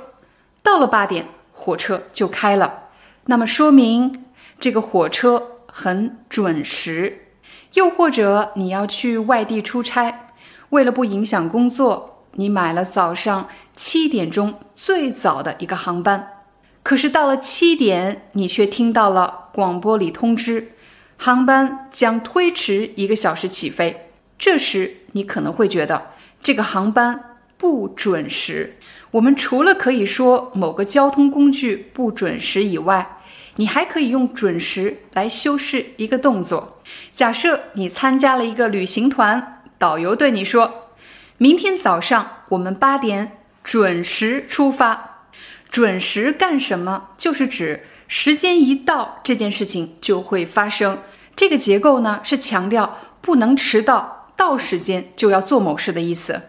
[0.65, 2.89] 到了八点，火车就开了，
[3.27, 4.25] 那么说明
[4.59, 7.29] 这个火车很准时。
[7.75, 10.32] 又或者你要去外地出差。
[10.73, 16.45] 为了不影响工作，你买了早上七点钟最早的一个航班。
[16.83, 20.73] 可是到了七点，你却听到了广播里通知，
[21.19, 24.09] 航班将推迟一个小时起飞。
[24.39, 26.13] 这时，你可能会觉得
[26.43, 28.79] 这个航班不准时。
[29.11, 33.19] 我们除了可以说某个交通工具不准时以外，
[33.57, 36.79] 你还可以用“准时”来修饰一个动作。
[37.15, 39.59] 假设你参加了一个旅行团。
[39.83, 40.93] 导游对你说
[41.39, 45.25] ：“明天早上我们八点准时出发。
[45.69, 47.09] 准时干什么？
[47.19, 51.03] 就是指时间一到，这件事情就会发生。
[51.35, 56.43] 这个结构呢，是强调不能迟到，到时间就要做某事的意思。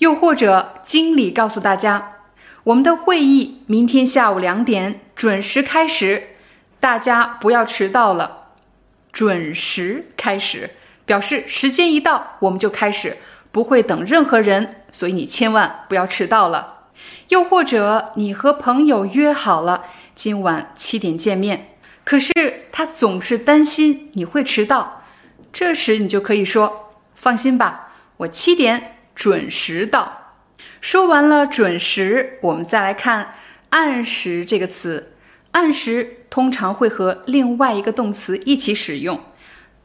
[0.00, 2.18] 又或者，经理告诉大家，
[2.64, 6.36] 我们的会议明天下午两点准时开始，
[6.78, 8.48] 大家不要迟到了，
[9.10, 10.72] 准时开始。”
[11.06, 13.16] 表示时间一到，我们就开始，
[13.50, 16.88] 不会等任何人，所以你千万不要迟到了。
[17.28, 19.84] 又或者你和朋友约好了
[20.14, 22.32] 今晚七点见面，可是
[22.70, 25.04] 他总是担心你会迟到。
[25.52, 30.34] 这时你就可以说：“放心吧，我七点准时到。”
[30.80, 33.34] 说完了准时，我们再来看
[33.70, 35.12] “按时”这个词。
[35.52, 39.18] 按时通常会和另外一个动词一起使用。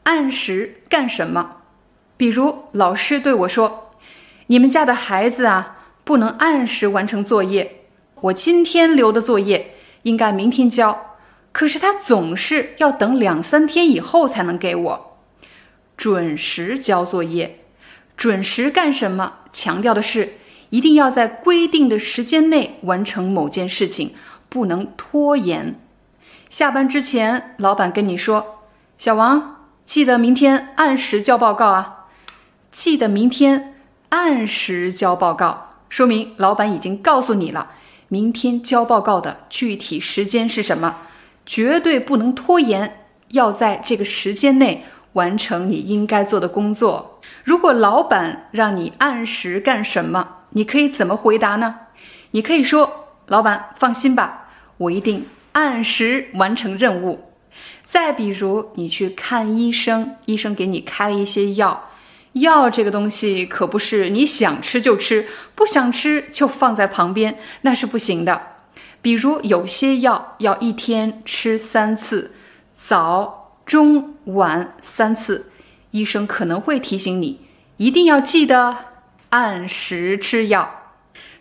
[0.04, 1.58] 按时干什么？
[2.16, 3.90] 比如老师对我说
[4.48, 7.84] ：“你们家的孩子啊，不能按时完成作业。
[8.20, 11.16] 我今天留的作业应该明天交，
[11.50, 15.18] 可是他总是要等两三天以后才能给我。
[15.96, 17.60] 准时交作业，
[18.16, 19.34] 准时干什么？
[19.52, 20.34] 强调的是
[20.70, 24.14] 一定要在规定的时间内完成某件事情，
[24.48, 25.78] 不能拖延。
[26.48, 28.64] 下班之前，老板跟你说
[28.98, 29.56] ：“小王。”
[29.92, 32.06] 记得明天按时交报告啊！
[32.72, 33.74] 记得明天
[34.08, 37.72] 按时交报告，说明老板已经告诉你了，
[38.08, 40.96] 明天交报告的具体时间是什么，
[41.44, 47.20] 绝对不能拖延，要在这个时间内完成你应该做的工作。
[47.44, 51.80] 如果老板让你按时干什么，你可以怎么回答呢？
[52.30, 54.48] 你可以说：“老板放心吧，
[54.78, 57.24] 我一定按时完成任务。”
[57.92, 61.90] 再比如，你去看医生，医生给你开了一些药，
[62.32, 68.40] 药这个东西可不是你想吃就吃，不想吃就放在旁边，那是不行的。
[69.02, 72.32] 比如有些药要一天吃三次，
[72.74, 75.50] 早、中、晚三次，
[75.90, 77.42] 医生可能会提醒你，
[77.76, 78.74] 一定要记得
[79.28, 80.94] 按时吃药。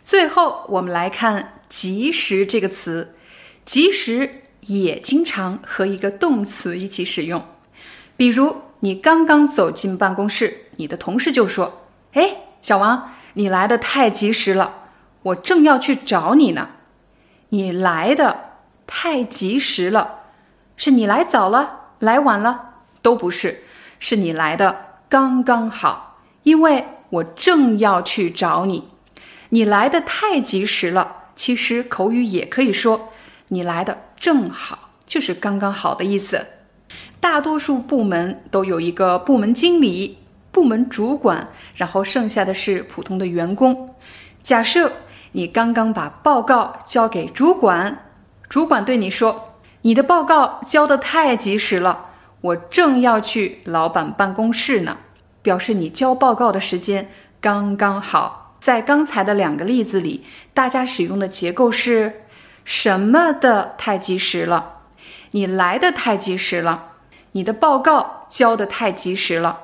[0.04, 3.16] 最后，我们来看“及时”这个词
[3.64, 4.42] ，“及时”。
[4.62, 7.44] 也经常和一个动词一起使用，
[8.16, 14.88] 比如你刚刚走进办公室，你的同事就说：“哎，小王，你来的太及时了，
[15.24, 16.70] 我正要去找你呢。”
[17.50, 18.52] 你来的
[18.88, 20.20] 太及时了，
[20.78, 23.64] 是你来早了，来晚了都不是，
[24.00, 28.90] 是你来的刚刚好，因为我正要去找你。
[29.50, 33.10] 你来的太及时了，其实口语也可以说。
[33.50, 36.46] 你来的正好，就是刚刚好的意思。
[37.20, 40.20] 大多数部门都有一个部门经理、
[40.52, 43.96] 部门主管，然后剩下的是普通的员工。
[44.44, 44.92] 假设
[45.32, 48.12] 你刚刚把报告交给主管，
[48.48, 52.12] 主管对你说：“你的报告交得太及时了，
[52.42, 55.00] 我正要去老板办公室呢。”
[55.42, 57.10] 表示你交报告的时间
[57.42, 58.56] 刚刚好。
[58.60, 60.24] 在刚才的两个例子里，
[60.54, 62.22] 大家使用的结构是。
[62.64, 64.80] 什么的太及时了？
[65.32, 66.94] 你来的太及时了，
[67.32, 69.60] 你的报告交的太及时了。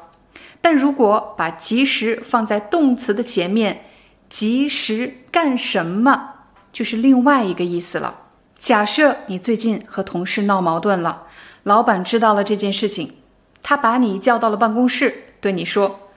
[0.61, 3.85] 但如果把及时放在动词的前面，
[4.29, 6.33] 及时干什么，
[6.73, 8.15] 就是另外一个意思了。
[8.57, 11.23] 假设你最近和同事闹矛盾了，
[11.63, 13.13] 老板知道了这件事情，
[13.61, 16.09] 他把你叫到了办公室，对你说：“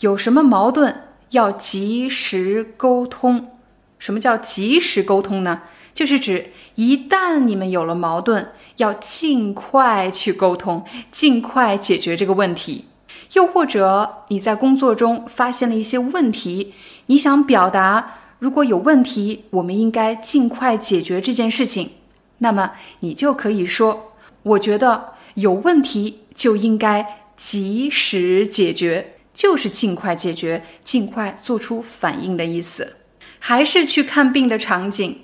[0.00, 3.58] 有什么矛盾要及时沟通。”
[3.98, 5.62] 什么叫及时沟通呢？
[5.98, 12.84] 就是指一旦你们有了矛盾，要尽快去沟通，尽快解决这个问题。
[13.32, 16.72] 又或者你在工作中发现了一些问题，
[17.06, 21.90] 你想表达如果有问题，我们应该尽快解决这件事情，
[22.38, 24.12] 那么你就可以说
[24.44, 32.94] ：“我觉得有问题就应该及时解决，就是尽快解决，尽快做出反应的意思。”
[33.40, 35.22] 还是去看病的场景。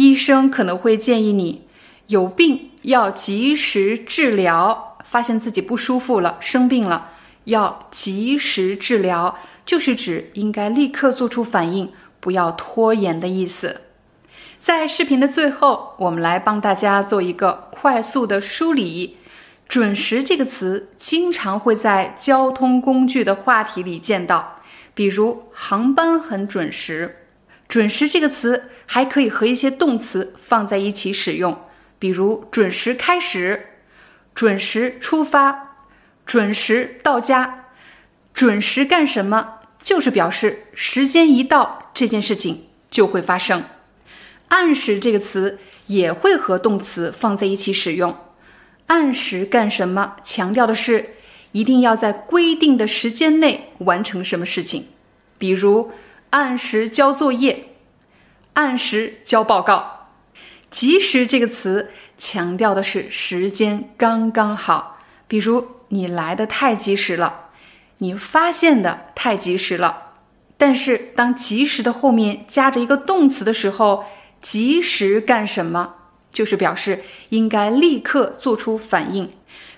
[0.00, 1.66] 医生可能会建议你，
[2.06, 7.10] 有病要及时治疗，发现自己不舒服了，生病了，
[7.44, 13.82] 要及时治疗，就是指应该立刻做出反应，不要拖延的意思。
[14.58, 19.18] 在视频的最后，我们来帮大家做一个快速的梳理。
[19.68, 24.62] 准时这个词经常会在交通工具的话题里见到，
[24.94, 27.16] 比如航班很准时。
[27.68, 31.56] 准时这个词还可以和一些动词放在一起使用，
[32.00, 33.68] 比如准时开始、
[34.34, 35.76] 准时出发、
[36.26, 37.66] 准时到家。
[38.34, 39.60] 准时干什么？
[39.80, 43.62] 就是表示时间一到，这件事情就会发生。
[44.48, 48.16] 按时这个词也会和动词放在一起使用。
[48.88, 50.16] 按时干什么？
[50.24, 51.10] 强调的是
[51.52, 54.86] 一定要在规定的时间内完成什么事情，
[55.38, 55.92] 比如。
[56.30, 57.69] 按时交作业，
[58.54, 60.08] 按时交报告。
[60.70, 67.48] 及时这个词强调的是时间刚刚好，比如你来的太及时了，
[67.98, 70.12] 你发现的太及时了。
[70.56, 74.04] 但是当及时的后面加着一个动词的时候，
[74.40, 75.94] 及时干什么
[76.30, 79.32] 就是表示应该立刻做出反应。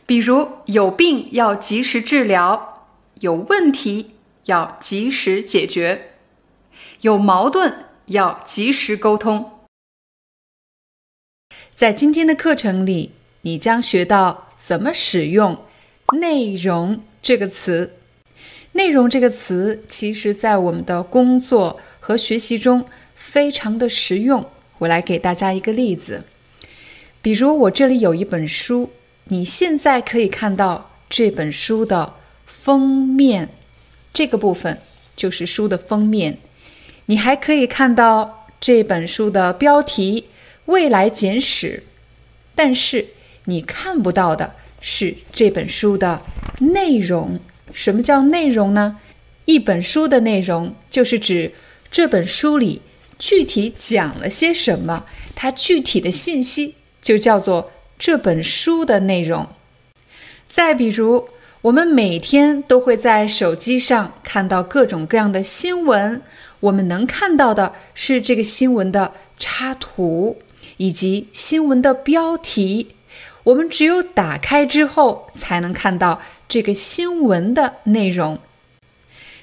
[0.05, 2.89] 比如有病要及时治疗，
[3.21, 6.17] 有问题要及时解决，
[7.03, 9.51] 有矛盾要及时沟通。
[11.75, 13.13] 在今天的课程里，
[13.43, 15.65] 你将学到怎么使用
[16.21, 17.97] “内容”这个词。
[18.73, 24.49] 内容这个词，其实在我们的工作和学习中非常的实用。
[24.79, 26.25] 我来给大家一个例子，
[27.21, 28.91] 比如我这里有一本书，
[29.25, 32.15] 你现在可以看到这本书的
[32.47, 33.51] 封面，
[34.15, 34.79] 这个部分
[35.15, 36.39] 就是书的封面。
[37.13, 40.23] 你还可以看到这本书的标题
[40.65, 41.83] 《未来简史》，
[42.55, 43.09] 但是
[43.45, 46.23] 你看不到的是这本书的
[46.61, 47.39] 内容。
[47.71, 48.97] 什么叫内容呢？
[49.45, 51.53] 一本书的内容就是指
[51.91, 52.81] 这本书里
[53.19, 59.47] 具体讲了些什么，它具体的信息就叫做这本书的内容。
[60.49, 61.29] 再比如，
[61.61, 66.23] 我们每天都会在手机上看到各种各样的新闻，
[66.63, 70.39] 我们能看到的是这个新闻的插图
[70.77, 72.95] 以及新闻的标题。
[73.45, 78.39] 我们只有打开之后，才能看到这个新闻的内容。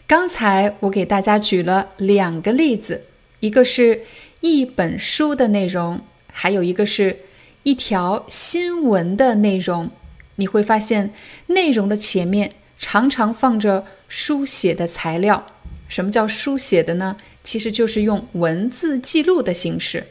[0.08, 3.04] 刚才我给大家举了两个例子，
[3.41, 4.02] 一个是
[4.40, 6.00] 一本书的内容，
[6.32, 7.20] 还有一个是
[7.64, 9.91] 一条新闻的内容。
[10.36, 11.14] 你会发现，
[11.48, 15.46] 内容的前面常常放着书写的材料。
[15.90, 17.18] 什么叫书写的呢？
[17.44, 20.07] 其实就是用文字记录的形式，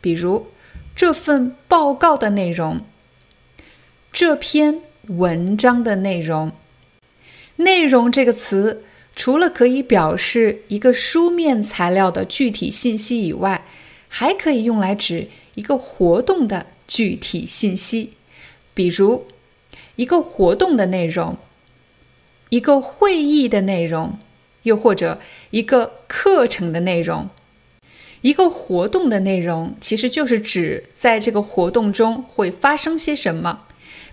[0.00, 0.46] 比如
[0.94, 2.80] 这份报告的内容。
[4.12, 6.52] 这篇文章的内容
[7.56, 8.84] ，“内容”这个词
[9.16, 13.64] 除了可以表示一个书面材料的具体信息以外，
[14.08, 18.12] 还可以用来指一个活动的具体信息，
[18.74, 19.26] 比如
[19.96, 21.38] 一个活动的内容、
[22.50, 24.18] 一个会议的内容，
[24.62, 25.20] 又或者
[25.50, 27.28] 一个课程的内容。
[28.20, 33.64] 一个活动的内容其实就是指在这个活动中会发生些什么。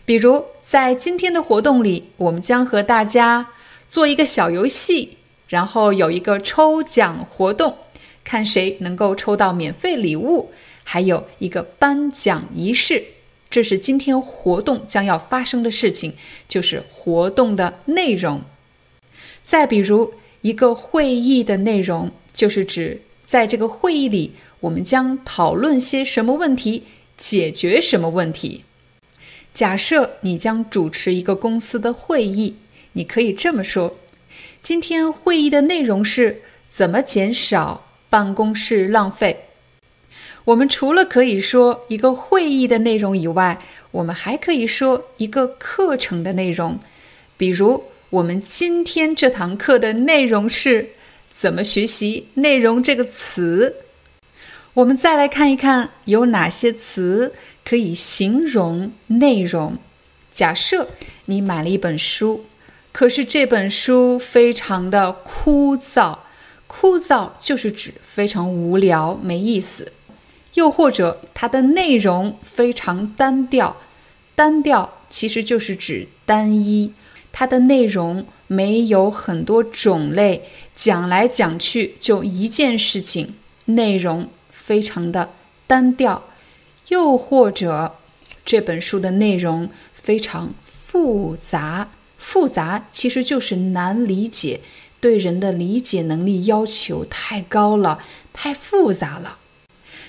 [0.04, 3.50] 比如，在今天的活动里，我们将和大家
[3.88, 5.18] 做一个小游戏，
[5.48, 7.78] 然后有一个抽奖活动，
[8.24, 10.52] 看谁能够抽到免费礼物，
[10.84, 13.04] 还有一个颁奖仪式。
[13.52, 16.16] 这是今天活动将要发生的事情，
[16.48, 18.42] 就是活动的内容。
[19.44, 26.84] 再比如，一个会议的内容，就是指在这个会议里，我们将讨论些什么问题，
[27.18, 28.64] 解决什么问题。
[29.54, 32.56] 假设你将主持一个公司的会议，
[32.94, 33.98] 你可以这么说：
[34.62, 39.46] 今天会议的内容是怎么减少办公室浪费。
[40.46, 43.60] 我们除了可以说一个会议的内容以外，
[43.92, 46.80] 我们还可以说一个课程的内容。
[47.38, 50.90] 比如，我们今天这堂课的内容是
[51.30, 53.76] 怎么学习“内容”这个词。
[54.74, 57.34] 我们再来看一看有哪些词。
[57.66, 59.78] 可以形容内容。
[60.32, 60.88] 假设
[61.26, 62.46] 你买了一本书，
[62.92, 66.18] 可是这本书非常的枯燥，
[66.66, 69.92] 枯燥就是指非常无聊、没意思。
[70.56, 73.78] 又或者它的内容非常单调，
[74.34, 76.92] 单调其实就是指单一，
[77.32, 80.44] 它的内容没有很多种类，
[80.76, 83.36] 讲来讲去就一件事情，
[83.66, 85.30] 内容非常的
[85.68, 86.24] 单调。
[86.90, 87.96] 又或者，
[88.44, 94.62] 这本书的内容非常复杂，复杂其实就是难理解，
[95.00, 98.00] 对人的理解能力要求太高了，
[98.34, 99.38] 太复杂了。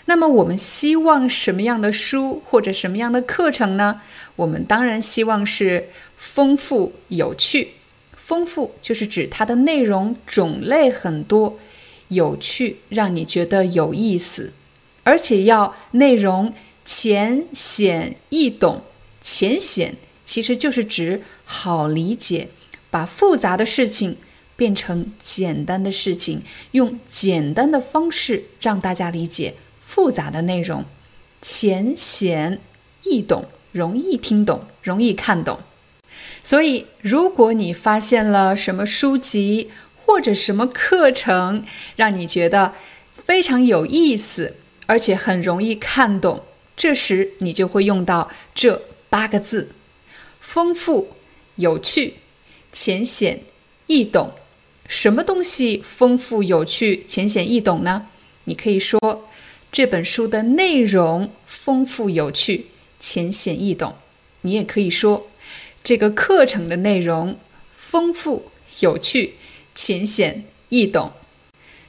[0.06, 4.00] 那么，我们希望什么样的书或者什么样的课程呢？
[4.36, 5.90] 我们当然希望是
[6.20, 7.72] 丰富有趣。
[8.14, 11.58] 丰富就是指它的内容种类很多，
[12.08, 14.52] 有趣让你觉得有意思，
[15.02, 16.52] 而且要内容。
[16.82, 18.82] 浅显易懂，
[19.20, 19.94] 浅显
[20.24, 22.48] 其实就是指好理解，
[22.90, 24.16] 把复杂的事情
[24.56, 26.42] 变成简单的事情，
[26.72, 30.84] 用简单的方式让大家理解复杂的内容。
[31.40, 32.60] 浅显
[33.04, 35.60] 易懂，容易听懂，容易看懂。
[36.42, 41.64] 所以，如果你发现了什么书籍或者什么课程，
[41.96, 42.74] 让你觉得
[43.12, 44.56] 非常有意思，
[44.86, 46.44] 而且很容易看懂。
[46.76, 49.68] 这时你就会用到这八个字：
[50.40, 51.10] 丰富、
[51.56, 52.14] 有趣、
[52.72, 53.40] 浅显、
[53.86, 54.32] 易懂。
[54.88, 58.06] 什么东西丰富、有趣、浅显易懂呢？
[58.44, 59.28] 你可以说，
[59.70, 62.66] 这本书的内容丰富有趣、
[62.98, 63.94] 浅显易懂。
[64.40, 65.28] 你也可以说，
[65.82, 67.36] 这个课程的内容
[67.72, 68.50] 丰富
[68.80, 69.34] 有趣、
[69.74, 71.12] 浅显易懂。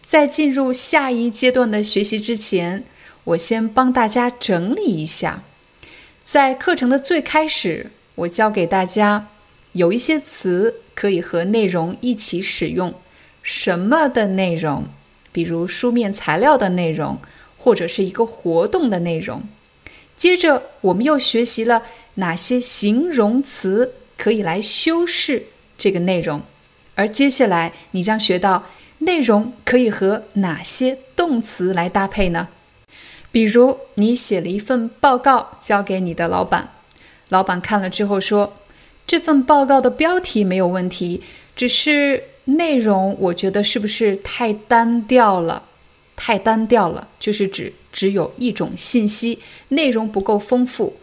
[0.05, 2.83] 在进入下一阶段的学习之前，
[3.23, 5.43] 我先帮大家整理一下。
[6.23, 9.27] 在课程的最开始，我教给大家
[9.73, 12.93] 有一些词可以和内容一起使用。
[13.43, 14.85] 什么的内容？
[15.31, 17.19] 比如书面材料的内容，
[17.57, 19.43] 或者是一个活动的内容。
[20.17, 21.83] 接着，我们又学习了
[22.15, 25.47] 哪些形容词可以来修饰
[25.77, 26.41] 这个内容。
[26.95, 28.65] 而接下来，你将学到
[28.99, 32.49] 内容可以和哪些动词来搭配呢？
[33.31, 36.71] 比如，你写了一份报告交给你的老板，
[37.29, 38.57] 老板看了之后说
[39.07, 41.23] ：“这份报告的标题没有问题，
[41.55, 45.63] 只是……”内容我觉得是不是太单调了？
[46.15, 49.37] 太单调了，就是指只有一种信息，
[49.69, 50.97] 内容不够丰富，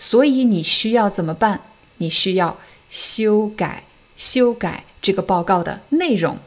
[0.00, 1.60] 所以你需要怎么办？
[1.98, 2.58] 你需要
[2.88, 3.84] 修改
[4.16, 6.38] 修改这个报告的内容。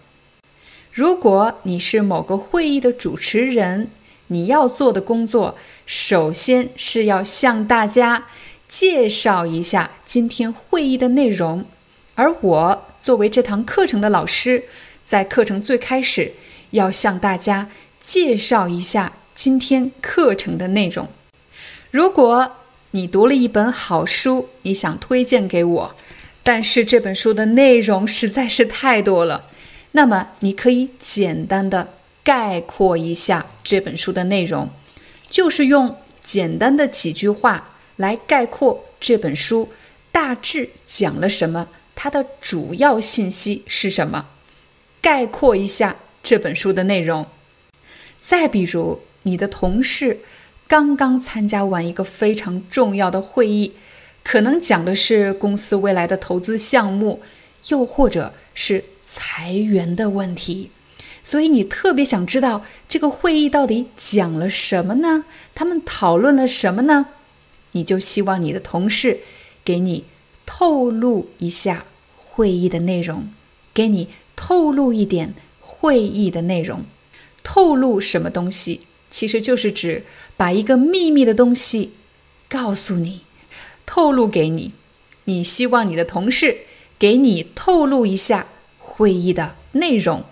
[0.92, 3.92] 如果你是某个会议的主持人，
[4.28, 5.56] 你要做的工作，
[5.86, 8.26] 首先是要向大家
[8.68, 11.64] 介绍一下今天会议的内容。
[12.16, 14.64] 而我作为这堂课程的老师，
[15.06, 16.34] 在课程最开始
[16.72, 17.70] 要向大家
[18.02, 21.08] 介绍一下今天课程的内容。
[21.92, 22.52] 如果
[22.96, 25.96] 你读了一本好书，你想推荐给我，
[26.44, 29.48] 但是这本书的内容实在是太多了，
[29.94, 34.70] 那么你可以简单的概括一下这本书的内容，
[35.28, 39.70] 就是用简单的几句话来概括这本书
[40.12, 41.70] 大致讲了什么。
[41.96, 44.28] 它的主要信息是什么？
[45.02, 47.26] 概括一下这本书的内容。
[48.22, 50.20] 再比如，你的同事
[50.68, 53.74] 刚刚参加完一个非常重要的会议，
[54.24, 57.22] 可能讲的是公司未来的投资项目，
[57.70, 60.72] 又或者是裁员的问题，
[61.24, 65.26] 所以你特别想知道这个会议到底讲了什么呢？
[65.54, 67.08] 他们讨论了什么呢？
[67.74, 69.20] 你就希望你的同事
[69.64, 70.06] 给你。
[70.46, 71.86] 透露一下
[72.16, 73.30] 会议的内容，
[73.74, 76.84] 给你透露一点会议的内容。
[77.44, 80.04] 透露什么东西，其实就是指
[80.36, 81.94] 把一个秘密的东西
[82.50, 83.22] 告诉你，
[83.86, 84.74] 透露给你。
[85.26, 86.58] 你希望你的同事
[87.00, 88.48] 给你透露一下
[88.78, 90.24] 会议的内容。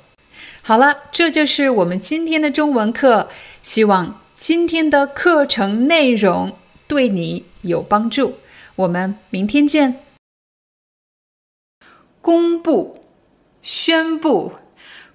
[0.62, 3.30] 好了，这就是我们今天的中文课。
[3.64, 6.58] 希望今天的课程内容
[6.88, 8.36] 对你有帮助。
[8.76, 10.04] 我们明天见。
[12.22, 13.06] 公布、
[13.62, 14.54] 宣布、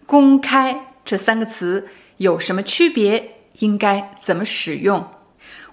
[0.07, 3.36] 公开这三个词有什么区别？
[3.59, 5.09] 应该怎么使用？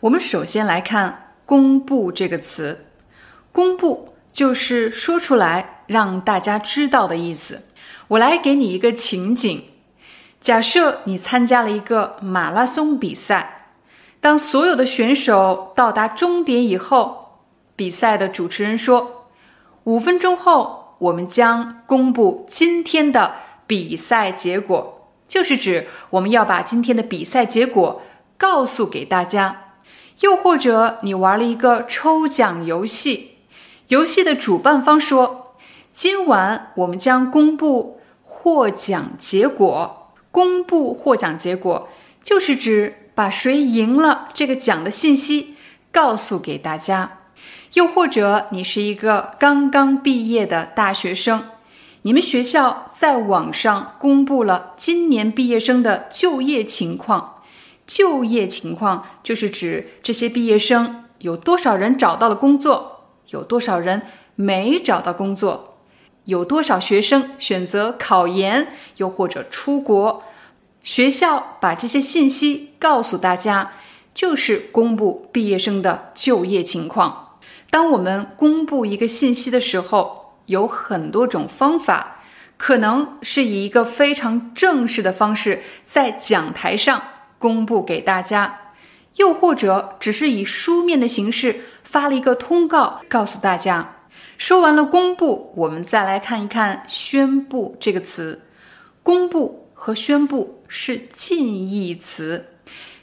[0.01, 2.85] 我们首先来看“公布”这个词。
[3.51, 7.63] 公布就是说出来让大家知道的意思。
[8.09, 9.63] 我来给你一个情景：
[10.41, 13.69] 假设你参加了一个马拉松比赛，
[14.19, 17.19] 当所有的选手到达终点以后。
[17.75, 19.29] 比赛的主持人说
[19.85, 23.33] ：“五分钟后，我们将公布今天的
[23.65, 24.92] 比赛结果，
[25.33, 28.03] 就是指我们要把今天的比赛结果
[28.37, 29.79] 告诉给大家。
[30.19, 33.37] 又或者，你玩了一个抽奖游戏，
[33.87, 35.55] 游戏的主办方说：
[35.91, 40.11] 今晚我们将公布获奖结果。
[40.29, 41.89] 公布获奖结果，
[42.23, 45.55] 就是指把谁赢了这个奖的信息
[45.91, 47.17] 告诉给大家。”
[47.73, 51.45] 又或者你是一个刚刚毕业的大学生，
[52.05, 57.41] 你们学校在网上公布了今年毕业生的就业情况。
[57.87, 64.01] 就业情况就是指这些毕业生有多少人找到了工作，有多少人
[64.35, 65.77] 没找到工作，
[66.25, 68.67] 有多少学生选择考研，
[68.97, 70.23] 又或者出国。
[70.81, 73.71] 学校把这些信息告诉大家，
[74.13, 77.37] 就是公布毕业生的就业情况。
[77.69, 82.17] 当我们公布一个信息的时候，有很多种方法，
[82.57, 87.01] 可能是以一个非常正式的方式在讲台上
[87.39, 88.59] 公布给大家，
[89.15, 93.95] 又或者只是以书面的形式发了一个通告告诉大家。
[94.37, 98.41] 说完了公布，我们再来看一看“宣布”这个词。
[99.01, 102.47] 公布和宣布是近义词。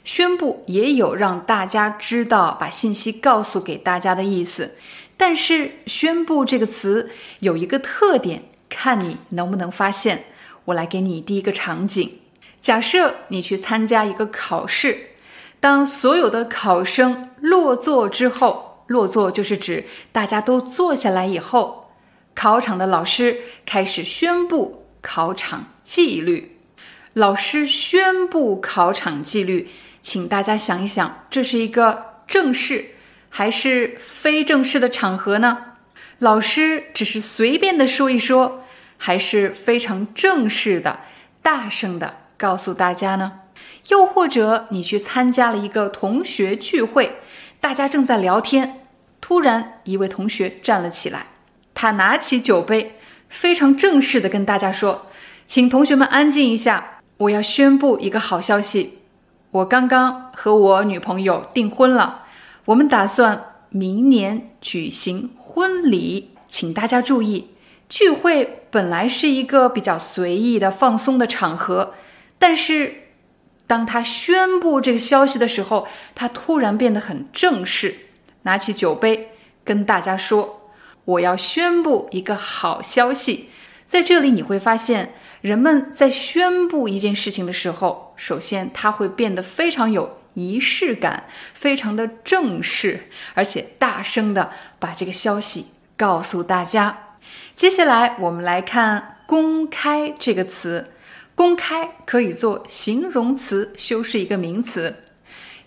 [0.03, 4.75] 宣布也有让大家知道、把信息告诉给大家的意思，
[5.21, 7.11] 但是“宣布”这个词
[7.41, 10.23] 有一个特点，看你能不能发现。
[10.65, 12.21] 我来给你第一个场景：
[12.59, 15.09] 假设你去参加一个考试，
[15.59, 21.91] 当所有的考生落座之后，落座就是指大家都坐下来以后，
[22.33, 26.57] 考场的老师开始宣布考场纪律。
[27.13, 29.69] 老师宣布考场纪律，
[30.01, 32.95] 请大家想一想，这是一个正式
[33.31, 35.57] 还是非正式的场合呢？
[36.19, 38.63] 老师只是随便的说一说，
[38.97, 40.99] 还是非常正式的、
[41.41, 43.39] 大声的告诉大家呢？
[43.87, 47.17] 又或者你去参加了一个同学聚会，
[47.59, 48.85] 大家正在聊天，
[49.19, 51.27] 突然一位同学站了起来，
[51.73, 55.07] 他拿起酒杯，非常正式的跟大家说
[55.47, 58.99] ：“请同学们安静一下，我要宣布一个好消息，
[59.49, 62.20] 我刚刚和我女朋友订婚了，
[62.71, 67.49] 我们打算明年举行。”婚礼，请大家注意，
[67.89, 71.93] 聚会本来是一个比较随意的、放松的场合，
[72.39, 73.09] 但是
[73.67, 75.85] 当他宣布这个消息的时候，
[76.15, 77.93] 他突然变得很正式，
[78.43, 79.31] 拿起酒杯
[79.65, 80.71] 跟大家说
[81.03, 83.49] ：“我要宣布一个好消息。”
[83.85, 90.20] 在这里你会发现，人们在宣布一件事情的时候，首先他会变得非常有。
[90.33, 95.67] 仪式感非常的正式，而且大声的把这个消息
[95.97, 97.17] 告诉大家。
[97.53, 100.91] 接下来我们来看“公开”这个词
[101.35, 105.03] ，“公开”可以做形容词修饰一个名词。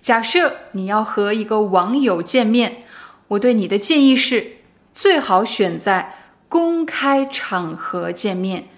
[0.01, 2.85] 假设你要和一个网友见面，
[3.29, 4.59] 我对你的建议是，
[4.95, 6.15] 最好选在
[6.49, 8.69] 公开场合见面。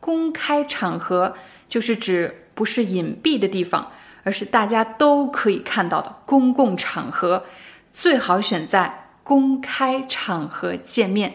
[0.00, 1.36] 公开场合
[1.68, 3.92] 就是指不是隐蔽的地方。
[4.24, 7.44] 而是大家都可以看到的公共场合，
[7.92, 11.34] 最好选在公开场合见面，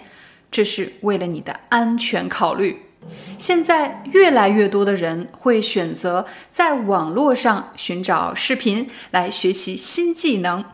[0.51, 2.83] 这是为了你的安全考虑。
[3.37, 10.65] 现在越来越多的人会选择在网络上寻找视频来学习新技能，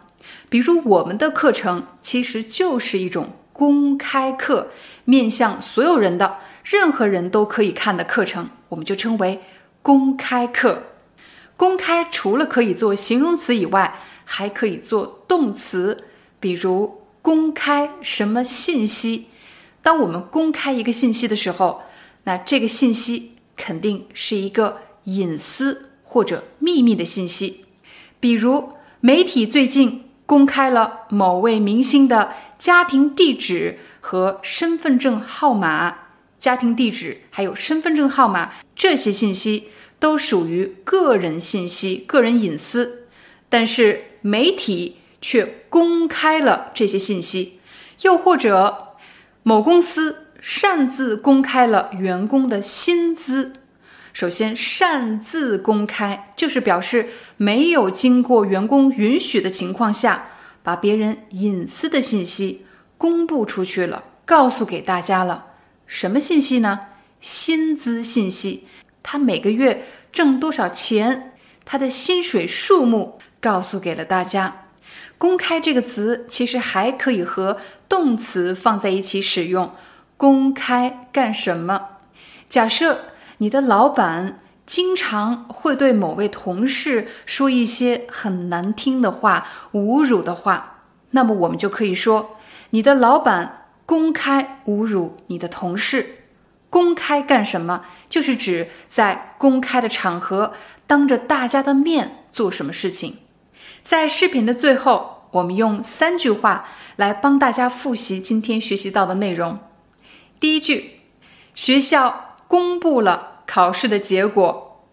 [0.49, 4.72] 比如我们的课程其实就是一种公开课，
[5.06, 9.41] 面向所有人的，任何人都可以看的课程，我们就称为
[9.84, 10.84] 公开课。
[11.56, 16.06] 公开除了可以做形容词以外，还可以做动词，
[16.40, 19.28] 比如公开什么信息。
[19.82, 21.84] 当我们公开一个信息的时候，
[22.24, 27.66] 那这个信息肯定是一个隐私或者秘密的信息。
[28.20, 35.96] 比如媒体最近公开了某位明星的家庭地址和身份证号码，
[36.40, 39.70] 家庭地址还有身份证号码这些信息。
[40.04, 43.06] 都属于个人信息、个人隐私，
[43.48, 47.62] 但是媒体却公开了这些信息。
[48.02, 48.96] 又或者，
[49.44, 53.54] 某公司擅自公开了员工的薪资。
[54.12, 57.08] 首先，擅自公开就是表示
[57.38, 60.32] 没有经过员工允许的情况下，
[60.64, 62.66] 把别人隐私的信息
[62.98, 65.46] 公布出去了，告诉给大家了。
[65.88, 66.88] 什么信息呢？
[67.22, 68.68] 薪资信息。
[69.04, 71.34] 他每个月挣多少钱？
[71.66, 74.68] 他的薪水数目告诉给了大家。
[75.18, 77.58] 公开这个词其实还可以和
[77.88, 79.74] 动词放在一起使用。
[80.18, 81.90] 公开干什么？
[82.50, 83.06] 假设
[83.38, 92.38] 你的老板经常会对某位同事说一些很难听的话、侮辱的话，那么我们就可以说
[92.70, 96.23] 你的老板公开侮辱你的同事。
[96.74, 97.86] 公开干什么？
[98.10, 100.54] 就是指在公开的场合，
[100.88, 103.20] 当着大家的面做什么事情。
[103.84, 109.60] 在视频的最后，我们用三句话来帮大家复习今天学习到的内容。
[110.40, 111.02] 第一句，
[111.54, 114.84] 学校公布了考试的结果。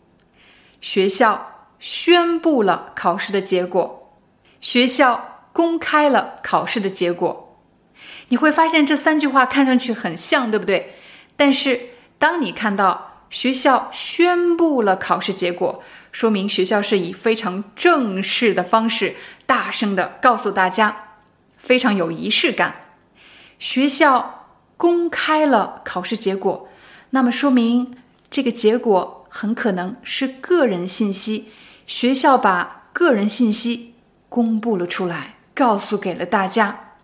[0.83, 4.19] 学校宣布了考试的结果。
[4.61, 7.59] 学校公开了考试的结果。
[8.29, 10.97] 你会发现这三句话看上去很像，对不对？
[11.41, 11.81] 但是，
[12.19, 19.15] 当你看到学校宣布了考试结果，说明学校是以非常正式的方式，
[19.47, 21.15] 大声的告诉大家，
[21.57, 22.75] 非常有仪式感。
[23.59, 26.69] 学校公开了考试结果，
[27.09, 27.97] 那么说明
[28.31, 31.49] 这个结果很可能是个人信息，
[31.87, 33.95] 学校把个人信息
[34.29, 36.97] 公布了出来，告诉给了大家。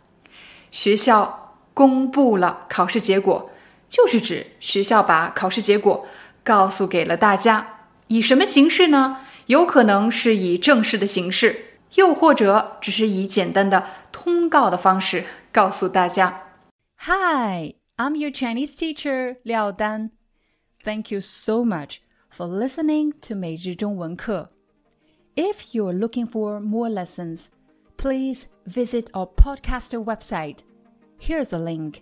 [0.71, 3.51] 学校公布了考试结果。
[3.90, 6.08] 就是指学校把考试结果
[6.44, 9.18] 告诉给了大家，以什么形式呢？
[9.48, 11.66] 有可能是以正式的形式，
[11.96, 16.44] 又或者只是以简单的通告的方式告诉大家。
[17.00, 20.12] Hi, I'm your Chinese teacher 廖丹。
[20.84, 21.98] Thank you so much
[22.32, 24.52] for listening to 每日中文课。
[25.36, 27.48] If you're looking for more lessons,
[27.98, 30.60] please visit our podcaster website.
[31.20, 32.02] Here's a link